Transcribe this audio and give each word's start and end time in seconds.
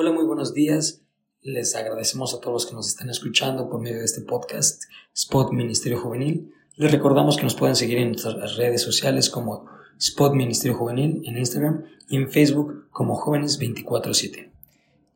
Hola, 0.00 0.12
muy 0.12 0.26
buenos 0.26 0.54
días. 0.54 1.02
Les 1.42 1.74
agradecemos 1.74 2.32
a 2.32 2.38
todos 2.38 2.52
los 2.52 2.66
que 2.66 2.74
nos 2.76 2.86
están 2.86 3.10
escuchando 3.10 3.68
por 3.68 3.80
medio 3.80 3.98
de 3.98 4.04
este 4.04 4.20
podcast 4.20 4.84
Spot 5.12 5.50
Ministerio 5.50 6.00
Juvenil. 6.00 6.54
Les 6.76 6.92
recordamos 6.92 7.36
que 7.36 7.42
nos 7.42 7.56
pueden 7.56 7.74
seguir 7.74 7.98
en 7.98 8.12
nuestras 8.12 8.54
redes 8.54 8.80
sociales 8.80 9.28
como 9.28 9.66
Spot 9.98 10.34
Ministerio 10.34 10.78
Juvenil 10.78 11.22
en 11.24 11.36
Instagram 11.36 11.82
y 12.08 12.14
en 12.14 12.30
Facebook 12.30 12.88
como 12.92 13.16
Jóvenes 13.16 13.58
24/7. 13.58 14.52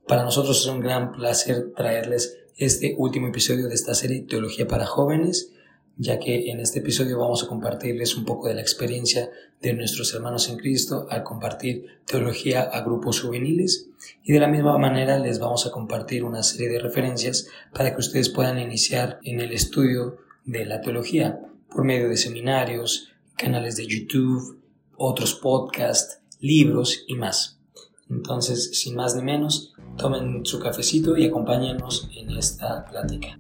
Para 0.09 0.25
nosotros 0.25 0.61
es 0.61 0.67
un 0.67 0.81
gran 0.81 1.13
placer 1.13 1.73
traerles 1.77 2.39
este 2.57 2.97
último 2.99 3.29
episodio 3.29 3.69
de 3.69 3.75
esta 3.75 3.95
serie 3.95 4.23
Teología 4.23 4.67
para 4.67 4.85
Jóvenes 4.85 5.53
ya 6.03 6.19
que 6.19 6.51
en 6.51 6.59
este 6.59 6.81
episodio 6.81 7.19
vamos 7.19 7.45
a 7.45 7.47
compartirles 7.47 8.17
un 8.17 8.25
poco 8.25 8.49
de 8.49 8.55
la 8.55 8.61
experiencia 8.61 9.31
de 9.61 9.73
nuestros 9.73 10.13
hermanos 10.13 10.49
en 10.49 10.57
Cristo 10.57 11.07
al 11.09 11.23
compartir 11.23 11.87
teología 12.07 12.63
a 12.63 12.81
grupos 12.81 13.21
juveniles 13.21 13.89
y 14.25 14.33
de 14.33 14.41
la 14.41 14.49
misma 14.49 14.77
manera 14.79 15.21
les 15.21 15.39
vamos 15.39 15.65
a 15.65 15.71
compartir 15.71 16.25
una 16.25 16.43
serie 16.43 16.69
de 16.69 16.81
referencias 16.81 17.47
para 17.73 17.95
que 17.95 18.01
ustedes 18.01 18.31
puedan 18.31 18.59
iniciar 18.59 19.21
en 19.23 19.41
el 19.41 19.53
estudio 19.53 20.19
de 20.45 20.67
la 20.67 20.81
teología 20.81 21.41
por 21.71 21.85
medio 21.85 22.09
de 22.09 22.17
seminarios, 22.17 23.13
canales 23.37 23.77
de 23.77 23.87
YouTube, 23.87 24.61
otros 24.97 25.35
podcasts, 25.35 26.21
libros 26.41 27.05
y 27.07 27.15
más. 27.15 27.61
Entonces, 28.11 28.79
sin 28.81 28.97
más 28.97 29.15
ni 29.15 29.23
menos, 29.23 29.73
tomen 29.97 30.45
su 30.45 30.59
cafecito 30.59 31.17
y 31.17 31.27
acompáñenos 31.27 32.11
en 32.17 32.31
esta 32.31 32.85
plática. 32.85 33.39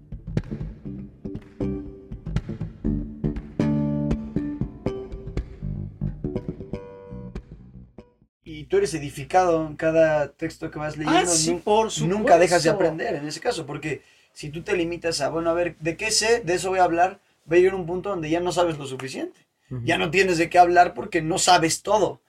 Tú 8.64 8.78
eres 8.78 8.94
edificado 8.94 9.66
en 9.66 9.76
cada 9.76 10.32
texto 10.32 10.70
que 10.70 10.78
vas 10.78 10.96
leyendo. 10.96 11.30
Ah, 11.30 11.60
por 11.64 12.02
nunca 12.02 12.38
dejas 12.38 12.62
de 12.62 12.70
aprender 12.70 13.14
en 13.14 13.26
ese 13.26 13.40
caso, 13.40 13.66
porque 13.66 14.02
si 14.32 14.50
tú 14.50 14.62
te 14.62 14.76
limitas 14.76 15.20
a, 15.20 15.28
bueno, 15.28 15.50
a 15.50 15.54
ver, 15.54 15.76
¿de 15.78 15.96
qué 15.96 16.10
sé? 16.10 16.40
De 16.40 16.54
eso 16.54 16.70
voy 16.70 16.78
a 16.78 16.84
hablar, 16.84 17.20
va 17.50 17.56
a 17.56 17.58
llegar 17.58 17.74
un 17.74 17.86
punto 17.86 18.10
donde 18.10 18.30
ya 18.30 18.40
no 18.40 18.52
sabes 18.52 18.78
lo 18.78 18.86
suficiente. 18.86 19.40
Ya 19.84 19.96
no 19.96 20.10
tienes 20.10 20.36
de 20.36 20.50
qué 20.50 20.58
hablar 20.58 20.92
porque 20.92 21.22
no 21.22 21.38
sabes 21.38 21.82
todo. 21.82 22.20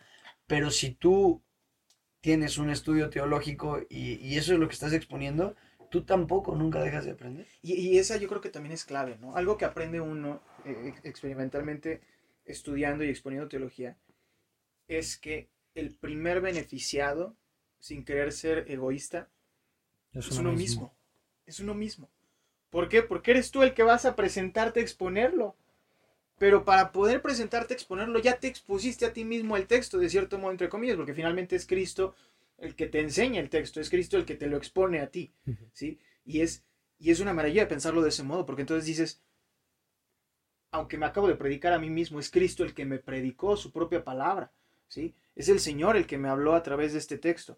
Pero 0.47 0.71
si 0.71 0.91
tú 0.91 1.41
tienes 2.21 2.57
un 2.57 2.69
estudio 2.69 3.09
teológico 3.09 3.81
y, 3.89 4.37
eso 4.37 4.53
es 4.53 4.59
lo 4.59 4.69
que 4.69 4.73
estás 4.73 4.93
exponiendo, 4.93 5.55
tú 5.89 6.03
tampoco 6.03 6.55
nunca 6.55 6.81
dejas 6.81 7.03
de 7.03 7.11
aprender. 7.11 7.45
Y, 7.61 7.97
esa 7.97 8.15
yo 8.15 8.29
creo 8.29 8.39
que 8.39 8.49
también 8.49 8.71
es 8.71 8.85
clave, 8.85 9.17
¿no? 9.19 9.35
Algo 9.35 9.57
que 9.57 9.65
aprende 9.65 9.99
uno 9.99 10.41
eh, 10.63 10.93
experimentalmente 11.03 11.99
estudiando 12.45 13.03
y 13.03 13.09
exponiendo 13.09 13.49
teología 13.49 13.97
es 14.87 15.17
que 15.17 15.49
el 15.75 15.95
primer 15.95 16.41
beneficiado, 16.41 17.35
sin 17.79 18.05
querer 18.05 18.31
ser 18.31 18.65
egoísta, 18.69 19.29
es, 20.13 20.31
uno 20.37 20.51
mismo. 20.51 20.95
Es 21.45 21.59
uno 21.59 21.73
mismo. 21.73 22.09
¿Por 22.69 22.89
qué? 22.89 23.01
Porque 23.01 23.31
eres 23.31 23.51
tú 23.51 23.63
el 23.63 23.73
que 23.73 23.83
vas 23.83 24.05
a 24.05 24.15
presentarte 24.15 24.79
a 24.79 24.83
exponerlo. 24.83 25.55
Pero 26.37 26.65
para 26.65 26.91
poder 26.91 27.21
presentarte 27.21 27.73
a 27.73 27.77
exponerlo, 27.77 28.19
ya 28.19 28.39
te 28.39 28.47
expusiste 28.47 29.05
a 29.05 29.13
ti 29.13 29.23
mismo 29.23 29.55
el 29.55 29.67
texto, 29.67 29.97
de 29.97 30.09
cierto 30.09 30.37
modo, 30.37 30.51
entre 30.51 30.69
comillas, 30.69 30.97
porque 30.97 31.13
finalmente 31.13 31.55
es 31.55 31.65
Cristo 31.65 32.15
el 32.57 32.75
que 32.75 32.87
te 32.87 32.99
enseña 32.99 33.39
el 33.39 33.49
texto, 33.49 33.79
es 33.79 33.89
Cristo 33.89 34.17
el 34.17 34.25
que 34.25 34.35
te 34.35 34.47
lo 34.47 34.57
expone 34.57 34.99
a 34.99 35.09
ti. 35.09 35.33
¿sí? 35.73 35.99
Y, 36.25 36.41
es, 36.41 36.63
y 36.99 37.11
es 37.11 37.19
una 37.19 37.33
maravilla 37.33 37.67
pensarlo 37.67 38.01
de 38.01 38.09
ese 38.09 38.23
modo, 38.23 38.45
porque 38.45 38.61
entonces 38.61 38.85
dices, 38.85 39.21
aunque 40.71 40.97
me 40.97 41.05
acabo 41.05 41.27
de 41.27 41.35
predicar 41.35 41.73
a 41.73 41.79
mí 41.79 41.89
mismo, 41.89 42.19
es 42.19 42.31
Cristo 42.31 42.63
el 42.63 42.73
que 42.73 42.85
me 42.85 42.99
predicó 42.99 43.55
su 43.55 43.71
propia 43.71 44.03
palabra. 44.03 44.51
¿sí? 44.87 45.13
Es 45.35 45.49
el 45.49 45.59
Señor 45.59 45.97
el 45.97 46.07
que 46.07 46.17
me 46.17 46.29
habló 46.29 46.53
a 46.53 46.63
través 46.63 46.93
de 46.93 46.99
este 46.99 47.17
texto. 47.17 47.57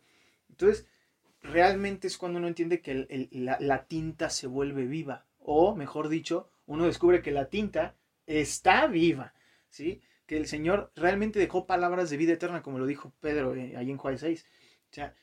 Entonces, 0.49 0.87
realmente 1.41 2.07
es 2.07 2.17
cuando 2.17 2.39
uno 2.39 2.47
entiende 2.47 2.81
que 2.81 3.29
la, 3.31 3.85
tinta 3.85 4.29
se 4.29 4.47
vuelve 4.47 4.85
viva. 4.85 5.25
O, 5.39 5.75
mejor 5.75 6.09
dicho, 6.09 6.49
uno 6.65 6.85
descubre 6.85 7.21
que 7.21 7.31
la 7.31 7.49
tinta 7.49 7.95
está 8.25 8.87
viva. 8.87 9.33
¿sí? 9.69 10.01
Que 10.25 10.37
el 10.37 10.47
Señor 10.47 10.91
realmente 10.95 11.39
dejó 11.39 11.67
palabras 11.67 12.09
de 12.09 12.17
vida 12.17 12.33
eterna, 12.33 12.63
como 12.63 12.79
lo 12.79 12.85
dijo 12.85 13.13
Pedro 13.19 13.55
eh, 13.55 13.75
ahí 13.77 13.91
en 13.91 13.97
Juan 13.97 14.17
6. 14.17 14.45
O 14.91 14.93
sea, 14.93 15.13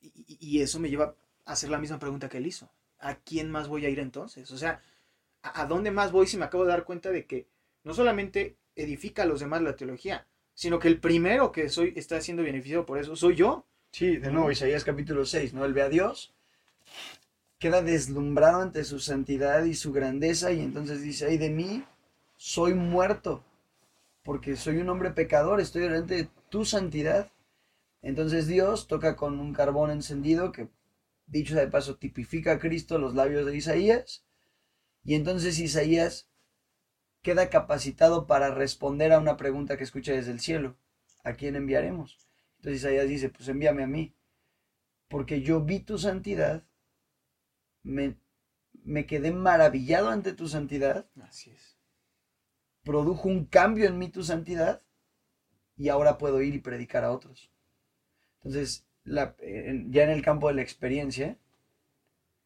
y, 0.00 0.62
eso 0.62 0.80
me 0.80 0.88
lleva 0.88 1.14
a 1.44 1.52
hacer 1.52 1.70
la 1.70 1.78
misma 1.78 1.98
pregunta 1.98 2.28
que 2.28 2.38
él 2.38 2.46
hizo. 2.46 2.70
¿A 3.00 3.16
quién 3.16 3.50
más 3.50 3.68
voy 3.68 3.84
a 3.86 3.90
ir 3.90 3.98
entonces? 3.98 4.50
O 4.50 4.56
sea, 4.56 4.80
¿a, 5.42 5.62
¿a 5.62 5.66
dónde 5.66 5.90
más 5.90 6.12
voy 6.12 6.26
si 6.26 6.36
me 6.36 6.44
acabo 6.44 6.64
de 6.64 6.70
dar 6.70 6.84
cuenta 6.84 7.10
de 7.10 7.26
que 7.26 7.48
no 7.82 7.94
solamente 7.94 8.56
edifica 8.76 9.22
a 9.22 9.26
los 9.26 9.40
demás 9.40 9.62
la 9.62 9.76
teología, 9.76 10.26
sino 10.60 10.78
que 10.78 10.88
el 10.88 11.00
primero 11.00 11.52
que 11.52 11.70
soy 11.70 11.94
está 11.96 12.20
siendo 12.20 12.42
beneficiado 12.42 12.84
por 12.84 12.98
eso 12.98 13.16
soy 13.16 13.34
yo. 13.34 13.64
Sí, 13.92 14.18
de 14.18 14.30
nuevo, 14.30 14.50
Isaías 14.50 14.84
capítulo 14.84 15.24
6, 15.24 15.54
¿no? 15.54 15.64
Él 15.64 15.72
ve 15.72 15.80
a 15.80 15.88
Dios, 15.88 16.34
queda 17.58 17.80
deslumbrado 17.80 18.60
ante 18.60 18.84
su 18.84 19.00
santidad 19.00 19.64
y 19.64 19.72
su 19.72 19.90
grandeza 19.90 20.52
y 20.52 20.60
entonces 20.60 21.00
dice, 21.00 21.24
ay 21.24 21.38
de 21.38 21.48
mí, 21.48 21.82
soy 22.36 22.74
muerto, 22.74 23.42
porque 24.22 24.54
soy 24.54 24.76
un 24.76 24.90
hombre 24.90 25.12
pecador, 25.12 25.62
estoy 25.62 25.80
delante 25.80 26.14
de 26.16 26.28
tu 26.50 26.66
santidad. 26.66 27.32
Entonces 28.02 28.46
Dios 28.46 28.86
toca 28.86 29.16
con 29.16 29.40
un 29.40 29.54
carbón 29.54 29.90
encendido 29.90 30.52
que, 30.52 30.68
dicho 31.26 31.54
de 31.54 31.68
paso, 31.68 31.96
tipifica 31.96 32.52
a 32.52 32.58
Cristo 32.58 32.98
los 32.98 33.14
labios 33.14 33.46
de 33.46 33.56
Isaías. 33.56 34.26
Y 35.04 35.14
entonces 35.14 35.58
Isaías 35.58 36.29
queda 37.22 37.50
capacitado 37.50 38.26
para 38.26 38.54
responder 38.54 39.12
a 39.12 39.18
una 39.18 39.36
pregunta 39.36 39.76
que 39.76 39.84
escucha 39.84 40.12
desde 40.12 40.32
el 40.32 40.40
cielo. 40.40 40.76
¿A 41.22 41.34
quién 41.34 41.56
enviaremos? 41.56 42.18
Entonces 42.56 42.80
Isaías 42.80 43.08
dice, 43.08 43.28
pues 43.28 43.48
envíame 43.48 43.82
a 43.82 43.86
mí, 43.86 44.14
porque 45.08 45.42
yo 45.42 45.60
vi 45.62 45.80
tu 45.80 45.98
santidad, 45.98 46.64
me, 47.82 48.16
me 48.84 49.06
quedé 49.06 49.32
maravillado 49.32 50.08
ante 50.10 50.32
tu 50.32 50.48
santidad. 50.48 51.06
Así 51.22 51.50
es. 51.50 51.76
Produjo 52.84 53.28
un 53.28 53.44
cambio 53.44 53.86
en 53.86 53.98
mí 53.98 54.08
tu 54.08 54.22
santidad 54.22 54.82
y 55.76 55.88
ahora 55.88 56.18
puedo 56.18 56.42
ir 56.42 56.54
y 56.54 56.58
predicar 56.60 57.04
a 57.04 57.12
otros. 57.12 57.50
Entonces, 58.36 58.86
ya 59.04 59.34
en 59.38 60.10
el 60.10 60.22
campo 60.22 60.48
de 60.48 60.54
la 60.54 60.62
experiencia, 60.62 61.36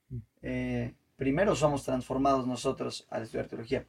mm. 0.09 0.19
eh, 0.43 0.95
primero 1.17 1.55
somos 1.55 1.85
transformados 1.85 2.47
nosotros 2.47 3.07
al 3.11 3.23
estudiar 3.23 3.47
teología. 3.47 3.87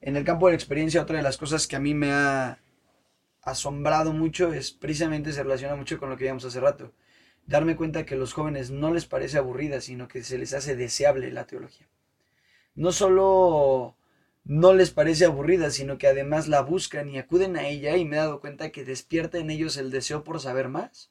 En 0.00 0.16
el 0.16 0.24
campo 0.24 0.46
de 0.46 0.52
la 0.52 0.56
experiencia, 0.56 1.02
otra 1.02 1.16
de 1.16 1.22
las 1.22 1.36
cosas 1.36 1.66
que 1.66 1.76
a 1.76 1.80
mí 1.80 1.94
me 1.94 2.12
ha 2.12 2.58
asombrado 3.42 4.12
mucho 4.12 4.52
es 4.52 4.70
precisamente 4.70 5.32
se 5.32 5.42
relaciona 5.42 5.76
mucho 5.76 5.98
con 5.98 6.10
lo 6.10 6.16
que 6.16 6.24
vimos 6.24 6.44
hace 6.44 6.60
rato. 6.60 6.92
Darme 7.46 7.76
cuenta 7.76 8.06
que 8.06 8.14
a 8.14 8.18
los 8.18 8.32
jóvenes 8.32 8.70
no 8.70 8.92
les 8.92 9.04
parece 9.04 9.38
aburrida, 9.38 9.80
sino 9.80 10.08
que 10.08 10.22
se 10.22 10.38
les 10.38 10.54
hace 10.54 10.76
deseable 10.76 11.30
la 11.30 11.46
teología. 11.46 11.86
No 12.74 12.90
solo 12.90 13.96
no 14.44 14.74
les 14.74 14.90
parece 14.90 15.26
aburrida, 15.26 15.70
sino 15.70 15.98
que 15.98 16.06
además 16.06 16.48
la 16.48 16.62
buscan 16.62 17.08
y 17.08 17.18
acuden 17.18 17.56
a 17.56 17.68
ella 17.68 17.96
y 17.96 18.04
me 18.04 18.16
he 18.16 18.18
dado 18.18 18.40
cuenta 18.40 18.70
que 18.70 18.84
despierta 18.84 19.38
en 19.38 19.50
ellos 19.50 19.76
el 19.76 19.90
deseo 19.90 20.24
por 20.24 20.40
saber 20.40 20.68
más. 20.68 21.10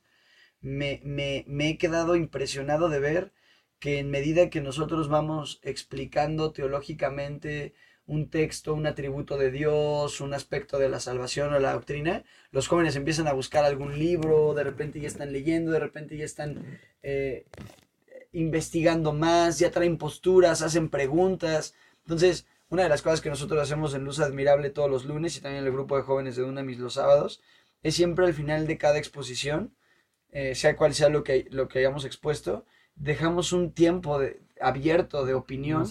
Me, 0.61 1.01
me, 1.03 1.43
me 1.47 1.69
he 1.69 1.77
quedado 1.77 2.15
impresionado 2.15 2.89
de 2.89 2.99
ver 2.99 3.33
que 3.83 3.99
en 3.99 4.09
medida 4.09 4.49
que 4.49 4.61
nosotros 4.61 5.09
vamos 5.09 5.59
explicando 5.61 6.53
teológicamente 6.53 7.73
un 8.05 8.29
texto, 8.29 8.73
un 8.73 8.87
atributo 8.87 9.37
de 9.37 9.51
Dios, 9.51 10.21
un 10.21 10.33
aspecto 10.33 10.79
de 10.79 10.87
la 10.87 11.01
salvación 11.01 11.53
o 11.53 11.59
la 11.59 11.73
doctrina, 11.73 12.23
los 12.51 12.69
jóvenes 12.69 12.95
empiezan 12.95 13.27
a 13.27 13.33
buscar 13.33 13.65
algún 13.65 13.99
libro, 13.99 14.53
de 14.53 14.63
repente 14.63 15.01
ya 15.01 15.09
están 15.09 15.33
leyendo, 15.33 15.73
de 15.73 15.81
repente 15.81 16.15
ya 16.15 16.23
están 16.23 16.79
eh, 17.01 17.45
investigando 18.31 19.11
más, 19.11 19.59
ya 19.59 19.69
traen 19.69 19.97
posturas, 19.97 20.61
hacen 20.61 20.87
preguntas. 20.87 21.75
Entonces, 22.05 22.45
una 22.69 22.83
de 22.83 22.89
las 22.89 23.01
cosas 23.01 23.19
que 23.19 23.27
nosotros 23.27 23.61
hacemos 23.61 23.93
en 23.95 24.05
Luz 24.05 24.21
Admirable 24.21 24.69
todos 24.69 24.89
los 24.89 25.03
lunes 25.03 25.35
y 25.35 25.41
también 25.41 25.63
en 25.63 25.67
el 25.67 25.73
grupo 25.73 25.97
de 25.97 26.03
jóvenes 26.03 26.37
de 26.37 26.43
Dunamis 26.43 26.79
los 26.79 26.93
sábados, 26.93 27.41
es 27.81 27.95
siempre 27.95 28.25
al 28.25 28.33
final 28.33 28.65
de 28.65 28.77
cada 28.77 28.97
exposición, 28.97 29.75
eh, 30.31 30.55
sea 30.55 30.77
cual 30.77 30.93
sea 30.93 31.09
lo 31.09 31.25
que, 31.25 31.47
lo 31.49 31.67
que 31.67 31.79
hayamos 31.79 32.05
expuesto, 32.05 32.65
dejamos 32.95 33.53
un 33.53 33.71
tiempo 33.71 34.19
de, 34.19 34.39
abierto 34.61 35.25
de 35.25 35.33
opinión 35.33 35.85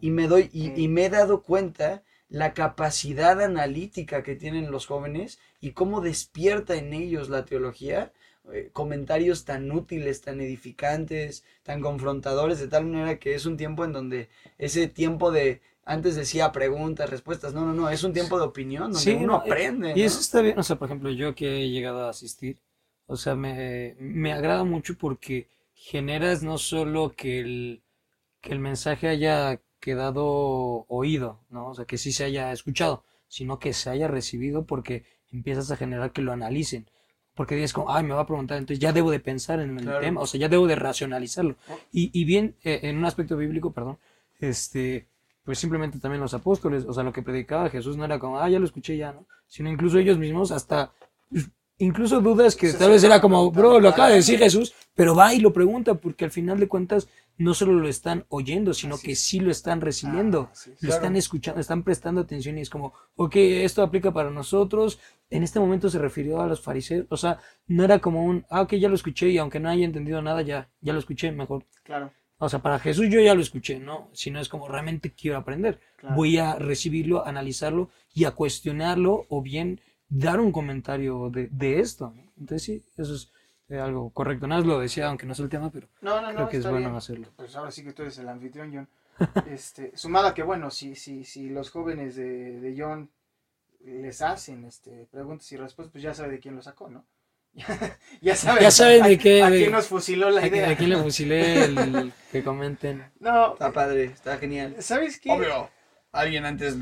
y 0.00 0.10
me 0.10 0.28
doy 0.28 0.50
y, 0.52 0.88
me 0.88 1.06
he 1.06 1.10
dado 1.10 1.42
cuenta 1.42 2.02
la 2.28 2.52
capacidad 2.52 3.40
analítica 3.40 4.22
que 4.22 4.36
tienen 4.36 4.70
los 4.70 4.86
jóvenes 4.86 5.38
y 5.60 5.72
cómo 5.72 6.00
despierta 6.00 6.76
en 6.76 6.92
ellos 6.92 7.30
la 7.30 7.44
teología 7.44 8.12
eh, 8.52 8.70
comentarios 8.72 9.44
tan 9.44 9.70
útiles, 9.70 10.22
tan 10.22 10.40
edificantes, 10.40 11.44
tan 11.62 11.82
confrontadores, 11.82 12.58
de 12.58 12.68
tal 12.68 12.86
manera 12.86 13.18
que 13.18 13.34
es 13.34 13.44
un 13.44 13.58
tiempo 13.58 13.84
en 13.84 13.92
donde 13.92 14.30
ese 14.56 14.88
tiempo 14.88 15.30
de 15.30 15.60
antes 15.84 16.16
decía 16.16 16.52
preguntas, 16.52 17.08
respuestas, 17.08 17.54
no, 17.54 17.64
no, 17.64 17.72
no, 17.72 17.88
es 17.88 18.04
un 18.04 18.12
tiempo 18.12 18.38
de 18.38 18.44
opinión 18.44 18.92
donde 18.92 19.16
uno 19.16 19.36
aprende. 19.36 19.94
Y 19.96 20.02
eso 20.02 20.20
está 20.20 20.40
bien, 20.42 20.58
o 20.58 20.62
sea, 20.62 20.76
por 20.76 20.88
ejemplo, 20.88 21.10
yo 21.10 21.34
que 21.34 21.62
he 21.62 21.70
llegado 21.70 22.06
a 22.06 22.10
asistir, 22.10 22.58
o 23.06 23.16
sea, 23.16 23.34
me, 23.34 23.96
me 23.98 24.32
agrada 24.32 24.64
mucho 24.64 24.96
porque 24.98 25.48
generas 25.78 26.42
no 26.42 26.58
solo 26.58 27.14
que 27.16 27.40
el, 27.40 27.82
que 28.40 28.52
el 28.52 28.60
mensaje 28.60 29.08
haya 29.08 29.60
quedado 29.80 30.24
oído, 30.88 31.40
¿no? 31.50 31.68
O 31.70 31.74
sea, 31.74 31.84
que 31.86 31.98
sí 31.98 32.12
se 32.12 32.24
haya 32.24 32.52
escuchado, 32.52 33.04
sino 33.28 33.58
que 33.58 33.72
se 33.72 33.90
haya 33.90 34.08
recibido 34.08 34.66
porque 34.66 35.04
empiezas 35.32 35.70
a 35.70 35.76
generar 35.76 36.12
que 36.12 36.22
lo 36.22 36.32
analicen. 36.32 36.86
porque 37.34 37.62
es 37.62 37.72
como, 37.72 37.92
ay, 37.94 38.02
me 38.04 38.14
va 38.14 38.22
a 38.22 38.26
preguntar, 38.26 38.58
entonces 38.58 38.80
ya 38.80 38.92
debo 38.92 39.12
de 39.12 39.20
pensar 39.20 39.60
en 39.60 39.78
el 39.78 39.84
Claro. 39.84 40.00
tema, 40.00 40.20
o 40.20 40.26
sea, 40.26 40.40
ya 40.40 40.48
debo 40.48 40.66
de 40.66 40.74
racionalizarlo. 40.74 41.56
Oh. 41.68 41.78
Y, 41.92 42.10
y 42.18 42.24
bien, 42.24 42.56
eh, 42.64 42.80
en 42.82 42.98
un 42.98 43.04
aspecto 43.04 43.36
bíblico, 43.36 43.72
perdón, 43.72 43.98
este, 44.40 45.06
pues 45.44 45.58
simplemente 45.60 46.00
también 46.00 46.20
los 46.20 46.34
apóstoles, 46.34 46.84
o 46.84 46.92
sea, 46.92 47.04
lo 47.04 47.12
que 47.12 47.22
predicaba 47.22 47.70
Jesús 47.70 47.96
no 47.96 48.04
era 48.04 48.18
como, 48.18 48.40
ah, 48.40 48.48
ya 48.50 48.58
lo 48.58 48.66
escuché 48.66 48.96
ya, 48.96 49.12
¿no? 49.12 49.24
Sino 49.46 49.70
incluso 49.70 49.98
ellos 49.98 50.18
mismos 50.18 50.50
hasta, 50.50 50.92
pues, 51.30 51.48
incluso 51.78 52.20
dudas 52.20 52.56
que 52.56 52.72
tal 52.72 52.90
vez 52.90 53.04
era 53.04 53.20
como, 53.20 53.50
bro, 53.50 53.80
lo 53.80 53.88
acaba 53.90 54.08
de 54.10 54.16
decir 54.16 54.38
Jesús, 54.38 54.74
pero 54.94 55.14
va 55.14 55.32
y 55.34 55.40
lo 55.40 55.52
pregunta, 55.52 55.94
porque 55.94 56.24
al 56.24 56.30
final 56.30 56.58
de 56.58 56.68
cuentas 56.68 57.08
no 57.36 57.54
solo 57.54 57.72
lo 57.74 57.88
están 57.88 58.24
oyendo, 58.28 58.74
sino 58.74 58.96
Así 58.96 59.06
que 59.06 59.12
es. 59.12 59.20
sí 59.20 59.38
lo 59.40 59.50
están 59.52 59.80
recibiendo 59.80 60.48
Ah, 60.50 60.54
sí, 60.54 60.70
lo 60.70 60.76
Claro. 60.78 60.94
están 60.94 61.16
escuchando, 61.16 61.60
están 61.60 61.84
prestando 61.84 62.20
atención 62.20 62.58
y 62.58 62.62
es 62.62 62.70
como, 62.70 62.92
ok, 63.14 63.36
esto 63.36 63.82
aplica 63.82 64.12
para 64.12 64.30
nosotros. 64.30 64.98
En 65.30 65.42
este 65.44 65.60
momento 65.60 65.88
se 65.88 65.98
refirió 65.98 66.40
a 66.40 66.46
los 66.48 66.60
fariseos, 66.60 67.06
o 67.10 67.16
sea, 67.16 67.38
no 67.68 67.84
era 67.84 68.00
como 68.00 68.24
un, 68.24 68.44
ah, 68.50 68.62
ok, 68.62 68.74
ya 68.74 68.88
lo 68.88 68.94
escuché 68.96 69.28
y 69.28 69.38
aunque 69.38 69.60
no 69.60 69.68
haya 69.68 69.84
entendido 69.84 70.20
nada, 70.20 70.42
ya, 70.42 70.68
ya 70.80 70.92
lo 70.92 70.98
escuché 70.98 71.30
mejor. 71.30 71.64
Claro, 71.84 72.10
O 72.40 72.48
sea, 72.48 72.60
para 72.60 72.78
Jesús 72.78 73.06
yo 73.10 73.20
ya 73.20 73.34
lo 73.34 73.40
escuché, 73.40 73.78
¿no? 73.80 74.08
Sino 74.12 74.40
es 74.40 74.48
como 74.48 74.68
realmente 74.68 75.12
quiero 75.12 75.36
aprender. 75.38 75.80
claro. 75.96 76.16
Voy 76.16 76.38
a 76.38 76.54
recibirlo, 76.56 77.24
analizarlo 77.26 77.90
y 78.14 78.24
a 78.24 78.32
cuestionarlo 78.32 79.26
o 79.28 79.42
bien 79.42 79.80
dar 80.08 80.40
un 80.40 80.52
comentario 80.52 81.30
de, 81.30 81.48
de 81.50 81.80
esto. 81.80 82.12
¿no? 82.14 82.22
Entonces 82.38 82.62
sí, 82.62 82.84
eso 82.96 83.14
es 83.14 83.30
eh, 83.68 83.78
algo 83.78 84.10
correcto. 84.10 84.46
Nada 84.46 84.60
más 84.60 84.68
lo 84.68 84.78
decía, 84.80 85.08
aunque 85.08 85.26
no 85.26 85.32
es 85.32 85.40
el 85.40 85.48
tema, 85.48 85.70
pero 85.70 85.88
No, 86.00 86.20
no, 86.20 86.28
creo 86.28 86.40
no, 86.40 86.48
que 86.48 86.56
es 86.58 86.64
bueno 86.64 86.78
bien. 86.86 86.94
hacerlo. 86.96 87.28
Pues 87.36 87.54
ahora 87.56 87.70
sí 87.70 87.84
que 87.84 87.92
tú 87.92 88.02
eres 88.02 88.18
el 88.18 88.28
anfitrión, 88.28 88.72
John. 88.74 88.88
Este, 89.50 89.96
sumado 89.96 90.28
a 90.28 90.34
que, 90.34 90.42
bueno, 90.42 90.70
si, 90.70 90.94
si, 90.94 91.24
si 91.24 91.48
los 91.50 91.70
jóvenes 91.70 92.14
de, 92.16 92.60
de 92.60 92.74
John 92.80 93.10
les 93.84 94.22
hacen 94.22 94.64
este, 94.64 95.06
preguntas 95.10 95.50
y 95.52 95.56
respuestas, 95.56 95.92
pues 95.92 96.02
ya 96.02 96.14
sabe 96.14 96.32
de 96.32 96.40
quién 96.40 96.54
lo 96.56 96.62
sacó, 96.62 96.88
¿no? 96.88 97.04
ya 98.20 98.36
saben, 98.36 98.62
Ya 98.62 98.70
saben 98.70 99.02
de 99.04 99.18
qué- 99.18 99.42
A, 99.42 99.50
de- 99.50 99.58
quién 99.58 99.72
nos 99.72 99.86
fusiló 99.88 100.30
la 100.30 100.42
¿A, 100.42 100.46
idea. 100.46 100.70
a 100.70 100.76
quién 100.76 100.90
le 100.90 100.96
fusilé 100.98 101.64
el 101.64 102.12
que 102.32 102.44
comenten? 102.44 103.04
No, 103.20 103.54
Está 103.54 103.72
padre, 103.72 104.04
está 104.04 104.36
genial. 104.38 104.76
¿sabes 104.80 105.18
qué? 105.18 105.30
Obvio, 105.32 105.68
alguien 106.12 106.44
antes 106.44 106.76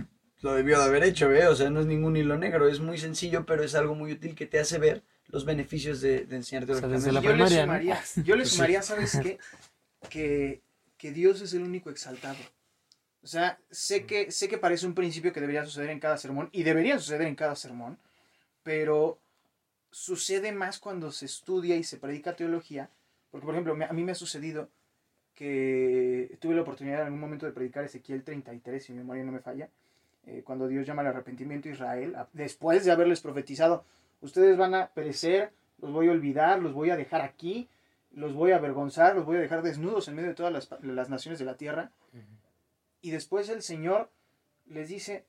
lo 0.47 0.55
debió 0.55 0.79
de 0.79 0.85
haber 0.85 1.03
hecho, 1.03 1.31
¿eh? 1.33 1.49
O 1.49 1.57
sea, 1.57 1.71
no 1.71 1.81
es 1.81 1.87
ningún 1.87 2.17
hilo 2.17 2.39
negro, 2.39 2.69
es 2.69 2.79
muy 2.79 2.99
sencillo, 2.99 3.45
pero 3.45 3.65
es 3.65 3.75
algo 3.75 3.97
muy 3.97 4.13
útil 4.13 4.37
que 4.37 4.47
te 4.47 4.61
hace 4.61 4.79
ver 4.79 5.03
los 5.27 5.45
beneficios 5.45 6.01
de, 6.01 6.25
de 6.25 6.37
enseñarte 6.37 6.73
O 6.73 6.79
sea, 6.79 6.89
desde 6.89 7.11
la 7.11 7.21
yo 7.21 7.31
le 7.31 7.35
primaria, 7.35 7.67
¿no? 7.67 7.73
sumaría, 7.73 8.03
yo 8.25 8.37
le 8.37 8.43
Pues 8.43 8.53
sumaría, 8.53 8.83
¿sabes 8.83 9.19
qué? 9.23 9.39
Que, 10.09 10.63
que 10.97 11.11
Dios 11.11 11.41
es 11.41 11.53
el 11.53 11.63
único 11.63 11.91
exaltado. 11.91 12.39
O 13.25 13.27
sea, 13.27 13.59
sé 13.73 14.07
que, 14.07 14.31
sé 14.31 14.47
que 14.49 14.57
parece 14.57 14.87
un 14.87 14.95
principio 14.95 15.33
que 15.33 15.41
debería 15.41 15.65
suceder 15.65 15.91
en 15.91 15.99
cada 15.99 16.17
sermón, 16.17 16.49
y 16.53 16.63
debería 16.63 16.97
suceder 17.01 17.27
en 17.27 17.35
cada 17.35 17.57
sermón, 17.57 17.99
pero 18.63 19.19
sucede 19.91 20.53
más 20.53 20.79
cuando 20.79 21.11
se 21.11 21.27
estudia 21.27 21.75
y 21.75 21.83
se 21.83 21.97
predica 21.97 22.37
teología, 22.37 22.89
porque 23.33 23.47
por 23.47 23.55
ejemplo, 23.57 23.77
a 23.85 23.93
mí 23.93 24.05
me 24.05 24.13
ha 24.13 24.15
sucedido 24.15 24.69
que 25.35 26.39
tuve 26.41 26.55
la 26.55 26.63
oportunidad 26.63 27.01
en 27.01 27.07
algún 27.07 27.21
momento 27.21 27.47
de 27.47 27.53
predicar 27.53 27.85
Ezequiel 27.85 28.23
33, 28.23 28.85
si 28.85 28.93
mi 28.93 28.99
memoria 28.99 29.25
no 29.25 29.33
me 29.33 29.41
falla, 29.41 29.69
eh, 30.27 30.43
cuando 30.45 30.67
Dios 30.67 30.87
llama 30.87 31.03
al 31.03 31.09
arrepentimiento 31.09 31.69
a 31.69 31.73
Israel, 31.73 32.17
después 32.33 32.85
de 32.85 32.91
haberles 32.91 33.21
profetizado, 33.21 33.85
ustedes 34.21 34.57
van 34.57 34.75
a 34.75 34.89
perecer, 34.89 35.53
los 35.81 35.93
voy 35.93 36.09
a 36.09 36.13
olvidar, 36.13 36.61
los 36.61 36.73
voy 36.73 36.91
a 36.91 36.97
dejar 36.97 37.21
aquí, 37.21 37.69
los 38.11 38.35
voy 38.35 38.51
a 38.51 38.57
avergonzar, 38.57 39.15
los 39.15 39.25
voy 39.25 39.37
a 39.37 39.41
dejar 39.41 39.63
desnudos 39.63 40.09
en 40.09 40.17
medio 40.17 40.31
de 40.31 40.35
todas 40.35 40.53
las, 40.53 40.69
las 40.83 41.09
naciones 41.09 41.39
de 41.39 41.45
la 41.45 41.57
tierra. 41.57 41.93
Y 43.03 43.11
después 43.11 43.49
el 43.51 43.63
Señor 43.63 44.11
les 44.67 44.89
dice, 44.89 45.25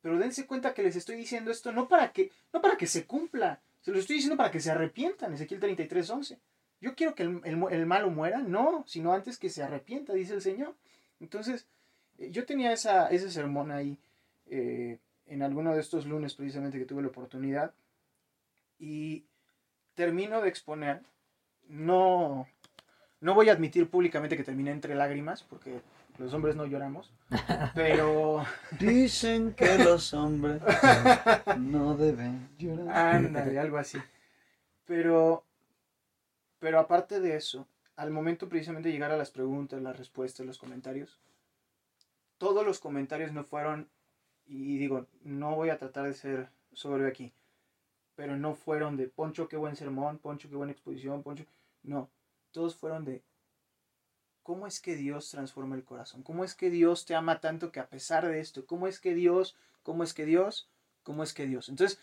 pero 0.00 0.18
dense 0.18 0.46
cuenta 0.46 0.74
que 0.74 0.82
les 0.82 0.96
estoy 0.96 1.16
diciendo 1.16 1.50
esto 1.50 1.70
no 1.70 1.86
para 1.86 2.12
que, 2.12 2.32
no 2.52 2.60
para 2.60 2.76
que 2.76 2.86
se 2.86 3.06
cumpla, 3.06 3.60
se 3.82 3.92
lo 3.92 3.98
estoy 3.98 4.16
diciendo 4.16 4.36
para 4.36 4.50
que 4.50 4.60
se 4.60 4.70
arrepientan, 4.70 5.32
Ezequiel 5.32 5.60
33, 5.60 6.10
11. 6.10 6.38
Yo 6.80 6.94
quiero 6.94 7.14
que 7.14 7.22
el, 7.22 7.40
el 7.44 7.62
el 7.70 7.86
malo 7.86 8.10
muera, 8.10 8.38
no, 8.38 8.84
sino 8.86 9.12
antes 9.12 9.38
que 9.38 9.50
se 9.50 9.62
arrepienta, 9.62 10.12
dice 10.12 10.34
el 10.34 10.40
Señor. 10.40 10.74
Entonces, 11.20 11.66
eh, 12.18 12.30
yo 12.30 12.46
tenía 12.46 12.72
esa, 12.72 13.08
ese 13.08 13.30
sermón 13.30 13.70
ahí 13.70 13.98
eh, 14.50 14.98
en 15.26 15.42
alguno 15.42 15.72
de 15.74 15.80
estos 15.80 16.04
lunes 16.06 16.34
precisamente 16.34 16.78
que 16.78 16.84
tuve 16.84 17.02
la 17.02 17.08
oportunidad 17.08 17.72
y 18.78 19.24
termino 19.94 20.40
de 20.40 20.48
exponer, 20.48 21.02
no, 21.68 22.46
no 23.20 23.34
voy 23.34 23.48
a 23.48 23.52
admitir 23.52 23.88
públicamente 23.88 24.36
que 24.36 24.44
terminé 24.44 24.72
entre 24.72 24.94
lágrimas, 24.94 25.42
porque 25.44 25.80
los 26.18 26.34
hombres 26.34 26.56
no 26.56 26.66
lloramos, 26.66 27.12
pero 27.74 28.44
Dicen 28.78 29.54
que 29.54 29.78
los 29.78 30.12
hombres 30.12 30.60
no 31.58 31.96
deben 31.96 32.50
llorar. 32.58 33.16
ándale, 33.16 33.58
algo 33.58 33.78
así. 33.78 33.98
Pero, 34.84 35.44
pero 36.58 36.80
aparte 36.80 37.20
de 37.20 37.36
eso, 37.36 37.66
al 37.96 38.10
momento 38.10 38.48
precisamente 38.48 38.88
de 38.88 38.94
llegar 38.94 39.12
a 39.12 39.16
las 39.16 39.30
preguntas, 39.30 39.80
las 39.80 39.96
respuestas, 39.96 40.44
los 40.44 40.58
comentarios, 40.58 41.20
todos 42.38 42.66
los 42.66 42.80
comentarios 42.80 43.32
no 43.32 43.44
fueron, 43.44 43.88
y 44.50 44.78
digo, 44.78 45.06
no 45.22 45.54
voy 45.54 45.70
a 45.70 45.78
tratar 45.78 46.06
de 46.06 46.14
ser 46.14 46.48
soberbio 46.72 47.06
aquí, 47.06 47.32
pero 48.16 48.36
no 48.36 48.54
fueron 48.54 48.96
de 48.96 49.06
Poncho, 49.06 49.48
qué 49.48 49.56
buen 49.56 49.76
sermón, 49.76 50.18
Poncho, 50.18 50.48
qué 50.48 50.56
buena 50.56 50.72
exposición, 50.72 51.22
Poncho. 51.22 51.44
No, 51.84 52.10
todos 52.50 52.74
fueron 52.74 53.04
de 53.04 53.22
cómo 54.42 54.66
es 54.66 54.80
que 54.80 54.96
Dios 54.96 55.30
transforma 55.30 55.76
el 55.76 55.84
corazón, 55.84 56.24
cómo 56.24 56.42
es 56.44 56.56
que 56.56 56.68
Dios 56.68 57.06
te 57.06 57.14
ama 57.14 57.40
tanto 57.40 57.70
que 57.70 57.78
a 57.78 57.88
pesar 57.88 58.26
de 58.26 58.40
esto, 58.40 58.66
cómo 58.66 58.88
es 58.88 58.98
que 58.98 59.14
Dios, 59.14 59.56
cómo 59.84 60.02
es 60.02 60.12
que 60.14 60.24
Dios, 60.24 60.68
cómo 61.04 61.22
es 61.22 61.32
que 61.32 61.46
Dios. 61.46 61.68
Entonces, 61.68 62.00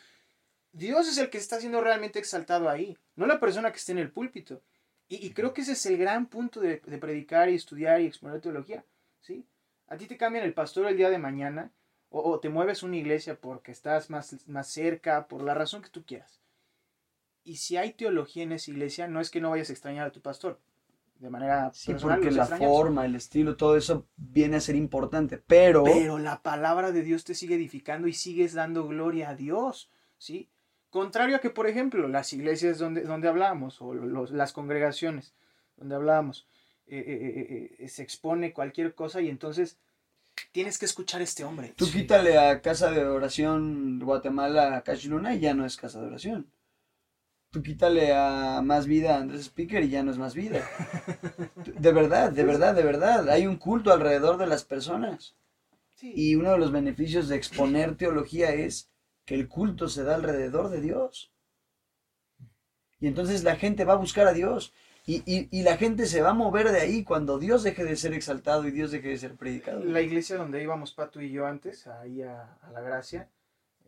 Dios 0.72 1.10
es 1.10 1.18
el 1.18 1.30
que 1.30 1.40
está 1.40 1.60
siendo 1.60 1.82
realmente 1.82 2.18
exaltado 2.18 2.70
ahí, 2.70 2.98
no 3.18 3.28
la 3.28 3.42
persona 3.42 3.72
que 3.72 3.78
esté 3.78 3.92
en 3.92 4.00
el 4.00 4.12
púlpito. 4.12 4.62
Y, 5.10 5.26
y 5.26 5.32
creo 5.32 5.54
que 5.54 5.62
ese 5.62 5.74
es 5.74 5.86
el 5.86 5.98
gran 5.98 6.28
punto 6.28 6.62
de, 6.62 6.80
de 6.80 6.98
predicar 6.98 7.50
y 7.50 7.56
estudiar 7.56 8.00
y 8.00 8.06
exponer 8.06 8.40
teología. 8.40 8.86
¿sí? 9.20 9.46
A 9.88 9.98
ti 9.98 10.08
te 10.08 10.18
cambian 10.18 10.46
el 10.46 10.54
pastor 10.54 10.88
el 10.88 10.96
día 10.96 11.10
de 11.10 11.18
mañana, 11.18 11.72
o, 12.10 12.22
o 12.32 12.40
te 12.40 12.50
mueves 12.50 12.84
a 12.84 12.86
una 12.88 12.98
iglesia 12.98 13.40
porque 13.40 13.72
estás 13.72 14.10
más, 14.10 14.48
más 14.48 14.68
cerca, 14.68 15.28
por 15.28 15.44
la 15.44 15.54
razón 15.54 15.82
que 15.82 15.90
tú 15.90 16.06
quieras. 16.06 16.42
Y 17.44 17.56
si 17.58 17.78
hay 17.78 17.94
teología 17.94 18.44
en 18.44 18.52
esa 18.52 18.70
iglesia, 18.70 19.08
no 19.08 19.20
es 19.20 19.32
que 19.32 19.42
no 19.42 19.50
vayas 19.50 19.70
a 19.70 19.74
extrañar 19.74 20.06
a 20.08 20.12
tu 20.12 20.22
pastor. 20.22 20.60
De 21.20 21.30
manera 21.32 21.72
Sí, 21.72 21.94
personal, 21.94 22.20
porque 22.20 22.32
la 22.32 22.44
extrañamos. 22.44 22.78
forma, 22.78 23.06
el 23.06 23.16
estilo, 23.16 23.56
todo 23.58 23.78
eso 23.78 24.08
viene 24.18 24.58
a 24.58 24.62
ser 24.62 24.76
importante, 24.76 25.38
pero... 25.38 25.84
Pero 25.84 26.20
la 26.20 26.42
palabra 26.44 26.92
de 26.92 27.02
Dios 27.04 27.24
te 27.24 27.34
sigue 27.34 27.56
edificando 27.56 28.08
y 28.08 28.14
sigues 28.14 28.54
dando 28.54 28.88
gloria 28.88 29.30
a 29.30 29.36
Dios, 29.36 29.90
¿sí? 30.18 30.50
Contrario 30.90 31.36
a 31.36 31.40
que, 31.40 31.50
por 31.50 31.68
ejemplo, 31.68 32.08
las 32.08 32.34
iglesias 32.34 32.78
donde, 32.80 33.02
donde 33.02 33.28
hablamos, 33.28 33.82
o 33.82 33.94
los- 33.94 34.32
las 34.32 34.54
congregaciones 34.54 35.34
donde 35.78 35.96
hablamos, 35.96 36.48
eh, 36.88 37.04
eh, 37.06 37.76
eh, 37.80 37.88
se 37.90 38.02
expone 38.04 38.54
cualquier 38.54 38.96
cosa 38.96 39.22
y 39.22 39.30
entonces 39.30 39.80
tienes 40.52 40.78
que 40.78 40.86
escuchar 40.86 41.22
a 41.22 41.24
este 41.24 41.44
hombre. 41.44 41.74
Tú 41.76 41.90
quítale 41.92 42.38
a 42.38 42.62
Casa 42.62 42.92
de 42.92 43.06
Oración 43.06 44.00
Guatemala 44.00 44.78
a 44.78 44.84
Cash 44.84 45.08
Luna 45.08 45.36
y 45.36 45.40
ya 45.40 45.54
no 45.54 45.66
es 45.66 45.78
Casa 45.78 46.00
de 46.00 46.08
Oración. 46.08 46.52
Tú 47.50 47.64
quítale 47.64 48.14
a 48.14 48.62
Más 48.62 48.88
Vida 48.88 49.16
a 49.16 49.20
Andrés 49.20 49.42
Speaker 49.42 49.84
y 49.84 49.90
ya 49.90 50.04
no 50.04 50.12
es 50.12 50.18
Más 50.18 50.36
Vida. 50.36 50.68
De 51.56 51.92
verdad, 51.92 52.32
de 52.32 52.44
verdad, 52.44 52.76
de 52.76 52.84
verdad. 52.84 53.30
Hay 53.30 53.48
un 53.48 53.58
culto 53.58 53.94
alrededor 53.94 54.38
de 54.38 54.48
las 54.48 54.64
personas. 54.64 55.36
Sí. 55.96 56.12
Y 56.16 56.36
uno 56.36 56.52
de 56.52 56.58
los 56.58 56.72
beneficios 56.72 57.28
de 57.28 57.36
exponer 57.36 57.96
teología 57.96 58.52
es 58.52 58.90
que 59.26 59.36
el 59.36 59.48
culto 59.48 59.90
se 59.90 60.04
da 60.04 60.16
alrededor 60.16 60.70
de 60.70 60.82
Dios. 60.82 61.32
Y 63.00 63.08
entonces 63.08 63.44
la 63.44 63.56
gente 63.56 63.86
va 63.86 63.94
a 63.94 63.98
buscar 63.98 64.28
a 64.28 64.34
Dios. 64.34 64.74
Y, 65.10 65.24
y- 65.26 65.48
y 65.52 65.64
la 65.64 65.78
gente 65.78 66.06
se 66.06 66.22
va 66.22 66.32
a 66.32 66.34
mover 66.34 66.70
de 66.70 66.82
ahí 66.82 67.04
cuando 67.06 67.40
Dios 67.40 67.64
deje 67.64 67.86
de 67.86 67.96
ser 67.96 68.14
exaltado 68.14 68.68
y 68.68 68.72
Dios 68.72 68.92
deje 68.92 69.08
de 69.08 69.18
ser 69.18 69.36
predicado. 69.36 69.82
La 69.84 70.02
iglesia 70.02 70.36
donde 70.36 70.62
íbamos 70.62 70.92
Pato 70.92 71.22
y 71.22 71.32
yo 71.32 71.48
antes, 71.48 71.88
ahí 71.88 72.22
a, 72.24 72.58
a 72.62 72.72
la 72.74 72.82
gracia, 72.82 73.30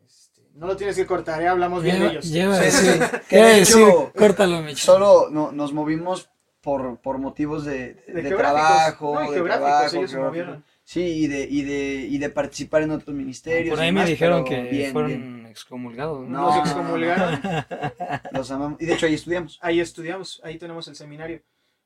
este, 0.07 0.41
no 0.55 0.65
lo 0.67 0.77
tienes 0.77 0.95
que 0.95 1.05
cortar, 1.05 1.41
¿eh? 1.41 1.47
hablamos 1.49 1.83
bien 1.83 1.95
de 1.97 1.99
Lleva, 1.99 2.11
ellos. 2.13 2.31
lleva 2.31 2.55
Sí, 2.63 2.71
sí, 2.71 2.87
decir, 2.87 3.83
Córtalo, 4.17 4.61
Micho. 4.61 4.85
Solo 4.85 5.29
no- 5.29 5.51
nos 5.51 5.73
movimos 5.73 6.29
por, 6.61 6.97
por 6.99 7.17
motivos 7.17 7.65
de, 7.65 7.95
de 8.07 8.21
De 8.23 8.31
trabajo, 8.31 9.15
No, 9.15 9.23
y 9.25 9.27
de 9.27 9.33
geográficos, 9.35 9.67
trabajo, 9.69 9.95
ellos 9.97 10.09
se 10.11 10.15
geográfico. 10.15 10.45
movieron. 10.45 10.63
Sí, 10.89 11.01
y 11.01 11.27
de, 11.27 11.43
y, 11.43 11.61
de, 11.61 12.07
y 12.09 12.17
de 12.17 12.29
participar 12.31 12.81
en 12.81 12.89
otros 12.89 13.15
ministerios. 13.15 13.69
Por 13.75 13.79
ahí 13.79 13.89
y 13.89 13.91
me 13.91 14.05
dijeron 14.07 14.43
que 14.43 14.63
bien, 14.63 14.91
fueron 14.91 15.11
bien. 15.11 15.45
excomulgados. 15.45 16.27
No. 16.27 16.47
Nos 16.47 16.57
excomulgaron. 16.67 17.39
Los 18.31 18.49
amamos. 18.49 18.81
Y 18.81 18.87
de 18.87 18.93
hecho 18.95 19.05
ahí 19.05 19.13
estudiamos. 19.13 19.59
Ahí 19.61 19.79
estudiamos, 19.81 20.41
ahí 20.43 20.57
tenemos 20.57 20.87
el 20.87 20.95
seminario. 20.95 21.43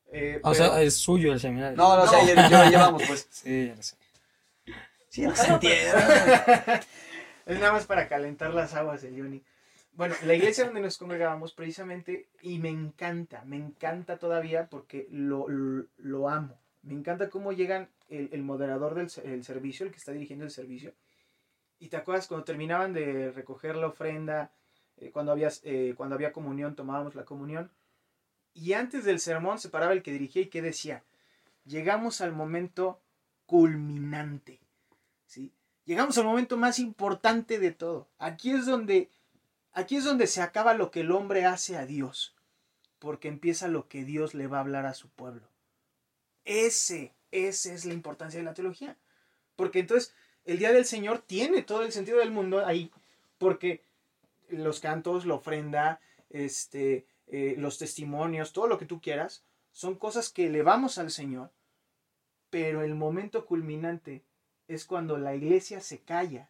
Eh, 0.09 0.39
O 0.41 0.53
pero- 0.53 0.71
sea, 0.71 0.81
es 0.81 0.95
suyo 0.95 1.33
el 1.33 1.41
seminario. 1.41 1.75
No, 1.75 1.97
no, 1.97 2.03
o 2.03 2.07
sea, 2.07 2.21
No. 2.21 2.27
ya, 2.27 2.49
ya 2.49 2.63
lo 2.63 2.69
llevamos, 2.69 3.03
pues. 3.05 3.27
Sí, 3.29 3.67
ya 3.67 3.75
lo 3.75 3.83
sé. 3.83 3.97
Sí, 5.09 5.21
no 5.23 5.35
se 5.35 5.47
entiende. 5.51 5.91
Es 7.45 7.59
nada 7.59 7.73
más 7.73 7.85
para 7.85 8.07
calentar 8.07 8.53
las 8.53 8.73
aguas 8.73 9.01
de 9.01 9.09
Johnny. 9.11 9.43
Bueno, 9.95 10.15
la 10.23 10.33
iglesia 10.33 10.63
donde 10.63 10.79
nos 10.79 10.97
congregábamos 10.97 11.51
precisamente, 11.51 12.29
y 12.41 12.57
me 12.57 12.69
encanta, 12.69 13.43
me 13.43 13.57
encanta 13.57 14.15
todavía 14.17 14.67
porque 14.69 15.07
lo, 15.11 15.49
lo, 15.49 15.87
lo 15.97 16.29
amo. 16.29 16.57
Me 16.83 16.93
encanta 16.93 17.29
cómo 17.29 17.51
llegan 17.53 17.89
el, 18.09 18.43
moderador 18.43 18.93
del 18.93 19.09
se- 19.09 19.33
el 19.33 19.43
servicio, 19.43 19.85
el 19.85 19.91
que 19.91 19.97
está 19.97 20.11
dirigiendo 20.11 20.45
el 20.45 20.51
servicio. 20.51 20.93
Y 21.79 21.87
te 21.89 21.97
acuerdas 21.97 22.27
cuando 22.27 22.43
terminaban 22.45 22.93
de 22.93 23.31
recoger 23.31 23.75
la 23.75 23.87
ofrenda, 23.87 24.51
eh, 24.97 25.09
cuando, 25.11 25.31
había, 25.31 25.49
eh, 25.63 25.93
cuando 25.97 26.15
había 26.15 26.31
comunión, 26.33 26.75
tomábamos 26.75 27.15
la 27.15 27.25
comunión. 27.25 27.71
Y 28.53 28.73
antes 28.73 29.03
del 29.05 29.19
sermón 29.19 29.59
se 29.59 29.69
paraba 29.69 29.93
el 29.93 30.03
que 30.03 30.11
dirigía 30.11 30.43
y 30.43 30.47
que 30.49 30.61
decía, 30.61 31.03
llegamos 31.65 32.21
al 32.21 32.33
momento 32.33 32.99
culminante. 33.45 34.59
¿sí? 35.25 35.51
Llegamos 35.85 36.17
al 36.17 36.25
momento 36.25 36.57
más 36.57 36.79
importante 36.79 37.59
de 37.59 37.71
todo. 37.71 38.07
Aquí 38.19 38.51
es 38.51 38.65
donde 38.65 39.09
aquí 39.73 39.95
es 39.95 40.03
donde 40.03 40.27
se 40.27 40.41
acaba 40.41 40.73
lo 40.75 40.91
que 40.91 40.99
el 41.01 41.11
hombre 41.11 41.45
hace 41.45 41.77
a 41.77 41.85
Dios, 41.85 42.35
porque 42.99 43.27
empieza 43.27 43.67
lo 43.67 43.87
que 43.87 44.03
Dios 44.05 44.33
le 44.35 44.47
va 44.47 44.57
a 44.57 44.61
hablar 44.61 44.85
a 44.85 44.93
su 44.93 45.09
pueblo. 45.09 45.47
Ese, 46.45 47.13
esa 47.31 47.73
es 47.73 47.85
la 47.85 47.93
importancia 47.93 48.39
de 48.39 48.45
la 48.45 48.53
teología. 48.53 48.97
Porque 49.55 49.79
entonces 49.79 50.13
el 50.45 50.59
día 50.59 50.73
del 50.73 50.85
Señor 50.85 51.19
tiene 51.19 51.61
todo 51.61 51.83
el 51.83 51.91
sentido 51.91 52.19
del 52.19 52.31
mundo 52.31 52.65
ahí, 52.65 52.91
porque 53.37 53.83
los 54.49 54.79
cantos, 54.79 55.25
la 55.25 55.35
ofrenda, 55.35 55.99
este, 56.29 57.05
eh, 57.27 57.55
los 57.57 57.77
testimonios, 57.77 58.53
todo 58.53 58.67
lo 58.67 58.77
que 58.77 58.85
tú 58.85 58.99
quieras, 59.01 59.43
son 59.71 59.95
cosas 59.95 60.29
que 60.29 60.47
elevamos 60.47 60.97
al 60.97 61.11
Señor, 61.11 61.51
pero 62.49 62.83
el 62.83 62.93
momento 62.93 63.45
culminante 63.45 64.23
es 64.67 64.85
cuando 64.85 65.17
la 65.17 65.35
iglesia 65.35 65.81
se 65.81 65.99
calla 65.99 66.49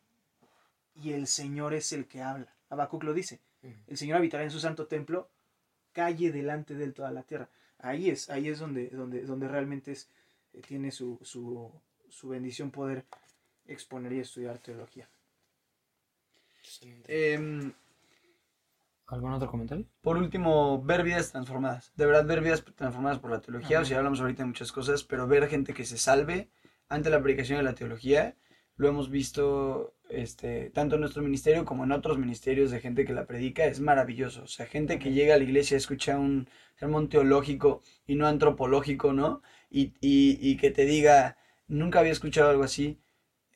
y 0.96 1.14
el 1.14 1.28
Señor 1.28 1.74
es 1.74 1.94
el 1.94 2.08
que 2.08 2.22
habla. 2.22 2.54
Habacuc 2.70 3.04
lo 3.04 3.14
dice. 3.14 3.40
El 3.88 3.98
Señor 3.98 4.18
habitará 4.18 4.44
en 4.44 4.52
su 4.52 4.60
santo 4.60 4.88
templo, 4.88 5.30
calle 5.94 6.32
delante 6.32 6.76
de 6.76 6.84
él 6.84 6.94
toda 6.94 7.12
la 7.12 7.24
tierra. 7.24 7.50
Ahí 7.84 8.10
es, 8.10 8.30
ahí 8.30 8.48
es 8.48 8.60
donde, 8.60 8.88
donde, 8.90 9.24
donde 9.24 9.46
realmente 9.50 9.92
es, 9.92 10.10
eh, 10.54 10.62
tiene 10.66 10.90
su, 10.90 11.20
su, 11.22 11.70
su, 12.08 12.30
bendición 12.30 12.72
poder 12.72 13.04
exponer 13.68 14.14
y 14.14 14.20
estudiar 14.20 14.58
teología. 14.60 15.10
Em, 17.08 17.74
¿Algún 19.08 19.34
otro 19.34 19.52
comentario? 19.52 19.86
Por 20.02 20.16
último, 20.16 20.82
ver 20.82 21.04
vidas 21.04 21.34
transformadas. 21.34 21.92
De 21.98 22.06
verdad, 22.06 22.26
ver 22.26 22.40
vidas 22.40 22.64
transformadas 22.74 23.20
por 23.20 23.32
la 23.32 23.42
teología. 23.42 23.82
O 23.82 23.86
sea, 23.86 23.98
hablamos 23.98 24.22
ahorita 24.22 24.44
de 24.44 24.48
muchas 24.48 24.72
cosas, 24.72 25.04
pero 25.04 25.28
ver 25.28 25.50
gente 25.50 25.74
que 25.74 25.84
se 25.84 25.98
salve 25.98 26.50
ante 26.88 27.10
la 27.10 27.18
aplicación 27.18 27.58
de 27.58 27.64
la 27.64 27.76
teología, 27.76 28.38
lo 28.76 28.88
hemos 28.88 29.10
visto 29.10 29.96
este, 30.10 30.70
tanto 30.72 30.96
en 30.96 31.02
nuestro 31.02 31.24
ministerio 31.24 31.66
como 31.66 31.84
en 31.84 31.92
otros 31.92 32.18
ministerios 32.18 32.72
de 32.72 32.80
gente 32.80 33.06
que 33.06 33.14
la 33.14 33.26
predica, 33.26 33.66
es 33.66 33.80
maravilloso. 33.80 34.44
O 34.44 34.48
sea, 34.48 34.66
gente 34.66 35.00
que 35.00 35.12
llega 35.12 35.36
a 35.36 35.38
la 35.38 35.44
iglesia, 35.44 35.78
escucha 35.78 36.18
un 36.18 36.48
sermón 36.76 37.10
teológico 37.10 37.82
y 38.08 38.16
no 38.16 38.28
antropológico, 38.28 39.14
¿no? 39.14 39.42
Y, 39.70 39.94
y, 40.02 40.38
y 40.42 40.58
que 40.58 40.72
te 40.72 40.86
diga, 40.86 41.38
nunca 41.68 42.00
había 42.00 42.12
escuchado 42.12 42.50
algo 42.50 42.64
así, 42.64 43.00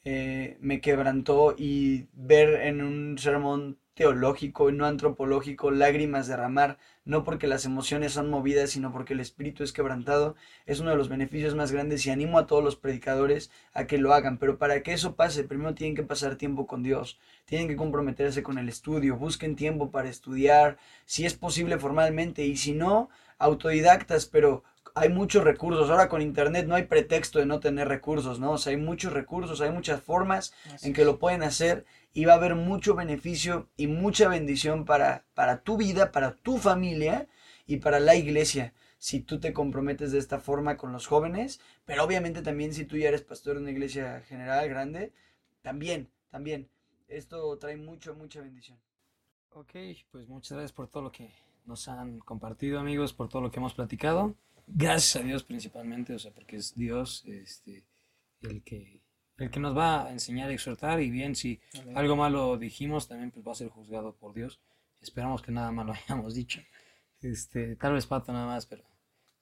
eh, 0.03 0.57
me 0.61 0.81
quebrantó 0.81 1.53
y 1.57 2.07
ver 2.13 2.61
en 2.61 2.81
un 2.81 3.17
sermón 3.17 3.77
teológico 3.97 4.71
no 4.71 4.85
antropológico, 4.85 5.71
lágrimas 5.71 6.27
derramar, 6.27 6.77
no 7.03 7.23
porque 7.23 7.47
las 7.47 7.65
emociones 7.65 8.13
son 8.13 8.29
movidas, 8.29 8.69
sino 8.69 8.93
porque 8.93 9.15
el 9.15 9.19
espíritu 9.19 9.63
es 9.63 9.73
quebrantado, 9.73 10.35
es 10.67 10.79
uno 10.79 10.91
de 10.91 10.97
los 10.97 11.09
beneficios 11.09 11.55
más 11.55 11.71
grandes 11.71 12.05
y 12.05 12.11
animo 12.11 12.37
a 12.37 12.45
todos 12.45 12.63
los 12.63 12.75
predicadores 12.75 13.49
a 13.73 13.87
que 13.87 13.97
lo 13.97 14.13
hagan. 14.13 14.37
Pero 14.37 14.59
para 14.59 14.83
que 14.83 14.93
eso 14.93 15.15
pase, 15.15 15.43
primero 15.43 15.73
tienen 15.73 15.95
que 15.95 16.03
pasar 16.03 16.35
tiempo 16.35 16.67
con 16.67 16.83
Dios, 16.83 17.19
tienen 17.45 17.67
que 17.67 17.75
comprometerse 17.75 18.43
con 18.43 18.59
el 18.59 18.69
estudio, 18.69 19.17
busquen 19.17 19.55
tiempo 19.55 19.89
para 19.89 20.09
estudiar, 20.09 20.77
si 21.05 21.25
es 21.25 21.33
posible 21.33 21.79
formalmente, 21.79 22.45
y 22.45 22.55
si 22.55 22.73
no, 22.73 23.09
autodidactas, 23.39 24.27
pero 24.27 24.63
hay 24.93 25.09
muchos 25.09 25.43
recursos. 25.43 25.89
Ahora 25.89 26.07
con 26.07 26.21
internet 26.21 26.67
no 26.67 26.75
hay 26.75 26.83
pretexto 26.83 27.39
de 27.39 27.47
no 27.47 27.59
tener 27.59 27.87
recursos, 27.87 28.39
¿no? 28.39 28.51
O 28.51 28.57
sea, 28.59 28.71
hay 28.71 28.77
muchos 28.77 29.11
recursos, 29.11 29.59
hay 29.61 29.71
muchas 29.71 30.01
formas 30.01 30.53
en 30.83 30.93
que 30.93 31.03
lo 31.03 31.17
pueden 31.17 31.41
hacer 31.41 31.85
y 32.17 32.25
va 32.25 32.33
a 32.33 32.37
haber 32.37 32.55
mucho 32.55 32.95
beneficio 32.95 33.69
y 33.77 33.85
mucha 33.85 34.27
bendición 34.27 34.85
para, 34.85 35.27
para 35.35 35.61
tu 35.61 35.77
vida, 35.77 36.11
para 36.11 36.35
tu 36.35 36.57
familia 36.57 37.27
y 37.67 37.77
para 37.77 37.99
la 37.99 38.15
iglesia 38.15 38.73
si 38.97 39.19
tú 39.19 39.39
te 39.39 39.53
comprometes 39.53 40.11
de 40.11 40.17
esta 40.17 40.39
forma 40.39 40.77
con 40.77 40.91
los 40.91 41.05
jóvenes, 41.05 41.59
pero 41.85 42.03
obviamente 42.03 42.41
también 42.41 42.73
si 42.73 42.85
tú 42.85 42.97
ya 42.97 43.09
eres 43.09 43.21
pastor 43.21 43.53
de 43.53 43.61
una 43.61 43.69
iglesia 43.69 44.21
general 44.21 44.67
grande, 44.67 45.13
también, 45.61 46.09
también. 46.31 46.67
Esto 47.07 47.55
trae 47.59 47.77
mucho, 47.77 48.15
mucha 48.15 48.41
bendición. 48.41 48.79
Ok, 49.51 49.75
pues 50.09 50.27
muchas 50.27 50.53
gracias 50.53 50.71
por 50.71 50.87
todo 50.87 51.03
lo 51.03 51.11
que 51.11 51.29
nos 51.65 51.87
han 51.87 52.17
compartido 52.17 52.79
amigos, 52.79 53.13
por 53.13 53.29
todo 53.29 53.43
lo 53.43 53.51
que 53.51 53.59
hemos 53.59 53.75
platicado. 53.75 54.33
Gracias 54.65 55.21
a 55.21 55.23
Dios 55.23 55.43
principalmente, 55.43 56.15
o 56.15 56.19
sea, 56.19 56.31
porque 56.31 56.55
es 56.55 56.73
Dios 56.73 57.23
este, 57.27 57.85
el 58.41 58.63
que 58.63 59.03
el 59.37 59.49
que 59.49 59.59
nos 59.59 59.77
va 59.77 60.05
a 60.05 60.11
enseñar 60.11 60.49
a 60.49 60.53
exhortar 60.53 61.01
y 61.01 61.09
bien 61.09 61.35
si 61.35 61.59
algo 61.95 62.15
malo 62.15 62.57
dijimos 62.57 63.07
también 63.07 63.31
pues 63.31 63.45
va 63.45 63.51
a 63.51 63.55
ser 63.55 63.69
juzgado 63.69 64.15
por 64.15 64.33
Dios. 64.33 64.59
Esperamos 65.01 65.41
que 65.41 65.51
nada 65.51 65.71
malo 65.71 65.93
hayamos 66.05 66.33
dicho. 66.33 66.61
Este, 67.21 67.75
tal 67.75 67.93
vez 67.93 68.05
pato 68.05 68.31
nada 68.31 68.45
más, 68.45 68.65
pero 68.65 68.83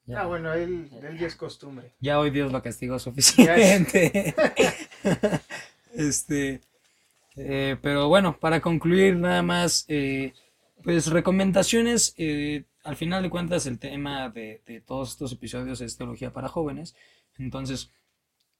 ya, 0.07 0.21
ah, 0.21 0.25
bueno, 0.27 0.53
él, 0.53 0.89
él 1.01 1.17
ya 1.17 1.25
es 1.25 1.35
costumbre. 1.35 1.93
Ya 1.99 2.19
hoy 2.19 2.29
Dios 2.29 2.51
lo 2.51 2.61
castigó 2.61 2.99
suficiente. 2.99 4.35
este, 5.95 6.61
eh, 7.35 7.75
pero 7.81 8.07
bueno, 8.07 8.37
para 8.39 8.61
concluir 8.61 9.15
nada 9.15 9.41
más, 9.41 9.85
eh, 9.87 10.33
pues 10.83 11.07
recomendaciones. 11.07 12.13
Eh, 12.17 12.65
al 12.83 12.95
final 12.95 13.23
de 13.23 13.31
cuentas, 13.31 13.65
el 13.65 13.79
tema 13.79 14.29
de, 14.29 14.61
de 14.67 14.79
todos 14.79 15.09
estos 15.09 15.31
episodios 15.31 15.81
es 15.81 15.97
teología 15.97 16.31
para 16.31 16.49
jóvenes. 16.49 16.95
Entonces, 17.39 17.89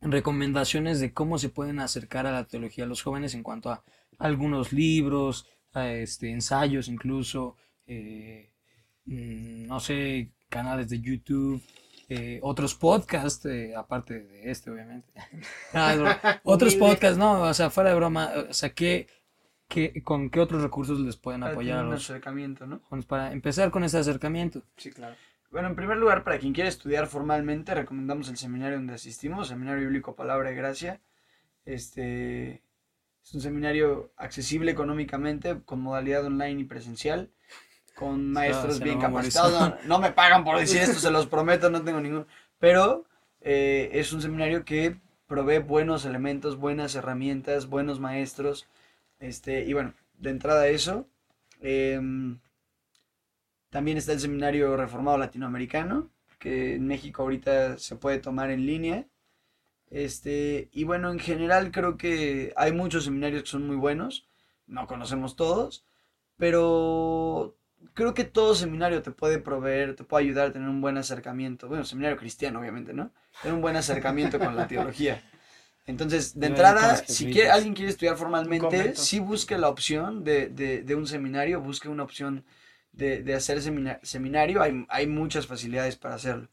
recomendaciones 0.02 1.00
de 1.00 1.14
cómo 1.14 1.38
se 1.38 1.50
pueden 1.50 1.80
acercar 1.80 2.28
a 2.28 2.32
la 2.32 2.46
teología 2.46 2.84
a 2.84 2.88
los 2.88 3.02
jóvenes 3.02 3.34
en 3.34 3.44
cuanto 3.44 3.72
a 3.72 3.84
algunos 4.20 4.72
libros, 4.72 5.48
este, 5.74 6.32
ensayos 6.32 6.88
incluso, 6.88 7.58
eh, 7.86 8.52
mm, 9.06 9.68
no 9.68 9.80
sé, 9.80 10.32
canales 10.50 10.90
de 10.90 11.02
YouTube, 11.02 11.62
eh, 12.08 12.40
otros 12.44 12.76
podcasts, 12.76 13.46
eh, 13.46 13.74
aparte 13.76 14.22
de 14.22 14.52
este 14.52 14.70
obviamente, 14.70 15.12
ah, 15.74 16.40
otros 16.44 16.76
podcasts, 16.76 17.18
no, 17.18 17.42
o 17.42 17.54
sea, 17.54 17.70
fuera 17.70 17.90
de 17.90 17.96
broma, 17.96 18.32
o 18.50 18.54
sea, 18.54 18.70
¿qué, 18.70 19.08
qué, 19.68 20.04
con 20.04 20.30
qué 20.30 20.40
otros 20.40 20.62
recursos 20.62 21.00
les 21.00 21.18
pueden 21.18 21.44
apoyar 21.44 21.80
a 21.80 21.84
los 21.84 22.04
acercamiento, 22.10 22.68
¿no? 22.68 22.82
Para 23.08 23.32
empezar 23.32 23.72
con 23.72 23.84
ese 23.84 23.98
acercamiento. 23.98 24.64
Sí, 24.78 24.92
claro. 24.92 25.16
Bueno, 25.52 25.70
en 25.70 25.76
primer 25.76 25.98
lugar, 25.98 26.24
para 26.24 26.40
quien 26.40 26.54
quiere 26.54 26.70
estudiar 26.70 27.08
formalmente, 27.08 27.74
recomendamos 27.74 28.30
el 28.30 28.38
seminario 28.38 28.78
donde 28.78 28.94
asistimos, 28.94 29.48
Seminario 29.48 29.82
Bíblico 29.82 30.16
Palabra 30.16 30.50
de 30.50 30.56
Gracia. 30.56 31.02
Este 31.66 32.64
es 33.24 33.34
un 33.34 33.42
seminario 33.42 34.12
accesible 34.18 34.72
económicamente, 34.72 35.62
con 35.66 35.82
modalidad 35.82 36.26
online 36.26 36.62
y 36.62 36.66
presencial, 36.66 37.32
con 37.96 38.32
maestros 38.34 38.80
bien 38.80 39.00
capacitados. 39.00 39.74
No, 39.86 40.00
me 40.00 40.12
pagan 40.12 40.44
por 40.44 40.60
decir 40.60 40.82
esto, 40.82 41.00
se 41.00 41.12
los 41.12 41.28
prometo, 41.28 41.70
no 41.70 41.84
tengo 41.84 42.02
ningún. 42.02 42.28
Pero 42.60 43.06
eh, 43.42 43.90
es 43.94 44.14
un 44.14 44.22
seminario 44.22 44.66
que 44.66 45.00
provee 45.28 45.60
buenos 45.60 46.06
elementos, 46.06 46.58
buenas 46.58 46.96
herramientas, 46.96 47.68
buenos 47.68 48.00
maestros. 48.00 48.68
Este, 49.20 49.66
y 49.66 49.74
bueno, 49.74 49.94
de 50.20 50.30
entrada 50.30 50.68
eso. 50.68 51.08
Em, 51.62 52.40
también 53.76 53.98
está 53.98 54.14
el 54.14 54.22
Seminario 54.22 54.78
Reformado 54.78 55.18
Latinoamericano, 55.18 56.10
que 56.40 56.76
en 56.76 56.88
México 56.88 57.24
ahorita 57.24 57.78
se 57.78 57.98
puede 57.98 58.20
tomar 58.20 58.50
en 58.50 58.66
línea. 58.66 59.06
Este, 59.92 60.70
y 60.72 60.86
bueno, 60.86 61.12
en 61.12 61.20
general 61.20 61.74
creo 61.74 61.98
que 61.98 62.54
hay 62.56 62.72
muchos 62.72 63.04
seminarios 63.04 63.44
que 63.44 63.50
son 63.50 63.68
muy 63.68 63.76
buenos, 63.76 64.30
no 64.66 64.88
conocemos 64.88 65.36
todos, 65.36 65.84
pero 66.38 67.58
creo 67.94 68.14
que 68.14 68.24
todo 68.24 68.56
seminario 68.56 69.02
te 69.02 69.12
puede 69.12 69.40
proveer, 69.40 69.94
te 69.98 70.06
puede 70.06 70.24
ayudar 70.24 70.48
a 70.48 70.54
tener 70.54 70.70
un 70.70 70.80
buen 70.80 70.98
acercamiento, 70.98 71.68
bueno, 71.68 71.84
seminario 71.84 72.16
cristiano 72.16 72.62
obviamente, 72.62 72.94
¿no? 72.94 73.12
Tener 73.42 73.56
un 73.56 73.62
buen 73.62 73.76
acercamiento 73.76 74.40
con 74.40 74.56
la 74.56 74.68
teología. 74.70 75.22
Entonces, 75.86 76.40
de 76.40 76.48
entrada, 76.48 76.96
si 76.96 77.30
quiere, 77.30 77.52
alguien 77.52 77.74
quiere 77.74 77.92
estudiar 77.92 78.16
formalmente, 78.16 78.96
sí 78.96 79.20
busque 79.20 79.58
la 79.58 79.68
opción 79.68 80.24
de, 80.24 80.48
de, 80.48 80.82
de 80.82 80.96
un 80.96 81.08
seminario, 81.08 81.60
busque 81.60 81.90
una 81.90 82.04
opción 82.04 82.46
de, 82.96 83.24
de 83.24 83.34
hacer 83.34 83.62
seminario, 83.62 84.62
hay, 84.62 84.86
hay 84.90 85.08
muchas 85.08 85.48
facilidades 85.48 85.96
para 85.96 86.16
hacerlo. 86.16 86.48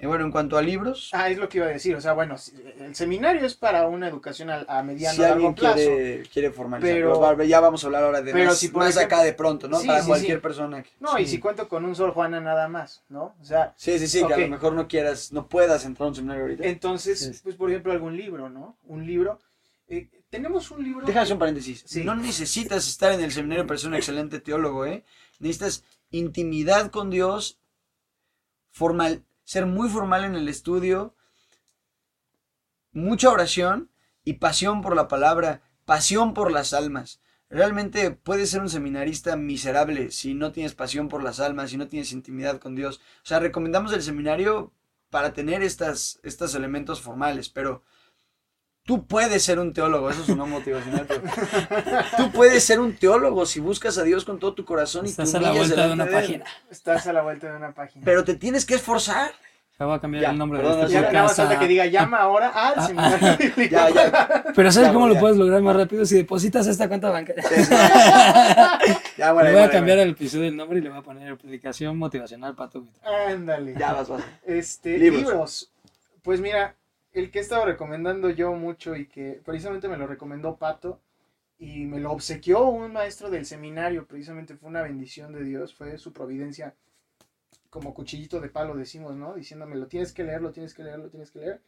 Y 0.00 0.06
bueno, 0.06 0.24
en 0.24 0.30
cuanto 0.30 0.56
a 0.56 0.62
libros. 0.62 1.10
Ah, 1.12 1.28
es 1.28 1.38
lo 1.38 1.48
que 1.48 1.58
iba 1.58 1.66
a 1.66 1.70
decir. 1.70 1.96
O 1.96 2.00
sea, 2.00 2.12
bueno, 2.12 2.36
el 2.78 2.94
seminario 2.94 3.44
es 3.44 3.56
para 3.56 3.88
una 3.88 4.06
educación 4.06 4.48
a, 4.48 4.64
a 4.68 4.80
mediano 4.84 5.16
si 5.16 5.22
largo 5.22 5.54
plazo. 5.56 5.74
Quiere, 5.74 6.22
quiere 6.32 6.50
formalizar. 6.52 6.94
Pero, 6.94 7.42
ya 7.42 7.58
vamos 7.58 7.82
a 7.82 7.86
hablar 7.88 8.04
ahora 8.04 8.22
de 8.22 8.32
pero 8.32 8.50
más, 8.50 8.58
si 8.58 8.70
más 8.70 8.96
acá 8.96 9.24
de 9.24 9.32
pronto, 9.32 9.66
¿no? 9.66 9.80
para 9.82 10.04
cualquier 10.04 10.40
persona. 10.40 10.84
no, 11.00 11.18
y 11.18 11.26
si 11.26 11.40
cuento 11.40 11.68
con 11.68 11.84
un 11.84 11.96
sol 11.96 12.12
Juana 12.12 12.40
nada 12.40 12.68
más, 12.68 13.02
¿no? 13.08 13.34
O 13.40 13.44
sea. 13.44 13.74
Sí, 13.76 13.98
sí, 13.98 14.06
sí, 14.06 14.24
que 14.24 14.34
a 14.34 14.38
lo 14.38 14.48
mejor 14.48 14.72
no 14.72 14.86
quieras, 14.86 15.32
no 15.32 15.48
puedas 15.48 15.84
entrar 15.84 16.06
a 16.06 16.08
un 16.10 16.14
seminario 16.14 16.44
ahorita. 16.44 16.64
Entonces, 16.64 17.40
pues 17.42 17.56
por 17.56 17.68
ejemplo, 17.68 17.90
algún 17.90 18.16
libro, 18.16 18.48
¿no? 18.48 18.78
Un 18.84 19.04
libro. 19.04 19.40
Eh, 19.88 20.08
tenemos 20.30 20.70
un 20.70 20.84
libro. 20.84 21.06
Déjame 21.06 21.32
un 21.32 21.38
paréntesis. 21.40 21.96
No 22.04 22.14
necesitas 22.14 22.86
estar 22.86 23.12
en 23.12 23.22
el 23.22 23.32
seminario 23.32 23.66
para 23.66 23.78
ser 23.78 23.88
un 23.88 23.96
excelente 23.96 24.38
teólogo, 24.38 24.86
¿eh? 24.86 25.02
Necesitas 25.38 25.84
intimidad 26.10 26.90
con 26.90 27.10
Dios, 27.10 27.60
formal, 28.70 29.24
ser 29.44 29.66
muy 29.66 29.88
formal 29.88 30.24
en 30.24 30.34
el 30.34 30.48
estudio, 30.48 31.16
mucha 32.92 33.30
oración 33.30 33.90
y 34.24 34.34
pasión 34.34 34.82
por 34.82 34.94
la 34.96 35.08
palabra, 35.08 35.62
pasión 35.84 36.34
por 36.34 36.50
las 36.50 36.72
almas. 36.72 37.20
Realmente 37.50 38.10
puedes 38.10 38.50
ser 38.50 38.60
un 38.60 38.68
seminarista 38.68 39.36
miserable 39.36 40.10
si 40.10 40.34
no 40.34 40.52
tienes 40.52 40.74
pasión 40.74 41.08
por 41.08 41.22
las 41.22 41.40
almas, 41.40 41.70
si 41.70 41.78
no 41.78 41.88
tienes 41.88 42.12
intimidad 42.12 42.58
con 42.58 42.74
Dios. 42.74 43.00
O 43.22 43.26
sea, 43.26 43.38
recomendamos 43.38 43.92
el 43.92 44.02
seminario 44.02 44.74
para 45.08 45.32
tener 45.32 45.62
estas, 45.62 46.20
estos 46.22 46.54
elementos 46.54 47.00
formales, 47.00 47.48
pero 47.48 47.84
tú 48.88 49.06
puedes 49.06 49.44
ser 49.44 49.58
un 49.58 49.74
teólogo, 49.74 50.08
eso 50.08 50.22
es 50.22 50.30
una 50.30 50.46
motivacional. 50.46 51.06
pero 51.06 51.22
tú 52.16 52.30
puedes 52.32 52.64
ser 52.64 52.80
un 52.80 52.96
teólogo 52.96 53.44
si 53.44 53.60
buscas 53.60 53.98
a 53.98 54.02
Dios 54.02 54.24
con 54.24 54.38
todo 54.38 54.54
tu 54.54 54.64
corazón 54.64 55.04
y 55.04 55.10
Estás 55.10 55.30
te 55.30 55.36
a 55.36 55.40
la 55.42 55.52
vuelta 55.52 55.86
de 55.86 55.92
una 55.92 56.06
página. 56.06 56.44
Estás 56.70 57.06
a 57.06 57.12
la 57.12 57.20
vuelta 57.20 57.50
de 57.50 57.56
una 57.58 57.72
página. 57.74 58.02
Pero 58.06 58.24
te 58.24 58.34
tienes 58.34 58.64
que 58.64 58.76
esforzar. 58.76 59.30
Ya 59.78 59.86
voy 59.86 59.94
a 59.94 60.00
cambiar 60.00 60.22
Ya, 60.24 60.30
el 60.30 60.38
nombre 60.38 60.58
perdón, 60.58 60.78
de 60.78 60.82
este 60.86 60.94
ya 60.94 61.00
nada 61.02 61.12
más 61.12 61.22
podcast 61.22 61.38
falta 61.38 61.54
a- 61.54 61.58
que 61.60 61.68
diga 61.68 61.86
llama 61.86 62.16
ahora 62.16 62.48
al 62.48 62.86
seminario 62.86 63.36
bíblico. 63.36 63.76
Ya, 63.76 63.90
ya. 63.90 64.44
Pero 64.56 64.72
¿sabes 64.72 64.88
Ya, 64.88 64.92
cómo 64.94 65.06
ya. 65.06 65.14
lo 65.14 65.20
puedes 65.20 65.36
lograr 65.36 65.60
más 65.62 65.76
rápido? 65.76 66.04
Si 66.06 66.16
depositas 66.16 66.66
esta 66.66 66.88
cuenta 66.88 67.10
bancaria. 67.10 67.44
Ya, 69.18 69.32
bueno, 69.32 69.48
le 69.50 69.54
voy 69.54 69.62
a 69.64 69.70
cambiar 69.70 69.98
el 69.98 70.10
episodio 70.10 70.48
el 70.48 70.56
nombre 70.56 70.78
y 70.78 70.82
le 70.82 70.88
voy 70.88 70.98
a 70.98 71.02
poner 71.02 71.36
predicación 71.36 71.96
motivacional 71.98 72.54
Pato 72.54 72.80
Vitra. 72.80 73.02
Ándale. 73.28 73.74
Ya 73.78 73.92
vas, 73.92 74.08
vas. 74.08 74.22
Este, 74.46 74.96
Libros. 74.98 75.20
libros. 75.22 75.70
Pues 76.22 76.40
mira, 76.40 76.74
el 77.20 77.30
que 77.30 77.38
he 77.38 77.42
estado 77.42 77.64
recomendando 77.66 78.30
yo 78.30 78.52
mucho 78.52 78.96
y 78.96 79.06
que 79.06 79.40
precisamente 79.44 79.88
me 79.88 79.96
lo 79.96 80.06
recomendó 80.06 80.56
Pato 80.56 81.00
y 81.58 81.86
me 81.86 82.00
lo 82.00 82.12
obsequió 82.12 82.68
un 82.68 82.92
maestro 82.92 83.30
del 83.30 83.44
seminario, 83.44 84.06
precisamente 84.06 84.56
fue 84.56 84.68
una 84.68 84.82
bendición 84.82 85.32
de 85.32 85.44
Dios, 85.44 85.74
fue 85.74 85.98
su 85.98 86.12
providencia 86.12 86.74
como 87.70 87.94
cuchillito 87.94 88.40
de 88.40 88.48
palo 88.48 88.74
decimos, 88.76 89.14
¿no? 89.14 89.34
Diciéndome, 89.34 89.76
lo 89.76 89.88
tienes 89.88 90.12
que 90.12 90.24
leer, 90.24 90.40
lo 90.40 90.52
tienes 90.52 90.74
que 90.74 90.84
leer, 90.84 90.98
lo 90.98 91.10
tienes 91.10 91.30
que 91.30 91.38
leer. 91.38 91.62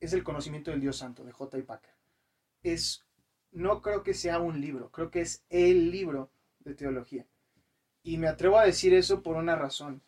Es 0.00 0.12
el 0.12 0.22
conocimiento 0.22 0.70
del 0.70 0.80
Dios 0.80 0.96
Santo, 0.96 1.24
de 1.24 1.32
J. 1.32 1.58
Packer. 1.66 1.90
Es, 2.62 3.04
no 3.50 3.82
creo 3.82 4.02
que 4.04 4.14
sea 4.14 4.38
un 4.38 4.60
libro, 4.60 4.90
creo 4.90 5.10
que 5.10 5.20
es 5.20 5.44
el 5.50 5.90
libro 5.90 6.30
de 6.60 6.74
teología. 6.74 7.26
Y 8.04 8.18
me 8.18 8.28
atrevo 8.28 8.58
a 8.58 8.66
decir 8.66 8.94
eso 8.94 9.22
por 9.22 9.36
una 9.36 9.56
razón. 9.56 10.00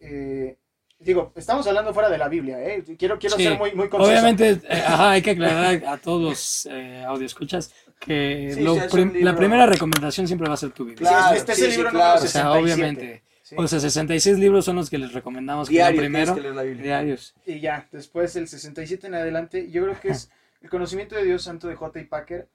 Eh, 0.00 0.58
digo, 1.04 1.32
estamos 1.36 1.66
hablando 1.66 1.92
fuera 1.94 2.08
de 2.08 2.18
la 2.18 2.28
Biblia, 2.28 2.60
¿eh? 2.62 2.82
Quiero, 2.98 3.18
quiero 3.18 3.36
Sí. 3.36 3.44
ser 3.44 3.58
muy, 3.58 3.72
muy 3.74 3.88
conciso. 3.88 4.10
Obviamente, 4.10 4.50
eh, 4.68 4.82
ajá, 4.86 5.10
hay 5.12 5.22
que 5.22 5.30
aclarar 5.32 5.82
a 5.86 5.96
todos 5.98 6.22
los 6.22 6.66
eh, 6.70 7.04
audioscuchas 7.06 7.72
que 8.00 8.50
Sí, 8.54 8.60
lo 8.62 8.74
sí, 8.74 8.80
es 8.80 8.92
prim- 8.92 9.08
un 9.08 9.14
libro. 9.14 9.30
la 9.32 9.36
primera 9.36 9.66
recomendación 9.66 10.26
siempre 10.26 10.48
va 10.48 10.54
a 10.54 10.58
ser 10.58 10.72
tu 10.72 10.84
Biblia. 10.84 11.08
Claro, 11.08 11.36
este 11.36 11.52
es 11.52 11.58
sí, 11.58 11.64
el 11.64 11.70
sí, 11.70 11.76
libro 11.76 11.90
claro. 11.90 12.06
número 12.14 12.24
O 12.24 12.28
sea, 12.28 12.42
67. 12.42 12.62
obviamente. 12.74 13.22
Sí. 13.42 13.54
O 13.58 13.68
sea, 13.68 13.78
66 13.80 14.38
libros 14.38 14.64
son 14.64 14.76
los 14.76 14.88
que 14.88 14.96
les 14.98 15.12
recomendamos 15.12 15.68
Diario 15.68 16.00
primero. 16.00 16.34
que 16.34 16.40
leer 16.40 16.54
la 16.54 16.62
Biblia. 16.62 16.82
Diarios. 16.82 17.34
Y 17.44 17.60
ya, 17.60 17.86
después 17.92 18.34
el 18.36 18.48
67 18.48 19.06
en 19.06 19.14
adelante, 19.14 19.70
yo 19.70 19.82
creo 19.84 20.00
que 20.00 20.08
es 20.08 20.30
el 20.62 20.70
conocimiento 20.70 21.14
de 21.14 21.24
Dios 21.24 21.42
Santo 21.42 21.68
de 21.68 21.74
J. 21.76 22.00
Packer, 22.08 22.48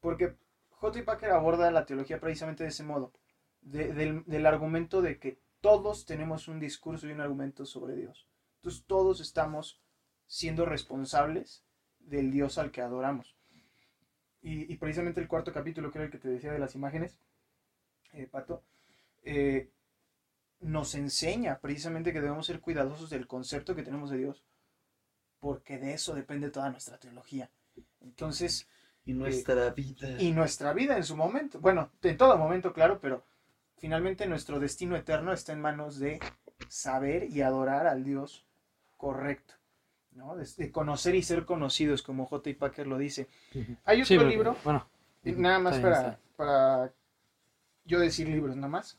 porque 0.00 0.32
J. 0.70 1.02
Packer 1.04 1.30
aborda 1.32 1.70
la 1.70 1.84
teología 1.84 2.18
precisamente 2.18 2.62
de 2.64 2.70
ese 2.70 2.82
modo, 2.84 3.12
de- 3.60 3.92
del, 3.92 4.22
del 4.24 4.46
argumento 4.46 5.02
de 5.02 5.18
que 5.18 5.36
todos 5.60 6.06
tenemos 6.06 6.48
un 6.48 6.60
discurso 6.60 7.06
y 7.08 7.12
un 7.12 7.20
argumento 7.20 7.64
sobre 7.66 7.94
Dios. 7.96 8.28
Entonces 8.56 8.84
todos 8.86 9.20
estamos 9.20 9.80
siendo 10.26 10.64
responsables 10.64 11.64
del 11.98 12.30
Dios 12.30 12.58
al 12.58 12.70
que 12.70 12.80
adoramos. 12.82 13.36
Y, 14.42 14.72
y 14.72 14.76
precisamente 14.76 15.20
el 15.20 15.28
cuarto 15.28 15.52
capítulo, 15.52 15.90
que 15.90 15.98
era 15.98 16.04
el 16.06 16.10
que 16.10 16.18
te 16.18 16.28
decía 16.28 16.52
de 16.52 16.58
las 16.58 16.74
imágenes, 16.74 17.18
eh, 18.12 18.26
Pato, 18.26 18.62
eh, 19.22 19.70
nos 20.60 20.94
enseña 20.94 21.58
precisamente 21.60 22.12
que 22.12 22.20
debemos 22.20 22.46
ser 22.46 22.60
cuidadosos 22.60 23.10
del 23.10 23.26
concepto 23.26 23.74
que 23.74 23.82
tenemos 23.82 24.10
de 24.10 24.18
Dios, 24.18 24.44
porque 25.40 25.78
de 25.78 25.94
eso 25.94 26.14
depende 26.14 26.50
toda 26.50 26.70
nuestra 26.70 26.98
teología. 26.98 27.50
Entonces, 28.00 28.68
Y 29.04 29.12
nuestra 29.14 29.70
vida. 29.70 30.20
y 30.20 30.32
nuestra 30.32 30.72
vida 30.72 30.96
en 30.96 31.04
su 31.04 31.16
momento, 31.16 31.60
bueno, 31.60 31.90
en 32.02 32.16
todo 32.16 32.36
momento, 32.36 32.72
claro, 32.72 32.98
pero 33.00 33.24
finalmente 33.80 34.26
nuestro 34.26 34.60
destino 34.60 34.96
eterno 34.96 35.32
está 35.32 35.52
en 35.52 35.60
manos 35.60 35.98
de 35.98 36.20
saber 36.68 37.24
y 37.30 37.42
adorar 37.42 37.86
al 37.88 38.04
Dios 38.04 38.46
correcto, 38.96 39.54
¿no? 40.12 40.36
De, 40.36 40.46
de 40.56 40.70
conocer 40.72 41.14
y 41.14 41.22
ser 41.22 41.44
conocidos, 41.46 42.02
como 42.02 42.26
J. 42.26 42.50
Packer 42.58 42.86
lo 42.86 42.98
dice. 42.98 43.28
Hay 43.84 44.02
otro 44.02 44.06
Sí, 44.06 44.16
porque, 44.16 44.30
libro 44.32 44.56
Bueno, 44.64 44.86
Nada 45.24 45.58
más 45.58 45.78
para, 45.78 46.18
para 46.36 46.92
yo 47.84 48.00
decir 48.00 48.28
libros, 48.28 48.56
nada 48.56 48.68
más. 48.68 48.98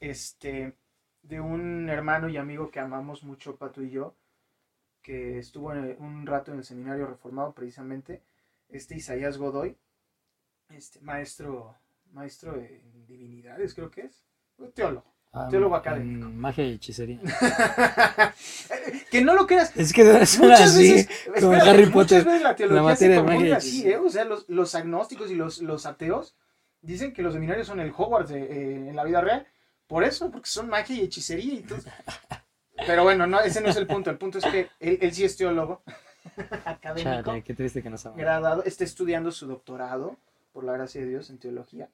Este, 0.00 0.76
de 1.22 1.40
un 1.40 1.88
hermano 1.88 2.28
y 2.28 2.36
amigo 2.36 2.70
que 2.70 2.80
amamos 2.80 3.24
mucho, 3.24 3.56
Pato 3.56 3.82
y 3.82 3.90
yo, 3.90 4.14
que 5.02 5.38
estuvo 5.38 5.72
en- 5.72 5.96
un 6.02 6.26
rato 6.26 6.52
en 6.52 6.58
el 6.58 6.64
seminario 6.64 7.06
reformado 7.06 7.52
precisamente, 7.54 8.22
este 8.68 8.96
Isaías 8.96 9.38
Godoy, 9.38 9.76
este 10.70 11.00
maestro, 11.00 11.76
maestro 12.12 12.56
en 12.56 13.01
divinidades, 13.16 13.74
creo 13.74 13.90
que 13.90 14.02
es, 14.02 14.24
un 14.58 14.72
teólogo. 14.72 15.04
ah, 15.32 15.48
teólogo 15.50 15.74
académico. 15.76 16.28
Magia 16.28 16.64
y 16.66 16.72
hechicería. 16.74 17.20
que 19.10 19.22
no 19.22 19.34
lo 19.34 19.46
creas, 19.46 19.76
Es 19.76 19.92
que 19.92 20.04
debe 20.04 20.26
ser 20.26 20.40
Muchas 20.42 20.60
así. 20.62 20.92
veces, 20.92 21.08
como 21.40 21.52
espérate, 21.54 21.70
Harry 21.70 21.86
Potter, 21.90 22.26
la 22.42 22.54
teología 22.56 22.82
materia 22.82 23.16
se 23.16 23.22
de 23.22 23.28
magia 23.28 23.56
así, 23.56 23.88
¿eh? 23.88 23.96
O 23.98 24.08
sea, 24.10 24.24
los, 24.24 24.48
los 24.48 24.74
agnósticos 24.74 25.30
y 25.30 25.34
los, 25.34 25.60
los 25.62 25.86
ateos 25.86 26.36
dicen 26.80 27.12
que 27.12 27.22
los 27.22 27.34
seminarios 27.34 27.66
son 27.66 27.80
el 27.80 27.92
Hogwarts 27.96 28.30
de- 28.30 28.42
eh, 28.42 28.88
en 28.88 28.96
la 28.96 29.04
vida 29.04 29.20
real. 29.20 29.46
Por 29.86 30.04
eso, 30.04 30.30
porque 30.30 30.48
son 30.48 30.68
magia 30.68 30.96
y 30.96 31.00
hechicería 31.02 31.54
y 31.54 31.62
todo. 31.62 31.78
Pero 32.86 33.04
bueno, 33.04 33.26
no, 33.26 33.40
ese 33.40 33.60
no 33.60 33.68
es 33.68 33.76
el 33.76 33.86
punto. 33.86 34.10
El 34.10 34.18
punto 34.18 34.38
es 34.38 34.44
que 34.46 34.68
él, 34.80 34.98
él 35.00 35.12
sí 35.12 35.24
es 35.24 35.36
teólogo 35.36 35.82
académico, 36.64 37.22
Chale, 37.30 37.42
qué 37.42 37.54
triste 37.54 37.82
que 37.82 37.90
no 37.90 37.98
sabemos. 37.98 38.20
graduado, 38.22 38.64
está 38.64 38.84
estudiando 38.84 39.30
su 39.30 39.46
doctorado, 39.46 40.16
por 40.52 40.64
la 40.64 40.72
gracia 40.72 41.00
de 41.00 41.08
Dios, 41.08 41.30
en 41.30 41.38
teología. 41.38 41.88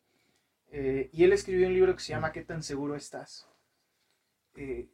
Eh, 0.71 1.09
y 1.13 1.25
él 1.25 1.33
escribió 1.33 1.67
un 1.67 1.75
libro 1.75 1.95
que 1.95 2.03
se 2.03 2.13
llama 2.13 2.33
¿Qué 2.33 2.43
tan 2.43 2.63
seguro 2.63 2.95
estás? 2.95 3.49
Eh, 4.55 4.89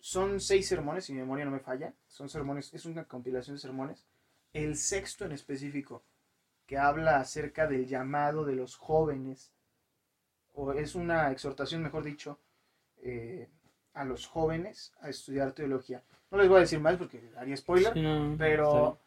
son 0.00 0.40
seis 0.40 0.68
sermones, 0.68 1.04
si 1.04 1.12
mi 1.12 1.20
memoria 1.20 1.44
no 1.44 1.50
me 1.50 1.60
falla. 1.60 1.94
Son 2.06 2.28
sermones, 2.28 2.72
es 2.74 2.84
una 2.84 3.04
compilación 3.04 3.56
de 3.56 3.60
sermones. 3.60 4.04
El 4.52 4.76
sexto 4.76 5.24
en 5.24 5.32
específico, 5.32 6.04
que 6.66 6.78
habla 6.78 7.18
acerca 7.18 7.66
del 7.66 7.86
llamado 7.86 8.44
de 8.44 8.54
los 8.54 8.76
jóvenes, 8.76 9.52
o 10.54 10.72
es 10.72 10.94
una 10.94 11.30
exhortación, 11.30 11.82
mejor 11.82 12.04
dicho, 12.04 12.40
eh, 13.02 13.48
a 13.94 14.04
los 14.04 14.26
jóvenes 14.26 14.92
a 15.00 15.08
estudiar 15.08 15.52
teología. 15.52 16.04
No 16.30 16.38
les 16.38 16.48
voy 16.48 16.58
a 16.58 16.60
decir 16.60 16.80
más 16.80 16.96
porque 16.96 17.30
haría 17.36 17.56
spoiler, 17.56 17.92
Sí, 17.92 18.02
no, 18.02 18.32
está 18.32 18.44
pero, 18.44 19.00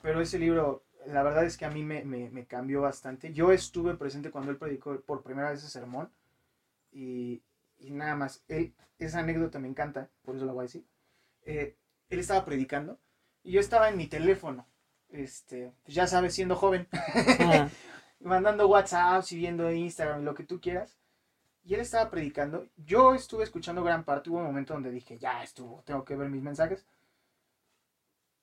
pero 0.00 0.20
ese 0.20 0.38
libro, 0.38 0.83
la 1.06 1.22
verdad 1.22 1.44
es 1.44 1.56
que 1.56 1.64
a 1.64 1.70
mí 1.70 1.82
me, 1.84 2.04
me- 2.04 2.30
me 2.30 2.46
cambió 2.46 2.80
bastante. 2.82 3.32
Yo 3.32 3.52
estuve 3.52 3.94
presente 3.96 4.30
cuando 4.30 4.50
él 4.50 4.56
predicó 4.58 5.00
por 5.02 5.22
primera 5.22 5.50
vez 5.50 5.60
ese 5.60 5.70
sermón 5.70 6.10
y, 6.92 7.42
y 7.78 7.90
nada 7.92 8.16
más, 8.16 8.44
él, 8.48 8.74
esa 8.98 9.20
anécdota 9.20 9.58
me 9.58 9.68
encanta, 9.68 10.10
por 10.24 10.36
eso 10.36 10.46
la 10.46 10.52
voy 10.52 10.62
a 10.62 10.64
decir. 10.68 10.84
Eh, 11.46 11.76
él 12.10 12.18
estaba 12.20 12.44
predicando 12.44 12.98
y 13.44 13.52
yo 13.52 13.60
estaba 13.60 13.88
en 13.90 13.96
mi 13.96 14.06
teléfono, 14.08 14.66
este, 15.10 15.72
pues 15.84 15.94
ya 15.94 16.06
sabes, 16.06 16.34
siendo 16.34 16.56
joven. 16.56 16.88
Ah, 17.40 17.68
mandando 18.20 18.68
WhatsApp 18.68 19.24
y 19.32 19.36
viendo 19.38 19.70
Instagram, 19.72 20.24
lo 20.24 20.34
que 20.34 20.44
tú 20.44 20.60
quieras. 20.60 20.96
Y 21.64 21.74
él 21.74 21.80
estaba 21.80 22.10
predicando. 22.10 22.68
Yo 22.76 23.14
estuve 23.14 23.44
escuchando 23.44 23.84
gran 23.84 24.04
parte. 24.04 24.30
Hubo 24.30 24.38
un 24.38 24.44
momento 24.46 24.74
donde 24.74 24.90
dije, 24.90 25.18
ya 25.18 25.42
estuvo, 25.42 25.82
tengo 25.84 26.04
que 26.04 26.16
ver 26.16 26.30
mis 26.30 26.42
mensajes. 26.42 26.86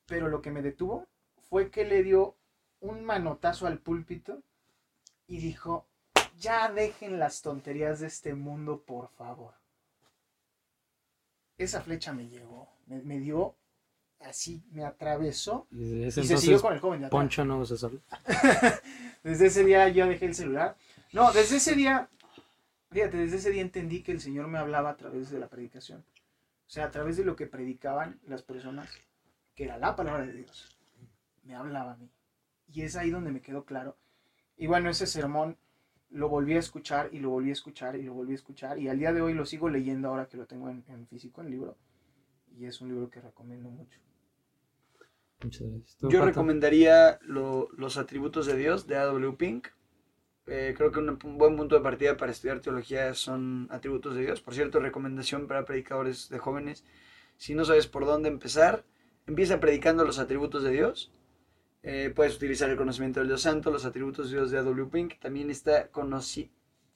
Pero 0.05 0.27
lo 0.29 0.41
que 0.43 0.51
me 0.51 0.61
detuvo 0.61 1.07
fue 1.49 1.71
que 1.71 1.85
le 1.85 2.03
dio 2.03 2.35
un 2.81 3.03
manotazo 3.03 3.67
al 3.67 3.79
púlpito 3.79 4.43
y 5.27 5.39
dijo, 5.39 5.87
ya 6.37 6.71
dejen 6.71 7.19
las 7.19 7.41
tonterías 7.41 7.99
de 7.99 8.07
este 8.07 8.33
mundo, 8.33 8.81
por 8.81 9.09
favor. 9.09 9.53
Esa 11.57 11.81
flecha 11.81 12.11
me 12.11 12.27
llegó, 12.27 12.67
me, 12.87 13.01
me 13.01 13.19
dio 13.19 13.55
así, 14.19 14.63
me 14.71 14.83
atravesó 14.83 15.67
y 15.71 16.09
se 16.11 16.23
siguió 16.23 16.61
con 16.61 16.73
el 16.73 16.79
joven 16.79 17.01
de. 17.01 17.07
Poncho 17.07 17.45
no 17.45 17.59
usa 17.59 17.77
sol. 17.77 18.01
Desde 19.23 19.47
ese 19.47 19.63
día 19.63 19.87
yo 19.89 20.07
dejé 20.07 20.25
el 20.25 20.35
celular. 20.35 20.75
No, 21.13 21.31
desde 21.33 21.57
ese 21.57 21.75
día, 21.75 22.09
fíjate, 22.89 23.17
desde 23.17 23.37
ese 23.37 23.51
día 23.51 23.61
entendí 23.61 24.01
que 24.01 24.13
el 24.13 24.21
Señor 24.21 24.47
me 24.47 24.57
hablaba 24.57 24.89
a 24.89 24.95
través 24.95 25.29
de 25.29 25.39
la 25.39 25.47
predicación. 25.47 25.99
O 25.99 26.69
sea, 26.73 26.85
a 26.85 26.91
través 26.91 27.17
de 27.17 27.25
lo 27.25 27.35
que 27.35 27.47
predicaban 27.47 28.19
las 28.27 28.43
personas, 28.43 28.89
que 29.53 29.65
era 29.65 29.77
la 29.77 29.95
palabra 29.95 30.25
de 30.25 30.31
Dios. 30.31 30.69
Me 31.43 31.53
hablaba 31.53 31.91
a 31.91 31.97
mí. 31.97 32.09
Y 32.71 32.81
es 32.83 32.95
ahí 32.95 33.09
donde 33.09 33.31
me 33.31 33.41
quedó 33.41 33.65
claro. 33.65 33.97
Y 34.57 34.67
bueno, 34.67 34.89
ese 34.89 35.07
sermón 35.07 35.57
lo 36.09 36.29
volví 36.29 36.53
a 36.55 36.59
escuchar 36.59 37.09
y 37.13 37.19
lo 37.19 37.29
volví 37.29 37.49
a 37.49 37.53
escuchar 37.53 37.95
y 37.95 38.03
lo 38.03 38.13
volví 38.13 38.33
a 38.33 38.35
escuchar. 38.35 38.79
Y 38.79 38.87
al 38.89 38.99
día 38.99 39.13
de 39.13 39.21
hoy 39.21 39.33
lo 39.33 39.45
sigo 39.45 39.69
leyendo 39.69 40.09
ahora 40.09 40.27
que 40.27 40.37
lo 40.37 40.45
tengo 40.45 40.69
en, 40.69 40.83
en 40.87 41.07
físico, 41.07 41.41
en 41.41 41.49
libro. 41.51 41.77
Y 42.57 42.65
es 42.65 42.81
un 42.81 42.89
libro 42.89 43.09
que 43.09 43.21
recomiendo 43.21 43.69
mucho. 43.69 43.99
Muchas 45.43 45.67
gracias. 45.67 45.97
¿Tú, 45.97 46.09
Yo 46.09 46.19
Pato? 46.19 46.25
recomendaría 46.27 47.19
lo- 47.23 47.69
los 47.75 47.97
atributos 47.97 48.45
de 48.45 48.55
Dios 48.57 48.87
de 48.87 48.97
A.W. 48.97 49.33
Pink. 49.37 49.67
Eh, 50.47 50.73
creo 50.75 50.91
que 50.91 50.99
un, 50.99 51.09
un 51.23 51.37
buen 51.37 51.55
punto 51.55 51.75
de 51.75 51.81
partida 51.81 52.17
para 52.17 52.31
estudiar 52.31 52.59
teología 52.59 53.13
son 53.13 53.67
atributos 53.71 54.15
de 54.15 54.21
Dios. 54.21 54.41
Por 54.41 54.53
cierto, 54.53 54.79
recomendación 54.79 55.47
para 55.47 55.65
predicadores 55.65 56.29
de 56.29 56.39
jóvenes. 56.39 56.83
Si 57.37 57.55
no 57.55 57.65
sabes 57.65 57.87
por 57.87 58.05
dónde 58.05 58.29
empezar, 58.29 58.83
empieza 59.25 59.59
predicando 59.59 60.03
los 60.05 60.19
atributos 60.19 60.63
de 60.63 60.71
Dios 60.71 61.11
Eh, 61.83 62.11
puedes 62.15 62.35
utilizar 62.35 62.69
el 62.69 62.77
conocimiento 62.77 63.19
del 63.19 63.29
Dios 63.29 63.41
Santo, 63.41 63.71
los 63.71 63.85
atributos 63.85 64.29
de 64.29 64.37
Dios 64.37 64.51
de 64.51 64.59
A.W. 64.59 64.85
Pink, 64.91 65.19
también 65.19 65.49
está 65.49 65.91
conoci- 65.91 66.51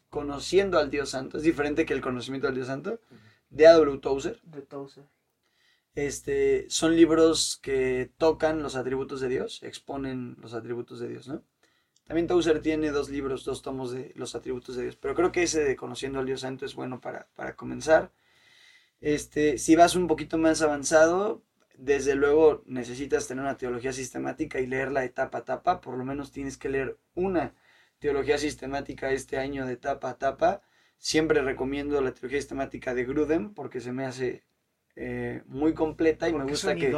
conociendo 0.10 0.78
al 0.78 0.90
Dios 0.92 1.10
Santo, 1.10 1.38
es 1.38 1.44
diferente 1.44 1.86
que 1.86 1.94
el 1.94 2.02
conocimiento 2.02 2.48
del 2.48 2.56
Dios 2.56 2.68
Santo, 2.68 3.00
de 3.50 3.68
A.W. 3.68 3.98
Tozer. 4.00 4.40
De 4.44 4.62
Tozer. 4.62 5.06
Este, 5.96 6.66
son 6.70 6.96
libros 6.96 7.58
que 7.62 8.12
tocan 8.18 8.62
los 8.62 8.76
atributos 8.76 9.22
de 9.22 9.30
Dios, 9.30 9.64
exponen 9.64 10.36
los 10.42 10.54
atributos 10.54 11.00
de 11.00 11.08
Dios, 11.08 11.28
¿no? 11.28 11.42
También 12.06 12.28
Tozer 12.28 12.62
tiene 12.62 12.92
dos 12.92 13.10
libros, 13.10 13.46
dos 13.46 13.64
tomos 13.64 13.92
de 13.92 14.12
los 14.16 14.36
atributos 14.36 14.76
de 14.76 14.84
Dios, 14.84 14.96
pero 14.96 15.16
creo 15.16 15.32
que 15.32 15.42
ese 15.44 15.64
de 15.64 15.76
Conociendo 15.76 16.20
al 16.20 16.26
Dios 16.28 16.42
Santo 16.42 16.66
es 16.66 16.76
bueno 16.76 17.02
para, 17.02 17.28
para 17.36 17.56
comenzar. 17.56 18.12
Este, 19.02 19.58
si 19.58 19.76
vas 19.76 19.96
un 19.96 20.08
poquito 20.08 20.38
más 20.38 20.62
avanzado, 20.62 21.42
desde 21.78 22.16
luego 22.16 22.64
necesitas 22.66 23.28
tener 23.28 23.44
una 23.44 23.58
teología 23.58 23.94
sistemática 23.94 24.60
y 24.60 24.68
leerla 24.68 25.04
etapa 25.04 25.40
a 25.40 25.42
etapa, 25.42 25.82
por 25.82 25.98
lo 25.98 26.06
menos 26.06 26.32
tienes 26.32 26.58
que 26.58 26.70
leer 26.70 26.98
una 27.14 27.54
teología 28.00 28.38
sistemática 28.38 29.12
este 29.12 29.38
año 29.38 29.66
de 29.66 29.74
etapa 29.74 30.10
a 30.10 30.14
etapa. 30.14 30.62
Siempre 30.98 31.42
recomiendo 31.42 32.02
la 32.02 32.14
teología 32.14 32.40
sistemática 32.40 32.94
de 32.94 33.06
Grudem 33.06 33.54
porque 33.54 33.82
se 33.82 33.92
me 33.92 34.06
hace 34.06 34.44
eh, 34.96 35.44
muy 35.48 35.74
completa 35.74 36.30
y 36.30 36.34
me 36.34 36.46
gusta 36.46 36.76
que 36.76 36.94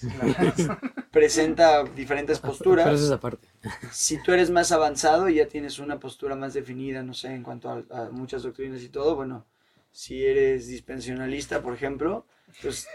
presenta 1.10 1.84
diferentes 1.84 2.38
posturas. 2.38 2.84
Pero 2.84 2.96
eso 2.96 3.06
es 3.06 3.10
aparte. 3.10 3.48
Si 3.90 4.22
tú 4.22 4.32
eres 4.32 4.50
más 4.50 4.72
avanzado 4.72 5.28
y 5.28 5.36
ya 5.36 5.46
tienes 5.46 5.78
una 5.78 5.98
postura 5.98 6.34
más 6.34 6.54
definida, 6.54 7.02
no 7.02 7.14
sé, 7.14 7.34
en 7.34 7.42
cuanto 7.42 7.70
a, 7.70 7.84
a 7.90 8.10
muchas 8.10 8.42
doctrinas 8.42 8.82
y 8.82 8.88
todo, 8.88 9.16
bueno, 9.16 9.46
si 9.90 10.24
eres 10.24 10.68
dispensionalista, 10.68 11.62
por 11.62 11.74
ejemplo, 11.74 12.26
pues 12.62 12.86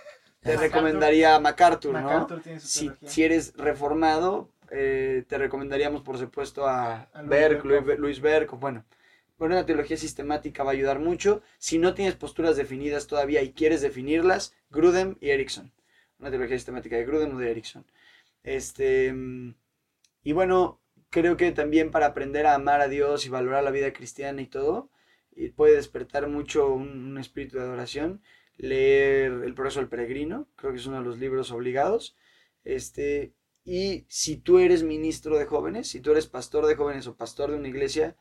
te 0.41 0.57
MacArthur. 0.57 0.59
recomendaría 0.59 1.35
a 1.35 1.39
MacArthur, 1.39 1.97
¿no? 1.97 2.01
MacArthur 2.01 2.41
tiene 2.41 2.59
su 2.59 2.67
Si, 2.67 2.91
si 3.05 3.23
eres 3.23 3.53
reformado, 3.55 4.49
eh, 4.71 5.23
te 5.27 5.37
recomendaríamos, 5.37 6.01
por 6.01 6.17
supuesto, 6.17 6.67
a, 6.67 7.09
A 7.13 7.21
Luis 7.23 7.31
Berg. 7.39 7.65
Luis, 7.97 8.21
bueno. 8.59 8.85
Bueno, 9.37 9.55
una 9.55 9.65
teología 9.65 9.97
sistemática 9.97 10.63
va 10.63 10.71
a 10.71 10.73
ayudar 10.73 10.99
mucho. 10.99 11.41
Si 11.57 11.77
no 11.79 11.93
tienes 11.93 12.15
posturas 12.15 12.55
definidas 12.57 13.07
todavía 13.07 13.41
y 13.41 13.53
quieres 13.53 13.81
definirlas, 13.81 14.55
Grudem 14.69 15.17
y 15.19 15.29
Erickson. 15.31 15.71
Una 16.19 16.29
teología 16.29 16.57
sistemática 16.57 16.95
de 16.95 17.05
Grudem 17.05 17.35
o 17.35 17.39
de 17.39 17.51
Erickson. 17.51 17.85
Este, 18.43 19.11
mm, 19.13 19.55
y 20.23 20.31
bueno, 20.33 20.79
creo 21.09 21.37
que 21.37 21.51
también 21.51 21.91
para 21.91 22.07
aprender 22.07 22.45
a 22.45 22.55
amar 22.55 22.81
a 22.81 22.87
Dios 22.87 23.25
y 23.25 23.29
valorar 23.29 23.63
la 23.63 23.71
vida 23.71 23.93
cristiana 23.93 24.41
y 24.41 24.47
todo, 24.47 24.89
y 25.35 25.49
puede 25.49 25.75
despertar 25.75 26.27
mucho 26.27 26.71
un, 26.73 26.89
un 27.11 27.17
espíritu 27.17 27.57
de 27.57 27.63
adoración. 27.63 28.21
Leer 28.61 29.31
El 29.43 29.55
progreso 29.55 29.79
del 29.79 29.89
peregrino, 29.89 30.47
creo 30.55 30.71
que 30.71 30.77
es 30.77 30.85
uno 30.85 30.99
de 30.99 31.03
los 31.03 31.17
libros 31.17 31.51
obligados. 31.51 32.15
Este, 32.63 33.33
y 33.65 34.05
si 34.07 34.37
tú 34.37 34.59
eres 34.59 34.83
ministro 34.83 35.39
de 35.39 35.45
jóvenes, 35.45 35.87
si 35.87 35.99
tú 35.99 36.11
eres 36.11 36.27
pastor 36.27 36.67
de 36.67 36.75
jóvenes 36.75 37.07
o 37.07 37.15
pastor 37.15 37.49
de 37.49 37.57
una 37.57 37.69
iglesia, 37.69 38.15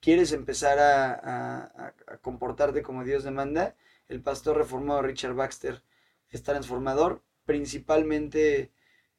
quieres 0.00 0.32
empezar 0.32 0.78
a, 0.78 1.94
comportarte 2.22 2.82
como 2.82 3.04
Dios 3.04 3.22
demanda, 3.22 3.76
el 4.08 4.22
pastor 4.22 4.56
reformado 4.56 5.02
Richard 5.02 5.34
Baxter 5.34 5.82
es 6.30 6.42
transformador. 6.42 7.22
Principalmente 7.44 8.72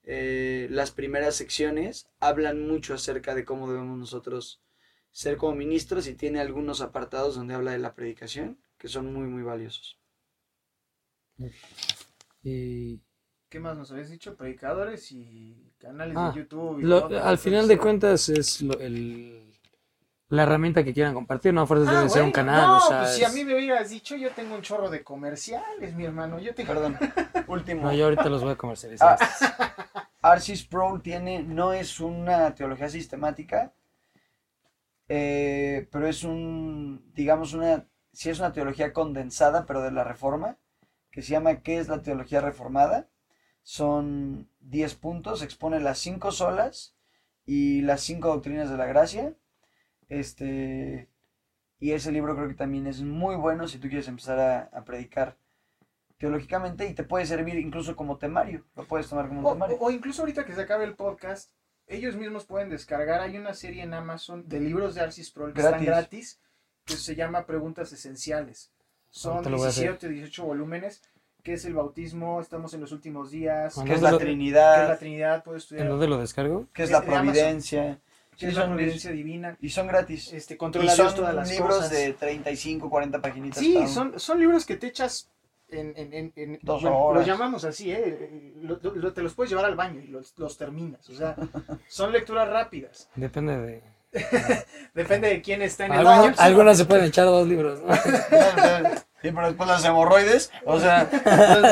eh, 0.03 0.67
las 0.71 0.89
primeras 0.89 1.35
secciones 1.35 2.09
hablan 2.19 2.67
mucho 2.67 2.95
acerca 2.95 3.35
de 3.35 3.45
cómo 3.45 3.69
debemos 3.71 3.99
nosotros 3.99 4.59
ser 5.11 5.37
como 5.37 5.55
ministros 5.55 6.07
y 6.07 6.15
tiene 6.15 6.39
algunos 6.39 6.81
apartados 6.81 7.35
donde 7.35 7.53
habla 7.53 7.73
de 7.73 7.79
la 7.79 7.93
predicación 7.93 8.59
que 8.79 8.87
son 8.87 9.13
muy, 9.13 9.27
muy 9.27 9.43
valiosos. 9.43 9.99
Y 12.43 13.01
¿Qué 13.49 13.59
más 13.59 13.77
nos 13.77 13.91
habías 13.91 14.09
dicho? 14.09 14.35
Predicadores 14.35 15.11
y 15.11 15.71
canales 15.77 16.15
Ah, 16.17 16.31
de 16.33 16.41
YouTube. 16.41 16.79
y 16.79 16.83
lo- 16.83 17.07
todo, 17.07 17.23
al 17.23 17.37
final 17.37 17.67
de 17.67 17.77
cuentas 17.77 18.27
es 18.29 18.61
lo- 18.61 18.77
el, 18.79 19.53
la 20.29 20.43
herramienta 20.43 20.83
que 20.83 20.93
quieran 20.93 21.13
compartir, 21.13 21.53
no 21.53 21.61
a 21.61 21.67
fuerzas 21.67 21.87
Ah, 21.89 21.97
debe 21.97 22.09
ser 22.09 22.23
un 22.23 22.31
canal. 22.31 22.67
No, 22.67 22.77
o 22.77 22.79
sea, 22.81 22.99
pues 22.99 23.15
si 23.15 23.23
a 23.23 23.29
mí 23.29 23.45
me 23.45 23.55
hubieras 23.55 23.89
dicho, 23.89 24.17
yo 24.17 24.31
tengo 24.31 24.53
un 24.55 24.61
chorro 24.61 24.89
de 24.89 25.01
comerciales, 25.03 25.95
mi 25.95 26.03
hermano. 26.03 26.39
Yo 26.39 26.53
tengo. 26.53 26.67
Perdón, 26.73 26.97
último. 27.47 27.83
No, 27.83 27.93
yo 27.93 28.05
ahorita 28.05 28.27
los 28.27 28.43
voy 28.43 28.51
a 28.51 28.55
comercializar. 28.57 29.17
Ah, 29.21 30.09
Arcis 30.21 30.65
Pro 30.65 30.99
tiene, 31.01 31.41
no 31.41 31.71
es 31.71 32.01
una 32.01 32.53
teología 32.53 32.89
sistemática, 32.89 33.71
eh, 35.07 35.87
pero 35.89 36.07
es 36.07 36.23
un, 36.25 37.11
digamos, 37.13 37.53
una, 37.53 37.87
sí 38.11 38.29
es 38.29 38.39
una 38.39 38.51
teología 38.51 38.91
condensada, 38.91 39.65
pero 39.65 39.81
de 39.81 39.91
la 39.91 40.03
reforma, 40.03 40.57
que 41.17 41.23
se 41.23 41.31
llama 41.31 41.61
¿Qué 41.63 41.79
es 41.79 41.87
la 41.87 42.03
teología 42.03 42.41
reformada? 42.41 43.09
Son 43.63 44.47
10 44.59 44.93
puntos, 44.93 45.41
expone 45.41 45.79
las 45.79 45.97
5 45.97 46.31
solas 46.31 46.95
y 47.43 47.81
las 47.81 48.01
5 48.01 48.27
doctrinas 48.27 48.69
de 48.69 48.77
la 48.77 48.85
gracia. 48.85 49.33
Este, 50.09 51.09
y 51.79 51.93
ese 51.93 52.11
libro 52.11 52.35
creo 52.35 52.47
que 52.47 52.53
también 52.53 52.85
es 52.85 53.01
muy 53.01 53.35
bueno 53.35 53.67
si 53.67 53.79
tú 53.79 53.87
quieres 53.87 54.07
empezar 54.07 54.39
a, 54.39 54.59
a 54.77 54.83
predicar 54.83 55.37
teológicamente 56.19 56.87
y 56.87 56.93
te 56.93 57.03
puede 57.03 57.25
servir 57.25 57.55
incluso 57.55 57.95
como 57.95 58.19
temario. 58.19 58.63
Lo 58.75 58.85
puedes 58.85 59.09
tomar 59.09 59.27
como 59.27 59.41
O, 59.49 59.53
temario. 59.53 59.77
o- 59.79 59.87
o 59.87 59.89
incluso 59.91 60.21
ahorita 60.21 60.45
que 60.45 60.53
se 60.53 60.61
acabe 60.61 60.83
el 60.85 60.93
podcast, 60.95 61.51
ellos 61.87 62.15
mismos 62.15 62.45
pueden 62.45 62.69
descargar. 62.69 63.21
Hay 63.21 63.37
una 63.37 63.55
serie 63.55 63.81
en 63.81 63.95
Amazon 63.95 64.47
de 64.47 64.59
libros 64.59 64.93
de 64.93 65.01
Arcis 65.01 65.31
Pro 65.31 65.51
que 65.51 65.61
están 65.61 65.83
gratis, 65.83 66.39
que 66.85 66.95
se 66.95 67.15
llama 67.15 67.47
Preguntas 67.47 67.91
Esenciales. 67.91 68.71
Son 69.09 69.33
Ahorita 69.33 69.49
lo 69.49 69.57
voy 69.57 69.65
a 69.65 69.69
hacer. 69.69 69.83
17 69.89 70.07
o 70.07 70.09
18 70.09 70.43
volúmenes. 70.45 71.01
¿Qué 71.43 71.53
es 71.53 71.65
el 71.65 71.73
bautismo? 71.75 72.41
Estamos 72.41 72.73
en 72.73 72.81
los 72.81 72.91
últimos 72.91 73.31
días. 73.31 73.73
¿Qué 73.75 73.93
es 73.93 74.01
¿dónde 74.01 74.01
la 74.01 74.11
lo- 74.11 74.17
¿Qué 74.17 74.23
es 74.23 74.29
la 74.29 74.33
Trinidad? 74.33 74.99
Trinidad? 74.99 75.43
Puedes 75.43 75.63
¿En 75.63 75.65
estudiar. 75.65 75.87
dónde 75.89 76.07
lo 76.07 76.17
descargo? 76.17 76.67
¿Qué 76.73 76.83
es 76.83 76.91
la 76.91 77.01
providencia? 77.03 77.99
¿Qué 78.31 78.45
Sí, 78.45 78.45
es 78.51 78.55
la 78.55 78.65
providencia 78.67 79.11
divina? 79.11 79.57
Y 79.61 79.69
son 79.69 79.87
gratis. 79.87 80.31
Este, 80.33 80.53
Y 80.55 80.57
controla 80.57 80.93
Dios 80.93 81.07
son 81.07 81.15
todas 81.15 81.33
las 81.33 81.49
libros 81.49 81.75
cosas. 81.75 81.89
de 81.91 82.13
35, 82.13 82.89
40 82.89 83.19
paginitas. 83.21 83.59
Sí, 83.59 83.87
son, 83.87 84.19
son 84.19 84.39
libros 84.39 84.65
que 84.65 84.75
te 84.77 84.87
echas 84.87 85.31
en... 85.69 85.93
en, 85.97 86.13
en, 86.13 86.33
en- 86.35 86.59
Dos 86.61 86.81
bueno, 86.83 86.99
horas. 86.99 87.21
Los 87.21 87.27
llamamos 87.27 87.63
así, 87.63 87.91
¿eh? 87.91 88.53
Lo- 88.61 88.79
lo- 88.83 89.13
te 89.13 89.23
los 89.23 89.33
puedes 89.33 89.49
llevar 89.49 89.65
al 89.65 89.75
baño 89.75 90.01
y 90.01 90.07
los, 90.07 90.37
los 90.37 90.55
terminas. 90.57 91.09
O 91.09 91.15
sea, 91.15 91.35
son 91.87 92.11
lecturas 92.11 92.47
rápidas. 92.49 93.09
Depende 93.15 93.57
de. 93.57 93.83
Depende 94.93 95.27
de 95.29 95.41
quién 95.41 95.61
está 95.61 95.85
en 95.85 95.93
el 95.93 96.03
baño. 96.03 96.33
algunos 96.37 96.77
se 96.77 96.85
pueden 96.85 97.05
echar 97.05 97.25
dos 97.25 97.47
libros. 97.47 97.79
¿no? 97.81 97.93
Sí, 99.19 99.31
pero 99.31 99.47
después 99.47 99.67
las 99.67 99.83
hemorroides, 99.83 100.51
o 100.63 100.79
sea, 100.79 101.09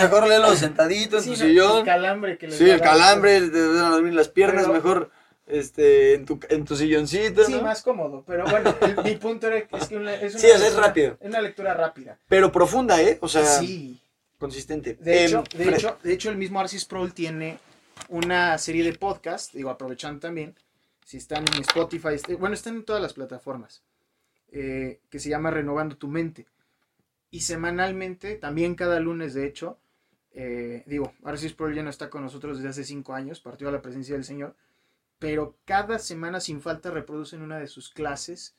mejor 0.01 0.27
léelo 0.27 0.55
sentadito 0.55 1.17
en 1.17 1.23
Sí, 1.23 1.29
tu 1.29 1.35
no, 1.35 1.41
sillón. 1.45 1.77
El 1.79 1.85
calambre 1.85 2.37
que 2.39 2.47
les 2.47 2.57
Sí, 2.57 2.67
el 2.67 2.81
calambre, 2.81 3.39
te 3.39 3.67
van 3.67 3.85
a 3.85 3.89
dormir 3.91 4.13
las 4.15 4.29
piernas, 4.29 4.63
Pero- 4.63 4.73
mejor 4.73 5.11
este, 5.45 6.15
en, 6.15 6.25
tu, 6.25 6.39
en 6.49 6.65
tu 6.65 6.75
silloncito, 6.75 7.43
Sí, 7.45 7.51
¿no? 7.53 7.61
más 7.61 7.83
cómodo. 7.83 8.23
Pero 8.25 8.45
bueno, 8.45 8.75
el- 8.81 8.97
mi 9.03 9.15
punto 9.17 9.45
era 9.47 9.61
que 9.61 9.77
es 9.77 9.87
que 9.87 9.95
una, 9.95 10.15
es 10.15 10.31
una 10.33 10.39
Sí, 10.41 10.47
sea, 10.47 10.55
es 10.55 10.61
lectura- 10.63 10.87
rápido. 10.87 11.17
Es 11.21 11.29
una 11.29 11.41
lectura 11.41 11.73
rápida. 11.75 12.17
Pero 12.27 12.51
profunda, 12.51 12.99
¿eh? 12.99 13.19
O 13.21 13.27
sea, 13.27 13.45
sí. 13.45 14.01
consistente. 14.39 14.95
De 14.99 15.19
Em, 15.25 15.27
hecho, 15.27 15.43
de, 15.55 15.69
hecho, 15.69 15.97
de 16.01 16.13
hecho, 16.13 16.29
el 16.31 16.37
mismo 16.37 16.59
Arcis 16.59 16.83
Prol 16.85 17.13
tiene 17.13 17.59
una 18.09 18.57
serie 18.57 18.83
de 18.83 18.93
podcast, 18.97 19.53
digo, 19.53 19.69
aprovechando 19.69 20.19
también, 20.19 20.55
si 21.05 21.17
están 21.17 21.45
en 21.53 21.61
Spotify, 21.61 22.09
este- 22.15 22.35
bueno, 22.35 22.55
están 22.55 22.75
en 22.77 22.83
todas 22.85 23.01
las 23.01 23.13
plataformas, 23.13 23.83
eh, 24.51 24.99
que 25.09 25.19
se 25.19 25.29
llama 25.29 25.51
Renovando 25.51 25.97
tu 25.97 26.09
Mente. 26.09 26.47
Y 27.31 27.41
semanalmente, 27.41 28.35
también 28.35 28.75
cada 28.75 28.99
lunes, 28.99 29.33
de 29.33 29.45
hecho, 29.47 29.79
eh, 30.31 30.83
digo, 30.87 31.13
Arcis 31.23 31.53
Prol 31.53 31.75
ya 31.75 31.83
no 31.83 31.89
está 31.91 32.09
con 32.09 32.23
nosotros 32.23 32.57
desde 32.57 32.69
hace 32.69 32.83
cinco 32.83 33.13
años, 33.13 33.39
partió 33.39 33.69
a 33.69 33.71
la 33.71 33.81
presencia 33.81 34.15
del 34.15 34.23
Señor, 34.25 34.55
pero 35.19 35.57
cada 35.65 35.99
semana 35.99 36.39
sin 36.41 36.59
falta 36.61 36.91
reproducen 36.91 37.41
una 37.41 37.59
de 37.59 37.67
sus 37.67 37.89
clases 37.91 38.55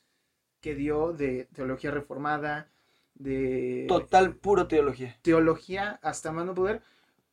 que 0.61 0.74
dio 0.74 1.12
de 1.12 1.48
teología 1.54 1.90
reformada, 1.90 2.68
de 3.14 3.87
Total, 3.88 4.35
puro 4.37 4.68
teología. 4.68 5.18
teología 5.22 5.98
hasta 6.02 6.32
más 6.32 6.46
no 6.46 6.54
poder, 6.54 6.82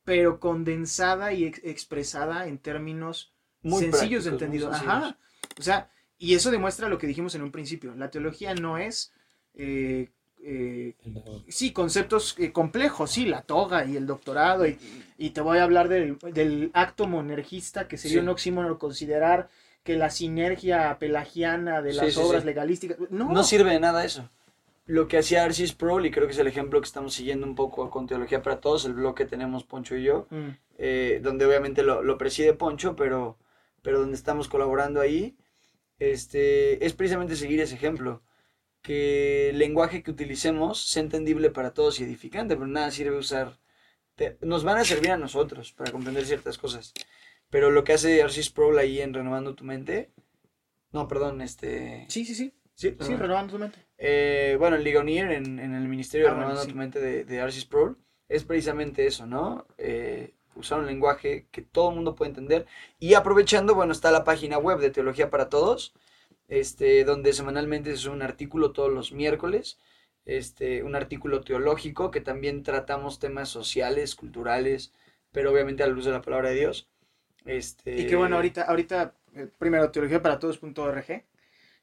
pero 0.04 0.40
condensada 0.40 1.32
y 1.34 1.44
ex- 1.44 1.62
expresada 1.64 2.46
en 2.48 2.58
términos 2.58 3.33
Muy 3.64 3.80
sencillos 3.82 4.24
de 4.24 4.30
entendido. 4.30 4.70
sencillos. 4.70 4.94
Ajá. 4.94 5.18
O 5.58 5.62
sea, 5.62 5.90
y 6.18 6.34
eso 6.34 6.50
demuestra 6.50 6.88
lo 6.88 6.98
que 6.98 7.06
dijimos 7.06 7.34
en 7.34 7.42
un 7.42 7.50
principio. 7.50 7.94
La 7.96 8.10
teología 8.10 8.54
no 8.54 8.78
es, 8.78 9.12
eh, 9.54 10.10
eh, 10.42 10.94
sí, 11.48 11.72
conceptos 11.72 12.34
eh, 12.38 12.52
complejos, 12.52 13.10
sí, 13.10 13.26
la 13.26 13.42
toga 13.42 13.84
y 13.84 13.96
el 13.96 14.06
doctorado, 14.06 14.66
y, 14.66 14.78
y 15.18 15.30
te 15.30 15.40
voy 15.40 15.58
a 15.58 15.64
hablar 15.64 15.88
del, 15.88 16.18
del 16.32 16.70
acto 16.74 17.06
monergista, 17.06 17.88
que 17.88 17.96
sería 17.96 18.18
Sí. 18.18 18.22
un 18.22 18.28
oxímono 18.28 18.78
considerar 18.78 19.48
que 19.82 19.96
la 19.96 20.10
sinergia 20.10 20.98
pelagiana 20.98 21.82
de 21.82 21.92
las 21.94 22.14
sí, 22.14 22.20
obras 22.20 22.42
sí. 22.42 22.46
legalísticas. 22.46 22.96
No, 23.10 23.30
No 23.30 23.42
sirve 23.44 23.70
de 23.72 23.80
nada 23.80 24.04
eso. 24.04 24.30
Lo 24.86 25.08
que 25.08 25.16
hacía 25.18 25.44
Arcis 25.44 25.72
Pro, 25.72 26.04
y 26.04 26.10
creo 26.10 26.26
que 26.26 26.32
es 26.34 26.38
el 26.38 26.46
ejemplo 26.46 26.78
que 26.80 26.86
estamos 26.86 27.14
siguiendo 27.14 27.46
un 27.46 27.54
poco 27.54 27.90
con 27.90 28.06
Teología 28.06 28.42
para 28.42 28.60
Todos, 28.60 28.84
el 28.84 28.92
blog 28.94 29.14
que 29.14 29.24
tenemos 29.24 29.64
Poncho 29.64 29.96
y 29.96 30.02
yo, 30.04 30.26
Mm. 30.30 30.48
eh, 30.78 31.20
donde 31.22 31.46
obviamente 31.46 31.82
lo, 31.82 32.02
lo 32.02 32.18
preside 32.18 32.52
Poncho, 32.52 32.94
pero, 32.96 33.38
pero 33.84 34.00
donde 34.00 34.16
estamos 34.16 34.48
colaborando 34.48 35.00
ahí, 35.00 35.36
este, 36.00 36.84
es 36.84 36.92
precisamente 36.94 37.36
seguir 37.36 37.60
ese 37.60 37.76
ejemplo. 37.76 38.24
Que 38.82 39.50
el 39.50 39.58
lenguaje 39.58 40.02
que 40.02 40.10
utilicemos 40.10 40.78
sea 40.90 41.02
entendible 41.02 41.50
para 41.50 41.72
todos 41.72 42.00
y 42.00 42.04
edificante, 42.04 42.56
pero 42.56 42.66
nada 42.66 42.90
sirve 42.90 43.16
usar. 43.16 43.58
te- 44.16 44.36
nos 44.42 44.62
van 44.64 44.78
a 44.78 44.84
servir 44.84 45.10
a 45.12 45.16
nosotros 45.16 45.72
para 45.72 45.90
comprender 45.92 46.26
ciertas 46.26 46.58
cosas. 46.58 46.92
pero 47.50 47.70
lo 47.70 47.84
que 47.84 47.92
hace 47.94 48.20
Arcis 48.22 48.50
Pro 48.50 48.76
ahí 48.78 49.00
en 49.00 49.14
Renovando 49.14 49.54
tu 49.54 49.64
Mente, 49.64 50.10
no, 50.92 51.06
perdón, 51.08 51.40
este... 51.40 52.04
Sí, 52.08 52.24
sí, 52.24 52.34
sí. 52.34 52.52
Sí, 52.74 52.90
renovando 53.16 53.52
tu 53.54 53.58
mente. 53.60 53.78
Eh, 53.98 54.56
bueno, 54.58 54.74
en 54.76 54.82
Ligonier, 54.84 55.30
en, 55.30 55.60
en 55.60 55.74
el 55.74 55.86
Ministerio 55.88 56.26
de 56.26 56.32
Ah, 56.32 56.34
bueno, 56.34 56.48
Renovando 56.48 56.66
sí. 56.66 56.72
tu 56.72 56.76
Mente 56.78 57.00
de, 57.00 57.24
de 57.24 57.40
Arcis 57.40 57.64
Pro, 57.64 57.96
es 58.28 58.42
precisamente 58.44 59.06
eso, 59.06 59.26
¿no? 59.26 59.66
Eh, 59.78 60.34
usar 60.56 60.80
un 60.80 60.86
lenguaje 60.86 61.46
que 61.50 61.62
todo 61.62 61.90
el 61.90 61.96
mundo 61.96 62.14
puede 62.14 62.30
entender. 62.30 62.66
Y 62.98 63.14
aprovechando, 63.14 63.74
bueno, 63.74 63.92
está 63.92 64.10
la 64.10 64.24
página 64.24 64.58
web 64.58 64.78
de 64.78 64.90
Teología 64.90 65.30
para 65.30 65.48
Todos, 65.48 65.94
este, 66.48 67.04
donde 67.04 67.32
semanalmente 67.32 67.92
es 67.92 68.06
un 68.06 68.22
artículo 68.22 68.72
todos 68.72 68.92
los 68.92 69.12
miércoles, 69.12 69.78
este, 70.26 70.82
un 70.82 70.94
artículo 70.94 71.40
teológico 71.42 72.10
que 72.10 72.20
también 72.20 72.62
tratamos 72.62 73.18
temas 73.18 73.48
sociales, 73.48 74.14
culturales, 74.14 74.92
pero 75.32 75.52
obviamente 75.52 75.82
a 75.82 75.86
la 75.86 75.92
luz 75.92 76.04
de 76.04 76.12
la 76.12 76.22
palabra 76.22 76.50
de 76.50 76.56
Dios. 76.56 76.88
Este, 77.44 78.00
Y 78.00 78.06
que 78.06 78.16
bueno, 78.16 78.36
ahorita, 78.36 78.62
ahorita 78.62 79.14
eh, 79.34 79.48
primero, 79.58 79.90
teologiaparatodos.org. 79.90 81.24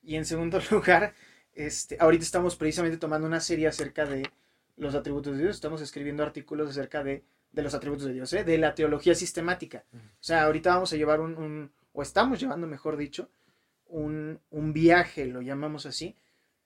Y 0.04 0.16
en 0.16 0.26
segundo 0.26 0.60
lugar, 0.72 1.14
este, 1.54 1.98
ahorita 2.00 2.24
estamos 2.24 2.56
precisamente 2.56 2.98
tomando 2.98 3.28
una 3.28 3.40
serie 3.40 3.68
acerca 3.68 4.06
de 4.06 4.30
los 4.78 4.96
atributos 4.96 5.36
de 5.36 5.44
Dios. 5.44 5.56
Estamos 5.56 5.82
escribiendo 5.82 6.24
artículos 6.24 6.70
acerca 6.70 7.04
de, 7.04 7.24
de 7.52 7.62
los 7.64 7.74
atributos 7.74 8.06
de 8.06 8.14
Dios, 8.14 8.32
¿eh? 8.34 8.44
de 8.44 8.58
la 8.58 8.74
teología 8.76 9.14
sistemática. 9.16 9.84
O 9.94 9.98
sea, 10.24 10.44
ahorita 10.44 10.74
vamos 10.74 10.94
a 10.94 10.96
llevar 10.98 11.20
un, 11.20 11.38
un- 11.38 11.72
o 11.94 12.02
estamos 12.02 12.40
llevando, 12.40 12.68
mejor 12.68 12.96
dicho, 12.98 13.30
un, 13.88 14.40
un 14.52 14.74
viaje, 14.74 15.26
lo 15.26 15.42
llamamos 15.42 15.86
así, 15.86 16.16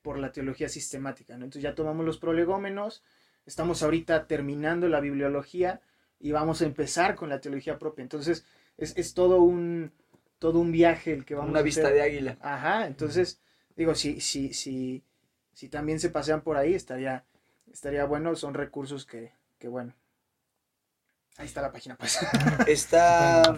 por 0.02 0.19
la 0.19 0.32
teología 0.32 0.69
sistemática. 0.69 1.36
¿no? 1.38 1.45
Entonces 1.45 1.63
ya 1.63 1.74
tomamos 1.76 2.06
los 2.06 2.19
prolegómenos, 2.19 3.04
estamos 3.45 3.82
ahorita 3.82 4.28
terminando 4.28 4.88
la 4.88 5.00
bibliología 5.00 5.82
y 6.19 6.32
vamos 6.32 6.62
a 6.62 6.65
empezar 6.65 7.15
con 7.15 7.30
la 7.30 7.41
teología 7.41 7.80
propia. 7.80 8.04
Entonces 8.04 8.45
es, 8.78 8.95
es 8.98 9.13
todo 9.13 9.41
un 9.41 9.91
todo 10.38 10.60
un 10.60 10.71
viaje 10.71 11.13
el 11.13 11.26
que 11.26 11.34
vamos 11.34 11.50
una 11.50 11.60
a 11.62 11.63
vista 11.63 11.82
hacer. 11.84 11.93
de 11.95 12.02
águila. 12.04 12.38
Ajá, 12.41 12.86
entonces, 12.88 13.41
digo, 13.76 13.95
si, 13.95 14.19
si, 14.19 14.54
si, 14.54 15.02
si 15.54 15.69
también 15.69 16.00
se 16.00 16.10
pasean 16.10 16.41
por 16.41 16.58
ahí, 16.58 16.74
estaría, 16.76 17.24
estaría 17.71 18.06
bueno, 18.06 18.36
son 18.36 18.54
recursos 18.54 19.06
que, 19.06 19.32
que 19.58 19.69
bueno. 19.69 19.95
Ahí 21.38 21.45
está 21.48 21.62
la 21.62 21.71
página, 21.71 21.95
pues. 21.95 22.17
Está... 22.67 23.58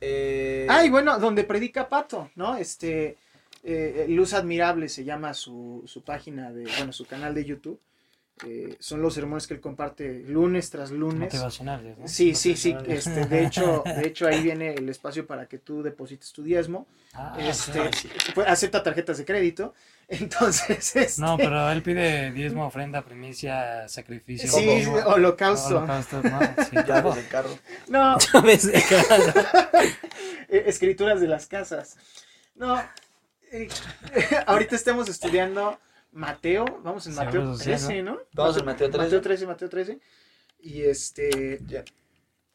eh, 0.00 0.66
Ah, 0.68 0.84
y 0.84 0.90
bueno, 0.90 1.18
donde 1.18 1.44
predica 1.44 1.88
Pato, 1.88 2.30
¿no? 2.36 2.56
Este, 2.56 3.16
eh, 3.64 4.06
Luz 4.08 4.32
Admirable 4.32 4.88
se 4.88 5.04
llama 5.04 5.34
su, 5.34 5.82
su 5.86 6.02
página 6.02 6.52
de, 6.52 6.64
bueno, 6.78 6.92
su 6.92 7.06
canal 7.06 7.34
de 7.34 7.44
YouTube. 7.44 7.80
Eh, 8.46 8.76
son 8.80 9.02
los 9.02 9.12
sermones 9.14 9.46
que 9.46 9.54
él 9.54 9.60
comparte 9.60 10.20
lunes 10.26 10.70
tras 10.70 10.90
lunes. 10.90 11.20
Motivacionales, 11.32 11.98
¿no? 11.98 12.08
Sí, 12.08 12.34
sí, 12.34 12.56
sí. 12.56 12.74
Este, 12.86 13.26
de 13.26 13.44
hecho, 13.44 13.82
de 13.84 14.06
hecho 14.06 14.26
ahí 14.26 14.42
viene 14.42 14.74
el 14.74 14.88
espacio 14.88 15.26
para 15.26 15.46
que 15.46 15.58
tú 15.58 15.82
deposites 15.82 16.32
tu 16.32 16.42
diezmo. 16.42 16.86
Ah, 17.12 17.36
Este, 17.38 17.90
sí. 17.92 18.08
pues, 18.34 18.46
acepta 18.48 18.82
tarjetas 18.82 19.18
de 19.18 19.24
crédito. 19.24 19.74
Entonces, 20.08 20.96
este, 20.96 21.20
No, 21.20 21.36
pero 21.36 21.70
él 21.70 21.82
pide 21.82 22.30
diezmo, 22.32 22.66
ofrenda, 22.66 23.02
primicia, 23.04 23.86
sacrificio. 23.88 24.50
sí, 24.50 24.84
¿Cómo? 24.84 24.96
holocausto. 25.06 25.76
Holocausto, 25.78 26.22
¿no? 26.22 26.40
Sí, 26.40 26.76
llaves 26.86 27.02
todo. 27.02 27.14
de 27.14 27.24
carro. 27.28 27.58
No, 27.88 28.18
Llaves 28.18 28.66
de 28.72 28.82
casa. 28.82 29.70
eh, 30.48 30.64
escrituras 30.66 31.20
de 31.20 31.28
las 31.28 31.46
casas. 31.46 31.96
No, 32.54 32.82
eh, 33.52 33.68
ahorita 34.46 34.74
estamos 34.76 35.08
estudiando 35.08 35.78
Mateo, 36.12 36.64
vamos 36.82 37.06
en 37.06 37.14
Mateo 37.14 37.32
Seguro 37.40 37.56
social, 37.56 37.78
13, 37.78 38.02
¿no? 38.02 38.18
Vamos 38.32 38.56
en 38.56 38.64
Mateo 38.64 38.90
13. 38.90 39.04
Mateo 39.04 39.20
13, 39.20 39.46
Mateo 39.46 39.68
13. 39.68 40.00
Y 40.58 40.82
este, 40.82 41.60
Ya. 41.66 41.84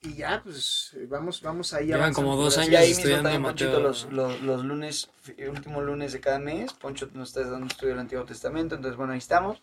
y 0.02 0.16
ya, 0.16 0.42
pues 0.44 0.96
vamos, 1.08 1.42
vamos 1.42 1.74
ahí 1.74 1.88
Llevan 1.88 2.14
como 2.14 2.36
dos 2.36 2.58
Y 2.58 2.62
años 2.62 2.76
ahí 2.76 2.88
mismo 2.90 3.00
estudiando 3.00 3.24
también, 3.30 3.42
Mateo. 3.42 3.72
Ponchito, 3.72 3.88
los, 3.88 4.12
los, 4.12 4.42
los 4.42 4.66
lunes, 4.66 5.10
el 5.38 5.50
último 5.50 5.82
lunes 5.82 6.14
de 6.14 6.20
cada 6.20 6.40
mes, 6.40 6.74
Poncho 6.74 7.10
nos 7.14 7.30
está 7.30 7.50
dando 7.50 7.68
estudio 7.68 7.92
del 7.94 8.00
Antiguo 8.00 8.26
Testamento, 8.26 8.76
entonces 8.76 8.98
bueno, 8.98 9.14
ahí 9.14 9.20
estamos. 9.20 9.62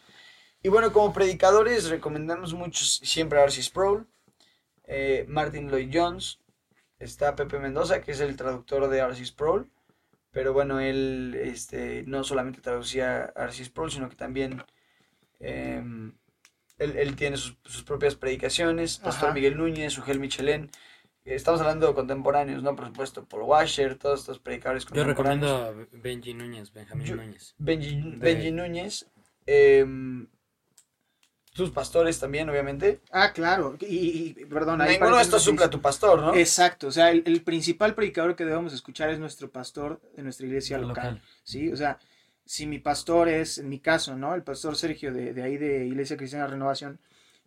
Y 0.62 0.68
bueno, 0.68 0.92
como 0.92 1.12
predicadores 1.12 1.88
recomendamos 1.90 2.54
mucho 2.54 2.84
siempre 2.84 3.40
a 3.40 3.44
Arcis 3.44 3.66
Sproul, 3.66 4.06
eh, 4.84 5.24
Martin 5.28 5.68
Lloyd 5.70 5.90
Jones, 5.92 6.38
está 6.98 7.34
Pepe 7.34 7.58
Mendoza, 7.58 8.00
que 8.00 8.12
es 8.12 8.20
el 8.20 8.36
traductor 8.36 8.88
de 8.88 9.00
Arcis 9.00 9.28
Sproul, 9.28 9.68
pero 10.32 10.52
bueno, 10.52 10.80
él 10.80 11.38
este, 11.40 12.02
no 12.06 12.24
solamente 12.24 12.60
traducía 12.60 13.32
a 13.36 13.44
Arcis 13.44 13.68
Sproul, 13.68 13.92
sino 13.92 14.08
que 14.08 14.16
también 14.16 14.62
em, 15.40 16.12
él, 16.78 16.96
él 16.96 17.14
tiene 17.16 17.36
sus, 17.36 17.56
sus 17.64 17.84
propias 17.84 18.16
predicaciones, 18.16 18.98
Pastor 18.98 19.26
Ajá. 19.28 19.34
Miguel 19.34 19.56
Núñez, 19.56 19.96
Ugel 19.98 20.18
Michelén, 20.20 20.70
Estamos 21.24 21.60
hablando 21.60 21.86
de 21.86 21.94
contemporáneos, 21.94 22.64
¿no? 22.64 22.74
Por 22.74 22.86
supuesto, 22.86 23.24
Paul 23.28 23.44
Washer, 23.44 23.94
todos 23.96 24.18
estos 24.18 24.40
predicadores 24.40 24.84
Yo 24.86 24.88
contemporáneos. 24.88 25.52
recomiendo 25.76 25.94
a 25.96 25.98
Benji 26.02 26.34
Núñez, 26.34 26.72
Benjamín 26.72 27.06
Yo- 27.06 27.14
Núñez. 27.14 27.54
Benji, 27.58 27.94
de- 28.00 28.16
Benji 28.16 28.50
Núñez. 28.50 29.06
em, 29.46 30.26
sus 31.54 31.70
pastores 31.70 32.18
también, 32.18 32.48
obviamente. 32.48 33.00
Ah, 33.10 33.32
claro. 33.32 33.76
Y, 33.80 34.34
y- 34.38 34.44
perdón, 34.46 34.80
ahí 34.80 34.92
Ninguno 34.92 35.16
de 35.16 35.22
estos 35.22 35.42
suple 35.42 35.64
a 35.66 35.70
tu 35.70 35.80
pastor, 35.80 36.20
¿no? 36.20 36.34
Exacto, 36.34 36.86
o 36.86 36.90
sea, 36.92 37.10
el, 37.10 37.22
el 37.26 37.42
principal 37.42 37.94
predicador 37.94 38.34
que 38.36 38.44
debemos 38.44 38.72
escuchar 38.72 39.10
es 39.10 39.18
nuestro 39.18 39.50
pastor 39.50 40.00
de 40.16 40.22
nuestra 40.22 40.46
iglesia 40.46 40.78
local, 40.78 40.88
local. 41.14 41.22
¿sí? 41.44 41.70
O 41.70 41.76
sea, 41.76 41.98
si 42.46 42.66
mi 42.66 42.78
pastor 42.78 43.28
es, 43.28 43.58
en 43.58 43.68
mi 43.68 43.80
caso, 43.80 44.16
¿no? 44.16 44.34
El 44.34 44.42
pastor 44.42 44.76
Sergio 44.76 45.12
de, 45.12 45.32
de 45.34 45.42
ahí 45.42 45.56
de 45.58 45.86
Iglesia 45.86 46.16
Cristiana 46.16 46.46
Renovación, 46.46 46.98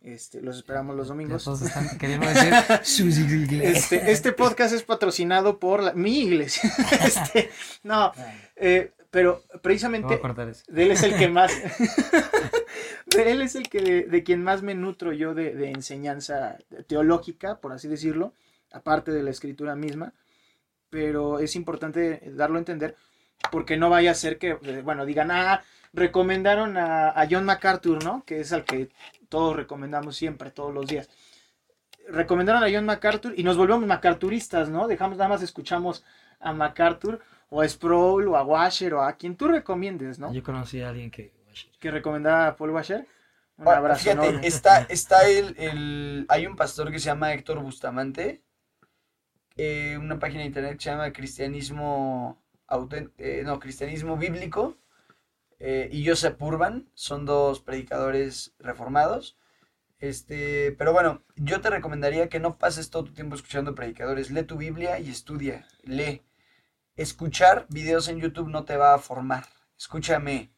este, 0.02 0.40
los 0.40 0.58
esperamos 0.58 0.96
los 0.96 1.08
domingos. 1.08 1.44
todos 1.44 1.64
están 1.64 1.98
queriendo 1.98 2.28
decir 2.28 2.54
sus 2.84 3.18
iglesias. 3.18 3.92
Este, 3.92 4.12
este 4.12 4.32
podcast 4.34 4.74
es 4.76 4.84
patrocinado 4.84 5.58
por 5.60 5.82
la- 5.82 5.94
mi 5.94 6.20
iglesia. 6.20 6.72
Este, 7.04 7.50
no, 7.82 8.12
eh, 8.56 8.92
pero 9.16 9.46
precisamente 9.62 10.20
de 10.68 10.84
él 10.84 10.92
es 10.92 11.02
el 11.04 11.16
que 11.16 11.30
más 11.30 11.50
de 13.06 13.32
él 13.32 13.42
es 13.42 13.56
el 13.56 13.70
que 13.70 13.80
de, 13.80 14.04
de 14.04 14.24
quien 14.26 14.44
más 14.44 14.62
me 14.62 14.76
nutro 14.76 15.14
yo 15.14 15.34
de, 15.34 15.56
de 15.56 15.70
enseñanza 15.70 16.58
teológica 16.88 17.62
por 17.62 17.72
así 17.72 17.88
decirlo 17.88 18.34
aparte 18.74 19.12
de 19.12 19.24
la 19.24 19.30
escritura 19.30 19.74
misma. 19.78 20.12
Pero 20.90 21.40
es 21.40 21.56
importante 21.56 22.30
darlo 22.36 22.58
a 22.58 22.60
entender 22.60 22.98
porque 23.54 23.78
no 23.78 23.90
vaya 23.90 24.12
a 24.12 24.16
ser 24.16 24.38
que 24.38 24.58
eh, 24.62 24.82
bueno 24.84 25.06
digan 25.06 25.32
ah 25.32 25.64
recomendaron 25.94 26.76
a, 26.76 27.12
a 27.12 27.26
John 27.32 27.46
MacArthur 27.46 28.04
no 28.04 28.26
que 28.26 28.42
es 28.42 28.52
al 28.52 28.66
que 28.66 28.90
todos 29.30 29.56
recomendamos 29.56 30.18
siempre 30.18 30.52
todos 30.52 30.74
los 30.74 30.88
días. 30.88 31.10
Recomendaron 32.10 32.66
a 32.66 32.68
John 32.70 32.86
MacArthur 32.86 33.34
y 33.38 33.46
nos 33.46 33.56
volvemos 33.56 33.86
MacArthuristas 33.86 34.68
no 34.68 34.90
dejamos 34.90 35.18
nada 35.18 35.30
más 35.30 35.42
escuchamos 35.42 36.04
a 36.42 36.52
MacArthur 36.52 37.22
o 37.50 37.62
a 37.62 37.68
Sproul 37.68 38.28
o 38.30 38.36
a 38.36 38.44
Washer 38.44 38.94
o 38.94 39.02
a 39.04 39.14
quien 39.14 39.36
tú 39.36 39.48
recomiendes 39.48 40.20
no 40.20 40.34
Yo 40.34 40.44
conocí 40.44 40.82
a 40.82 40.90
alguien 40.90 41.12
que. 41.12 41.34
que 41.80 41.92
recomendaba 41.92 42.48
a 42.48 42.56
Paul 42.56 42.72
Washer. 42.72 43.08
Un 43.58 43.68
Ah, 43.70 43.78
abrazo 43.78 44.02
Fíjate, 44.04 44.28
enorme. 44.28 44.48
está, 44.48 44.82
está 44.90 45.30
el, 45.30 45.56
el- 45.58 46.26
Hay 46.28 46.46
un 46.46 46.56
pastor 46.58 46.92
que 46.92 47.00
se 47.00 47.06
llama 47.06 47.34
Héctor 47.34 47.60
Bustamante. 47.62 48.42
eh, 49.58 49.98
una 50.00 50.20
página 50.20 50.42
de 50.42 50.48
internet 50.48 50.74
que 50.78 50.84
se 50.84 50.90
llama 50.90 51.14
Cristianismo. 51.14 52.42
Autent- 52.68 53.12
eh, 53.18 53.44
no, 53.46 53.60
Cristianismo 53.60 54.18
Bíblico. 54.18 54.78
eh, 55.60 55.88
y 55.92 56.06
Joseph 56.06 56.36
Urban. 56.42 56.90
Son 56.96 57.26
dos 57.26 57.62
predicadores 57.62 58.54
reformados. 58.60 59.38
Este, 60.00 60.74
pero 60.78 60.92
bueno, 60.92 61.24
yo 61.38 61.62
te 61.62 61.70
recomendaría 61.70 62.28
que 62.28 62.42
no 62.42 62.58
pases 62.58 62.90
todo 62.90 63.06
tu 63.06 63.14
tiempo 63.14 63.36
escuchando 63.36 63.74
predicadores. 63.74 64.30
Lee 64.32 64.44
tu 64.44 64.58
Biblia 64.58 65.00
y 65.00 65.10
estudia. 65.10 65.66
Lee. 65.84 66.22
Escuchar 66.96 67.66
videos 67.70 68.08
en 68.08 68.20
YouTube 68.20 68.50
no 68.50 68.64
te 68.64 68.78
va 68.78 68.94
a 68.94 69.00
formar. 69.00 69.46
Escúchame. 69.78 70.50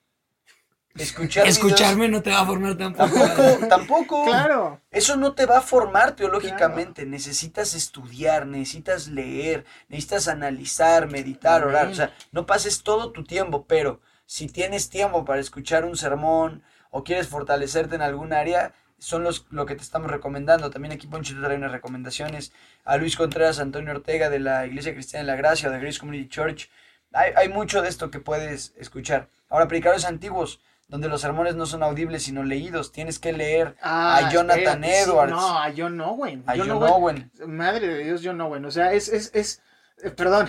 Escuchar 0.96 1.46
videos- 1.46 1.58
Escucharme 1.58 2.08
no 2.10 2.22
te 2.24 2.32
va 2.32 2.42
a 2.42 2.46
formar 2.46 2.76
tampoco. 2.78 3.14
Tampoco, 3.20 3.68
tampoco. 3.68 4.26
Claro. 4.26 4.82
Eso 4.92 5.16
no 5.16 5.34
te 5.34 5.46
va 5.46 5.58
a 5.60 5.62
formar 5.62 6.16
teológicamente. 6.16 7.06
Necesitas 7.06 7.74
estudiar, 7.76 8.46
necesitas 8.48 9.08
leer, 9.08 9.66
necesitas 9.90 10.28
analizar, 10.28 11.10
meditar, 11.10 11.64
orar. 11.66 11.88
O 11.88 11.94
sea, 11.96 12.16
no 12.32 12.46
pases 12.46 12.82
todo 12.84 13.12
tu 13.12 13.24
tiempo, 13.24 13.66
pero 13.68 14.02
si 14.26 14.48
tienes 14.48 14.90
tiempo 14.90 15.24
para 15.26 15.40
escuchar 15.40 15.86
un 15.86 15.98
sermón 15.98 16.64
o 16.90 17.04
quieres 17.04 17.28
fortalecerte 17.28 17.96
en 17.96 18.02
algún 18.02 18.34
área, 18.34 18.74
son 19.00 19.24
los, 19.24 19.46
lo 19.52 19.66
que 19.66 19.76
te 19.76 19.82
estamos 19.84 20.10
recomendando. 20.12 20.70
También 20.70 20.94
aquí 20.94 21.08
Ponchito 21.08 21.42
trae 21.42 21.56
unas 21.58 21.72
recomendaciones 21.72 22.52
a 22.86 22.98
Luis 22.98 23.16
Contreras, 23.16 23.60
Antonio 23.60 23.92
Ortega 23.92 24.30
de 24.30 24.40
la 24.40 24.66
Iglesia 24.66 24.94
Cristiana 24.94 25.26
de 25.26 25.32
la 25.32 25.38
Gracia 25.38 25.70
o 25.70 25.72
de 25.72 25.80
Grace 25.80 26.00
Community 26.00 26.28
Church. 26.30 26.70
Hay, 27.14 27.32
hay 27.36 27.50
mucho 27.50 27.82
de 27.82 27.90
esto 27.90 28.10
que 28.12 28.20
puedes 28.20 28.74
escuchar. 28.78 29.30
Ahora, 29.50 29.68
predicadores 29.68 30.04
antiguos, 30.06 30.60
donde 30.90 31.10
los 31.10 31.22
sermones 31.22 31.56
no 31.56 31.66
son 31.66 31.84
audibles 31.84 32.24
sino 32.24 32.44
leídos. 32.44 32.92
Tienes 32.92 33.20
que 33.20 33.34
leer 33.34 33.76
Ah, 33.82 34.18
A 34.28 34.32
Jonathan 34.32 34.84
espérate, 34.84 35.04
sí, 35.04 35.10
Edwards. 35.10 35.32
no, 35.32 35.60
a 35.60 35.72
John 35.76 36.00
Owen. 36.02 36.44
a 36.48 36.56
John 36.58 36.68
John 36.70 36.84
Owen. 36.84 37.32
Owen. 37.40 37.56
Madre 37.58 37.88
de 37.88 38.04
Dios, 38.06 38.22
John 38.24 38.40
Owen. 38.42 38.66
O 38.66 38.72
sea, 38.72 38.94
es, 38.94 39.08
es, 39.10 39.32
es, 39.34 39.62
eh, 40.04 40.10
perdón. 40.12 40.48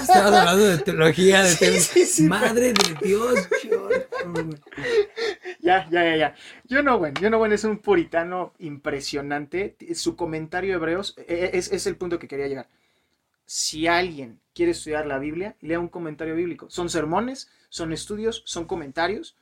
Estabas 0.00 0.08
hablando 0.32 0.64
de 0.64 0.78
teología, 0.78 1.42
de 1.42 1.50
Sí, 1.54 1.58
temas. 1.64 1.82
sí, 1.84 2.06
sí, 2.06 2.22
Madre 2.24 2.72
de 2.72 2.96
Dios. 3.02 3.34
ya 5.60 5.88
ya, 5.90 6.04
ya, 6.04 6.16
ya. 6.16 6.34
Yo 6.64 6.82
no, 6.82 6.98
bueno, 6.98 7.20
yo 7.20 7.30
no, 7.30 7.38
bueno, 7.38 7.54
es 7.54 7.64
un 7.64 7.78
puritano 7.78 8.52
impresionante. 8.58 9.76
Su 9.94 10.16
comentario 10.16 10.74
hebreos 10.74 11.14
e, 11.16 11.34
e, 11.34 11.58
es, 11.58 11.72
es 11.72 11.86
el 11.86 11.96
punto 11.96 12.18
que 12.18 12.28
quería 12.28 12.48
llegar. 12.48 12.68
Si 13.46 13.86
alguien 13.86 14.40
quiere 14.54 14.72
estudiar 14.72 15.06
la 15.06 15.18
Biblia, 15.18 15.56
lea 15.60 15.80
un 15.80 15.88
comentario 15.88 16.36
bíblico. 16.36 16.70
Son 16.70 16.88
sermones, 16.88 17.50
son 17.68 17.92
estudios, 17.92 18.42
son 18.46 18.66
comentarios 18.66 19.36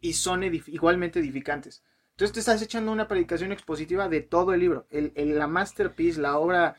y 0.00 0.14
son 0.14 0.44
igualmente 0.44 1.18
edificantes. 1.18 1.82
Entonces 2.12 2.34
te 2.34 2.40
estás 2.40 2.62
echando 2.62 2.92
una 2.92 3.08
predicación 3.08 3.50
expositiva 3.50 4.08
de 4.08 4.20
todo 4.20 4.52
el 4.52 4.60
libro. 4.60 4.86
El, 4.90 5.12
la 5.38 5.46
masterpiece, 5.46 6.20
la 6.20 6.38
obra, 6.38 6.76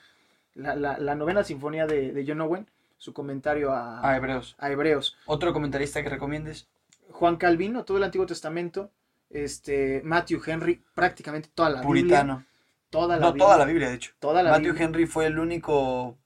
la, 0.53 0.75
la, 0.75 1.15
novena 1.15 1.43
sinfonía 1.43 1.87
de, 1.87 2.11
de, 2.11 2.25
John 2.27 2.41
Owen, 2.41 2.67
su 2.97 3.11
comentario 3.11 3.71
a, 3.71 4.07
a, 4.07 4.15
Hebreos. 4.15 4.55
a 4.59 4.71
Hebreos. 4.71 5.17
¿Otro 5.25 5.51
comentarista 5.51 6.03
que 6.03 6.09
recomiendes? 6.09 6.67
Juan 7.11 7.37
Calvino, 7.37 7.83
todo 7.85 7.97
el 7.97 8.03
Antiguo 8.03 8.25
Testamento. 8.25 8.91
Este, 9.29 10.01
Matthew 10.03 10.41
Henry, 10.45 10.83
prácticamente 10.93 11.49
toda 11.53 11.69
la 11.69 11.81
Puritano. 11.81 12.37
Biblia. 12.37 12.47
Toda 12.89 13.15
la 13.17 13.27
no, 13.27 13.33
toda 13.33 13.57
la 13.57 13.63
Biblia, 13.65 13.87
de 13.87 13.95
hecho. 13.95 14.11
Toda 14.19 14.43
la 14.43 14.51
Matthew 14.51 14.75
Henry 14.77 15.05
fue 15.05 15.25
el 15.27 15.39
único 15.39 16.17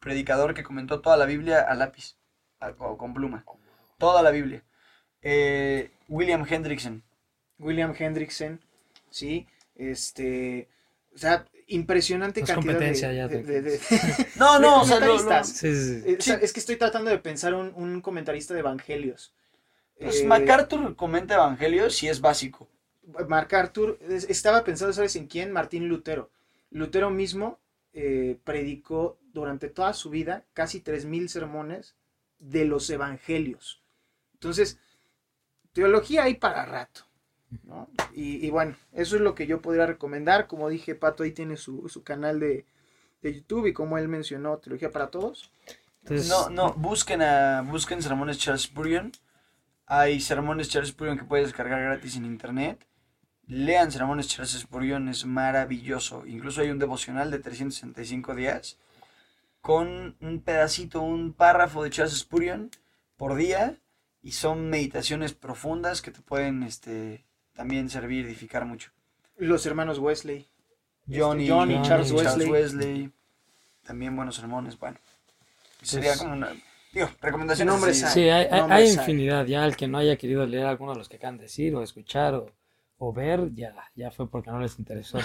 predicador 0.00 0.54
que 0.54 0.62
comentó 0.62 1.00
toda 1.02 1.18
la 1.18 1.26
Biblia 1.26 1.60
a 1.60 1.74
lápiz, 1.74 2.16
o 2.78 2.96
con 2.96 3.12
pluma. 3.12 3.44
Toda 3.98 4.22
la 4.22 4.30
Biblia. 4.30 4.62
Eh, 5.20 5.90
William 6.08 6.46
Hendrickson. 6.48 7.02
William 7.58 7.94
Hendrickson, 7.98 8.60
sí. 9.10 9.46
Este, 9.74 10.68
o 11.14 11.18
sea, 11.18 11.44
impresionante 11.66 12.40
No 12.40 12.44
es 12.44 12.50
cantidad 12.52 12.72
competencia 12.72 13.08
de, 13.08 13.16
ya, 13.16 13.28
de- 13.28 13.42
de- 13.42 13.60
de- 13.62 13.80
No, 14.36 14.58
no, 14.60 14.76
de 14.76 14.82
o 14.82 14.84
sea, 14.84 15.00
lo- 15.00 15.06
lo- 15.06 15.12
comentaristas. 15.18 15.48
Sí, 15.48 16.02
Es 16.40 16.52
que 16.52 16.60
estoy 16.60 16.76
tratando 16.76 17.10
de 17.10 17.18
pensar 17.18 17.54
un, 17.54 17.72
un 17.74 18.00
comentarista 18.00 18.54
de 18.54 18.60
evangelios. 18.60 19.34
Pues 19.98 20.22
Eh, 20.22 20.26
MacArthur 20.26 20.94
comenta 20.96 21.34
evangelios 21.34 22.02
y 22.02 22.08
es 22.08 22.20
básico. 22.20 22.68
Mark 23.28 23.54
Arthur, 23.54 23.98
es- 24.00 24.28
estaba 24.30 24.64
pensando, 24.64 24.92
¿sabes 24.92 25.16
en 25.16 25.26
quién? 25.26 25.52
Martín 25.52 25.88
Lutero. 25.88 26.30
Lutero 26.70 27.10
mismo 27.10 27.58
eh, 27.92 28.38
predicó 28.44 29.18
durante 29.32 29.68
toda 29.68 29.92
su 29.92 30.10
vida 30.10 30.44
casi 30.52 30.80
3.000 30.80 31.28
sermones 31.28 31.94
de 32.38 32.64
los 32.64 32.88
evangelios. 32.90 33.82
Entonces, 34.34 34.78
teología 35.72 36.24
hay 36.24 36.34
para 36.36 36.64
rato. 36.66 37.02
¿no? 37.64 37.88
Y, 38.14 38.44
y 38.46 38.50
bueno, 38.50 38.76
eso 38.92 39.16
es 39.16 39.22
lo 39.22 39.34
que 39.34 39.46
yo 39.46 39.62
podría 39.62 39.86
recomendar. 39.86 40.46
Como 40.48 40.68
dije, 40.68 40.94
Pato 40.94 41.22
ahí 41.24 41.32
tiene 41.32 41.56
su, 41.56 41.88
su 41.88 42.02
canal 42.04 42.40
de, 42.40 42.66
de 43.22 43.34
YouTube 43.34 43.66
y 43.68 43.72
como 43.74 43.98
él 43.98 44.08
mencionó, 44.08 44.58
Teología 44.58 44.90
para 44.92 45.10
Todos. 45.10 45.52
Entonces, 46.02 46.28
No, 46.28 46.48
no, 46.50 46.72
busquen 46.74 47.22
a, 47.22 47.62
busquen 47.62 48.02
sermones 48.02 48.38
Charles 48.38 48.62
Spurgeon. 48.62 49.12
Hay 49.86 50.20
sermones 50.20 50.68
Charles 50.70 50.90
Spurgeon 50.90 51.18
que 51.18 51.24
puedes 51.24 51.46
descargar 51.46 51.80
gratis 51.82 52.16
en 52.16 52.24
internet. 52.24 52.86
Lean 53.46 53.92
sermones 53.92 54.28
Charles 54.28 54.52
Spurgeon, 54.52 55.08
es 55.08 55.26
maravilloso. 55.26 56.26
Incluso 56.26 56.62
hay 56.62 56.70
un 56.70 56.78
devocional 56.78 57.30
de 57.30 57.38
365 57.38 58.34
días 58.34 58.78
con 59.60 60.16
un 60.20 60.40
pedacito, 60.40 61.00
un 61.02 61.32
párrafo 61.32 61.82
de 61.82 61.90
Charles 61.90 62.18
Spurgeon 62.18 62.70
por 63.16 63.34
día 63.34 63.76
y 64.22 64.32
son 64.32 64.70
meditaciones 64.70 65.34
profundas 65.34 66.00
que 66.00 66.10
te 66.10 66.20
pueden 66.22 66.62
este, 66.62 67.24
también 67.54 67.90
servir, 67.90 68.24
edificar 68.26 68.64
mucho. 68.64 68.90
Los 69.36 69.66
hermanos 69.66 69.98
Wesley. 69.98 70.48
John 71.06 71.40
y, 71.40 71.48
John 71.48 71.70
y 71.70 71.82
Charles 71.82 72.12
Wesley. 72.12 72.48
Wesley. 72.48 73.12
También 73.84 74.16
buenos 74.16 74.36
sermones, 74.36 74.78
bueno. 74.78 74.98
Sería 75.82 76.10
Pues- 76.12 76.20
como 76.20 76.32
una... 76.32 76.48
Digo, 76.94 77.08
recomendaciones. 77.20 77.74
Nombres. 77.74 77.98
Sí, 78.12 78.20
hay, 78.22 78.46
hay- 78.50 78.60
Nombres 78.60 78.78
hay 78.80 78.86
hay. 78.88 78.94
infinidad. 78.94 79.46
Ya 79.46 79.64
el 79.66 79.76
que 79.76 79.88
no 79.88 79.98
haya 79.98 80.16
querido 80.16 80.46
leer 80.46 80.66
alguno 80.66 80.92
de 80.92 80.98
los 80.98 81.08
que 81.08 81.16
acaban 81.16 81.36
de 81.38 81.44
decir, 81.44 81.74
o 81.74 81.82
escuchar, 81.82 82.34
o, 82.34 82.46
o 82.98 83.12
ver, 83.12 83.52
ya, 83.54 83.74
ya 83.94 84.10
fue 84.10 84.28
porque 84.30 84.50
no 84.50 84.60
les 84.60 84.78
interesó. 84.78 85.18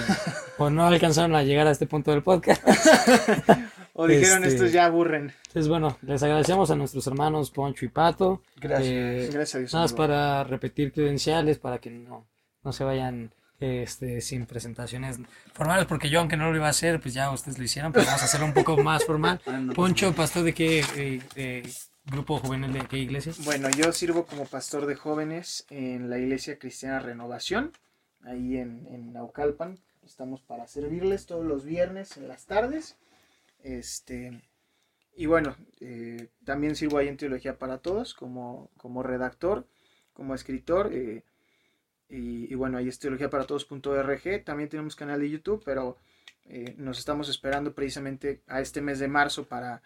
o 0.57 0.69
no 0.69 0.85
alcanzaron 0.87 1.35
a 1.35 1.43
llegar 1.43 1.67
a 1.67 1.71
este 1.71 1.85
punto 1.85 2.11
del 2.11 2.23
podcast. 2.23 2.61
O 4.01 4.07
dijeron, 4.07 4.43
Este- 4.45 4.55
estos 4.55 4.71
ya 4.71 4.85
aburren. 4.85 5.33
Entonces, 5.47 5.67
bueno, 5.67 5.97
les 6.03 6.23
agradecemos 6.23 6.71
a 6.71 6.75
nuestros 6.77 7.05
hermanos 7.07 7.51
Poncho 7.51 7.83
y 7.83 7.89
Pato. 7.89 8.41
Gracias. 8.55 8.87
Eh, 8.89 9.29
Gracias 9.33 9.55
a 9.55 9.59
Dios. 9.59 9.73
Nada 9.73 9.83
más 9.83 9.93
para 9.93 10.43
repetir 10.45 10.93
credenciales, 10.93 11.57
para 11.59 11.79
que 11.79 11.89
no, 11.89 12.25
no 12.63 12.71
se 12.71 12.85
vayan 12.85 13.33
este, 13.59 14.21
sin 14.21 14.45
presentaciones 14.45 15.19
formales, 15.53 15.85
porque 15.85 16.09
yo, 16.09 16.19
aunque 16.19 16.37
no 16.37 16.49
lo 16.49 16.55
iba 16.55 16.67
a 16.67 16.71
hacer, 16.71 16.99
pues 17.01 17.13
ya 17.13 17.31
ustedes 17.31 17.57
lo 17.57 17.63
hicieron, 17.63 17.91
pero 17.91 18.05
vamos 18.05 18.21
a 18.21 18.25
hacerlo 18.25 18.45
un 18.45 18.53
poco 18.53 18.77
más 18.77 19.05
formal. 19.05 19.41
Poncho, 19.75 20.13
pastor 20.13 20.43
de 20.43 20.53
qué 20.53 20.79
eh, 20.95 21.21
eh, 21.35 21.69
grupo 22.05 22.39
juvenil 22.39 22.71
de 22.73 22.85
qué 22.87 22.97
iglesia? 22.97 23.33
Bueno, 23.43 23.69
yo 23.69 23.91
sirvo 23.91 24.25
como 24.25 24.45
pastor 24.45 24.85
de 24.85 24.95
jóvenes 24.95 25.65
en 25.69 26.09
la 26.09 26.17
Iglesia 26.17 26.57
Cristiana 26.57 26.99
Renovación, 26.99 27.73
ahí 28.23 28.57
en, 28.57 28.87
en 28.87 29.13
Naucalpan. 29.13 29.77
Estamos 30.05 30.41
para 30.41 30.65
servirles 30.67 31.25
todos 31.25 31.45
los 31.45 31.65
viernes 31.65 32.17
en 32.17 32.27
las 32.27 32.45
tardes. 32.45 32.95
Este, 33.61 34.41
y 35.15 35.25
bueno, 35.25 35.55
eh, 35.81 36.29
también 36.45 36.75
sirvo 36.75 36.97
ahí 36.97 37.09
en 37.09 37.17
Teología 37.17 37.59
para 37.59 37.79
Todos 37.79 38.13
como, 38.13 38.71
como 38.77 39.03
redactor, 39.03 39.67
como 40.13 40.33
escritor. 40.33 40.91
eh, 40.93 41.23
y, 42.09 42.51
y 42.51 42.55
bueno, 42.55 42.77
ahí 42.77 42.87
es 42.87 42.99
teologiaparatodos.org. 42.99 44.43
También 44.43 44.69
tenemos 44.69 44.95
canal 44.95 45.19
de 45.19 45.29
YouTube, 45.29 45.61
pero 45.65 45.97
eh, 46.45 46.75
nos 46.77 46.99
estamos 46.99 47.29
esperando 47.29 47.73
precisamente 47.73 48.41
a 48.47 48.61
este 48.61 48.81
mes 48.81 48.99
de 48.99 49.07
marzo 49.07 49.47
para, 49.47 49.81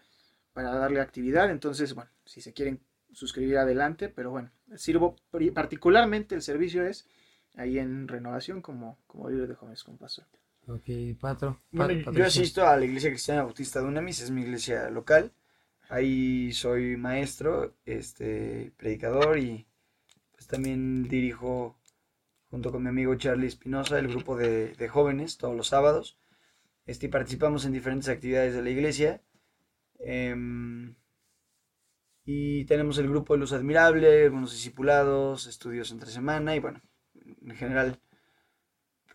para 0.54 0.74
darle 0.76 1.02
actividad. 1.02 1.50
Entonces, 1.52 1.94
bueno, 1.94 2.12
si 2.26 2.42
se 2.42 2.54
quieren 2.54 2.80
suscribir 3.12 3.58
adelante, 3.58 4.10
pero 4.10 4.32
bueno, 4.32 4.52
sirvo 4.76 5.16
particularmente 5.54 6.36
el 6.36 6.42
servicio 6.42 6.86
es 6.86 7.08
ahí 7.56 7.78
en 7.80 8.08
renovación 8.08 8.62
como, 8.62 8.98
como 9.08 9.30
líder 9.30 9.48
de 9.50 9.56
jóvenes 9.56 9.84
con 9.84 9.98
pastor. 9.98 10.26
Ok, 10.68 10.86
Patro. 11.20 11.60
Bueno, 11.72 11.94
Pa- 12.06 12.12
yo 12.12 12.26
asisto 12.26 12.66
a 12.66 12.78
la 12.78 12.86
Iglesia 12.86 13.10
Cristiana 13.10 13.44
Bautista 13.44 13.82
de 13.82 13.88
Unamis, 13.88 14.22
es 14.22 14.32
mi 14.32 14.42
iglesia 14.44 14.90
local. 14.90 15.32
Ahí 15.90 16.52
soy 16.54 16.96
maestro, 16.98 17.76
este, 17.86 18.72
predicador 18.78 19.38
y 19.38 19.68
pues 20.32 20.48
también 20.48 21.04
dirijo 21.08 21.78
junto 22.54 22.72
con 22.72 22.84
mi 22.84 22.90
amigo 22.90 23.16
Charlie 23.16 23.48
Espinosa 23.48 23.98
el 23.98 24.10
grupo 24.10 24.38
de, 24.38 24.88
jóvenes 24.88 25.40
todos 25.40 25.58
los 25.58 25.70
sábados. 25.70 26.20
Este, 26.86 27.10
participamos 27.10 27.66
en 27.66 27.72
diferentes 27.72 28.10
actividades 28.10 28.54
de 28.54 28.62
la 28.62 28.70
iglesia. 28.70 29.24
Em, 29.98 30.94
y 32.24 32.64
tenemos 32.66 33.00
el 33.00 33.10
grupo 33.10 33.34
de 33.34 33.40
Luz 33.40 33.54
Admirable, 33.54 34.26
algunos 34.26 34.52
discipulados, 34.52 35.48
estudios 35.48 35.92
entre 35.92 36.12
semana 36.12 36.56
y 36.56 36.60
bueno, 36.60 36.84
en 37.42 37.56
general 37.56 38.00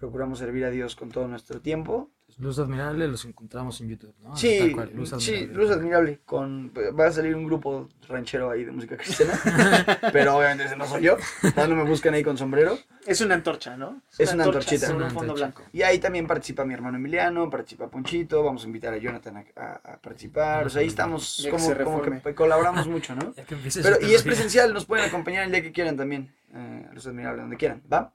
procuramos 0.01 0.41
servir 0.41 0.65
a 0.65 0.71
Dios 0.71 0.97
con 0.97 1.11
todo 1.11 1.29
nuestro 1.29 1.61
tiempo. 1.61 2.11
Luz 2.39 2.59
Admirable 2.59 3.09
los 3.09 3.25
encontramos 3.25 3.81
en 3.81 3.89
YouTube, 3.89 4.15
¿no? 4.23 4.37
Sí, 4.37 4.59
Tal 4.61 4.73
cual, 4.73 4.91
Luz 4.95 5.09
sí, 5.19 5.35
Admirable. 5.35 5.55
Luz 5.55 5.71
Admirable. 5.71 6.21
Con, 6.25 6.73
va 6.99 7.07
a 7.07 7.13
salir 7.13 7.35
un 7.35 7.45
grupo 7.47 7.89
ranchero 8.09 8.51
ahí 8.51 8.65
de 8.65 8.71
música 8.71 8.97
cristiana. 8.97 9.33
pero 10.13 10.37
obviamente 10.37 10.65
ese 10.65 10.77
no 10.77 10.87
soy 10.87 11.03
yo. 11.03 11.17
No 11.57 11.75
me 11.75 11.83
buscan 11.85 12.15
ahí 12.15 12.23
con 12.23 12.39
sombrero. 12.39 12.79
Es 13.07 13.21
una 13.23 13.35
antorcha, 13.35 13.77
¿no? 13.77 14.03
Es 14.19 14.33
una 14.35 14.45
antorchita. 14.45 14.95
Una 14.95 15.07
un 15.07 15.11
fondo 15.11 15.35
blanco. 15.35 15.63
Y 15.73 15.83
ahí 15.83 15.99
también 15.99 16.27
participa 16.27 16.65
mi 16.65 16.75
hermano 16.75 16.99
Emiliano, 16.99 17.49
participa 17.51 17.89
Ponchito. 17.89 18.45
Vamos 18.45 18.63
a 18.63 18.67
invitar 18.67 18.93
a 18.95 18.99
Jonathan 18.99 19.39
a, 19.39 19.45
a- 19.61 19.95
a 19.95 19.97
participar. 19.99 20.67
O 20.67 20.71
sea, 20.71 20.83
ahí 20.83 20.89
estamos 20.89 21.39
Ya 21.39 21.51
como, 21.51 22.03
que 22.23 22.35
colaboramos 22.35 22.87
mucho, 22.89 23.15
¿no? 23.17 23.35
Ya 23.35 23.45
que 23.45 23.55
empieces 23.55 23.83
Pero, 23.85 23.97
su 23.97 24.07
y 24.07 24.15
es 24.15 24.23
presencial, 24.23 24.73
nos 24.73 24.85
pueden 24.85 25.07
acompañar 25.07 25.45
el 25.45 25.51
día 25.51 25.63
que 25.63 25.73
quieran 25.73 25.97
también. 25.97 26.33
Eh, 26.55 26.87
Luz 26.93 27.07
Admirable, 27.07 27.43
donde 27.43 27.57
quieran, 27.57 27.83
¿va? 27.93 28.13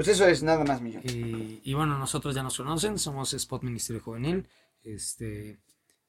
Pues 0.00 0.08
eso 0.08 0.26
es 0.26 0.42
nada 0.42 0.64
más, 0.64 0.80
millón. 0.80 1.02
Y, 1.04 1.60
y 1.62 1.74
bueno, 1.74 1.98
nosotros 1.98 2.34
ya 2.34 2.42
nos 2.42 2.56
conocen, 2.56 2.98
somos 2.98 3.34
Spot 3.34 3.62
Ministerio 3.62 4.00
Juvenil. 4.00 4.48
Este, 4.82 5.58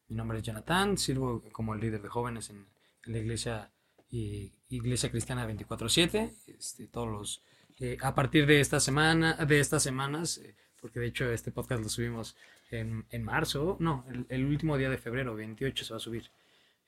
mi 0.08 0.16
nombre 0.16 0.38
es 0.38 0.46
Jonathan, 0.46 0.98
sirvo 0.98 1.44
como 1.52 1.76
líder 1.76 2.02
de 2.02 2.08
jóvenes 2.08 2.52
en, 2.52 2.66
en 3.04 3.12
la 3.12 3.18
iglesia, 3.18 3.70
y, 4.10 4.54
iglesia 4.70 5.12
Cristiana 5.12 5.46
24/7. 5.46 6.32
Este, 6.48 6.88
todos 6.88 7.10
los, 7.10 7.44
eh, 7.82 7.98
a 8.02 8.16
partir 8.16 8.46
de 8.46 8.62
esta 8.62 8.80
semana, 8.80 9.34
de 9.34 9.60
estas 9.60 9.84
semanas, 9.84 10.38
eh, 10.38 10.56
porque 10.80 11.02
de 11.02 11.08
hecho 11.08 11.30
este 11.30 11.52
podcast 11.52 11.84
lo 11.84 11.90
subimos 11.90 12.38
en, 12.70 13.06
en 13.10 13.26
marzo, 13.26 13.76
no, 13.82 14.06
el, 14.10 14.26
el 14.30 14.46
último 14.46 14.78
día 14.78 14.90
de 14.90 15.00
febrero, 15.00 15.36
28 15.36 15.84
se 15.84 15.94
va 15.94 15.98
a 15.98 16.00
subir. 16.00 16.32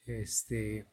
Este, 0.06 0.86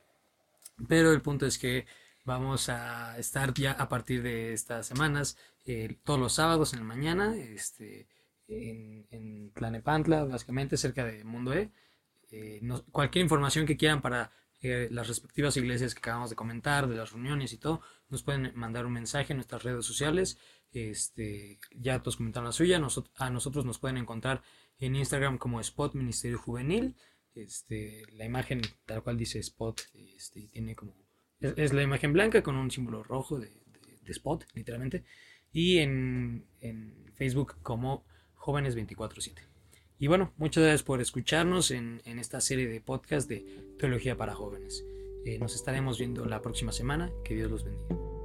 pero 0.88 1.12
el 1.12 1.22
punto 1.22 1.46
es 1.46 1.56
que 1.56 1.86
vamos 2.24 2.68
a 2.68 3.18
estar 3.18 3.52
ya 3.54 3.72
a 3.72 3.88
partir 3.88 4.22
de 4.22 4.52
estas 4.52 4.86
semanas, 4.86 5.36
eh, 5.64 5.96
todos 6.04 6.18
los 6.18 6.32
sábados 6.34 6.72
en 6.72 6.80
la 6.80 6.84
mañana, 6.84 7.36
este, 7.36 8.08
en, 8.48 9.06
en 9.10 9.52
Tlanepantla, 9.52 10.24
básicamente 10.24 10.76
cerca 10.76 11.04
de 11.04 11.24
Mundo 11.24 11.52
E. 11.52 11.70
Eh, 12.30 12.60
cualquier 12.92 13.24
información 13.24 13.66
que 13.66 13.76
quieran 13.76 14.00
para 14.00 14.32
eh, 14.62 14.88
las 14.90 15.08
respectivas 15.08 15.56
iglesias 15.56 15.94
que 15.94 16.00
acabamos 16.00 16.30
de 16.30 16.36
comentar, 16.36 16.86
de 16.86 16.96
las 16.96 17.12
reuniones 17.12 17.52
y 17.52 17.58
todo, 17.58 17.80
nos 18.08 18.22
pueden 18.22 18.52
mandar 18.54 18.86
un 18.86 18.92
mensaje 18.92 19.32
en 19.32 19.38
nuestras 19.38 19.62
redes 19.62 19.84
sociales. 19.86 20.38
Este, 20.72 21.58
ya 21.74 22.00
todos 22.00 22.16
comentaron 22.16 22.46
la 22.46 22.52
suya. 22.52 22.80
A 23.16 23.30
nosotros 23.30 23.64
nos 23.64 23.78
pueden 23.78 23.96
encontrar 23.96 24.42
en 24.78 24.96
Instagram 24.96 25.38
como 25.38 25.60
Spot 25.60 25.94
Ministerio 25.94 26.38
Juvenil. 26.38 26.94
Este, 27.34 28.02
la 28.12 28.24
imagen 28.24 28.60
tal 28.86 29.02
cual 29.02 29.16
dice 29.16 29.38
Spot, 29.38 29.80
este, 29.94 30.48
tiene 30.48 30.74
como 30.74 30.94
es, 31.40 31.72
la 31.72 31.82
imagen 31.82 32.12
blanca 32.12 32.42
con 32.42 32.56
un 32.56 32.70
símbolo 32.70 33.02
rojo 33.02 33.38
de, 33.38 33.50
Spot, 34.06 34.44
literalmente, 34.54 35.04
y 35.52 35.78
en, 35.78 36.44
Facebook 37.14 37.56
como 37.62 38.04
Jóvenes 38.34 38.76
24-7. 38.76 39.34
Y 39.98 40.06
bueno, 40.06 40.32
muchas 40.36 40.64
gracias 40.64 40.82
por 40.82 41.00
escucharnos 41.00 41.70
en, 41.70 42.00
esta 42.04 42.40
serie 42.40 42.66
de 42.66 42.80
podcast 42.80 43.28
de 43.28 43.44
Teología 43.78 44.16
para 44.16 44.34
Jóvenes. 44.34 44.84
Eh, 45.26 45.38
nos 45.38 45.54
estaremos 45.54 45.98
viendo 45.98 46.24
la 46.24 46.40
próxima 46.40 46.72
semana. 46.72 47.12
Que 47.24 47.34
Dios 47.34 47.50
los 47.50 47.64
bendiga. 47.64 48.19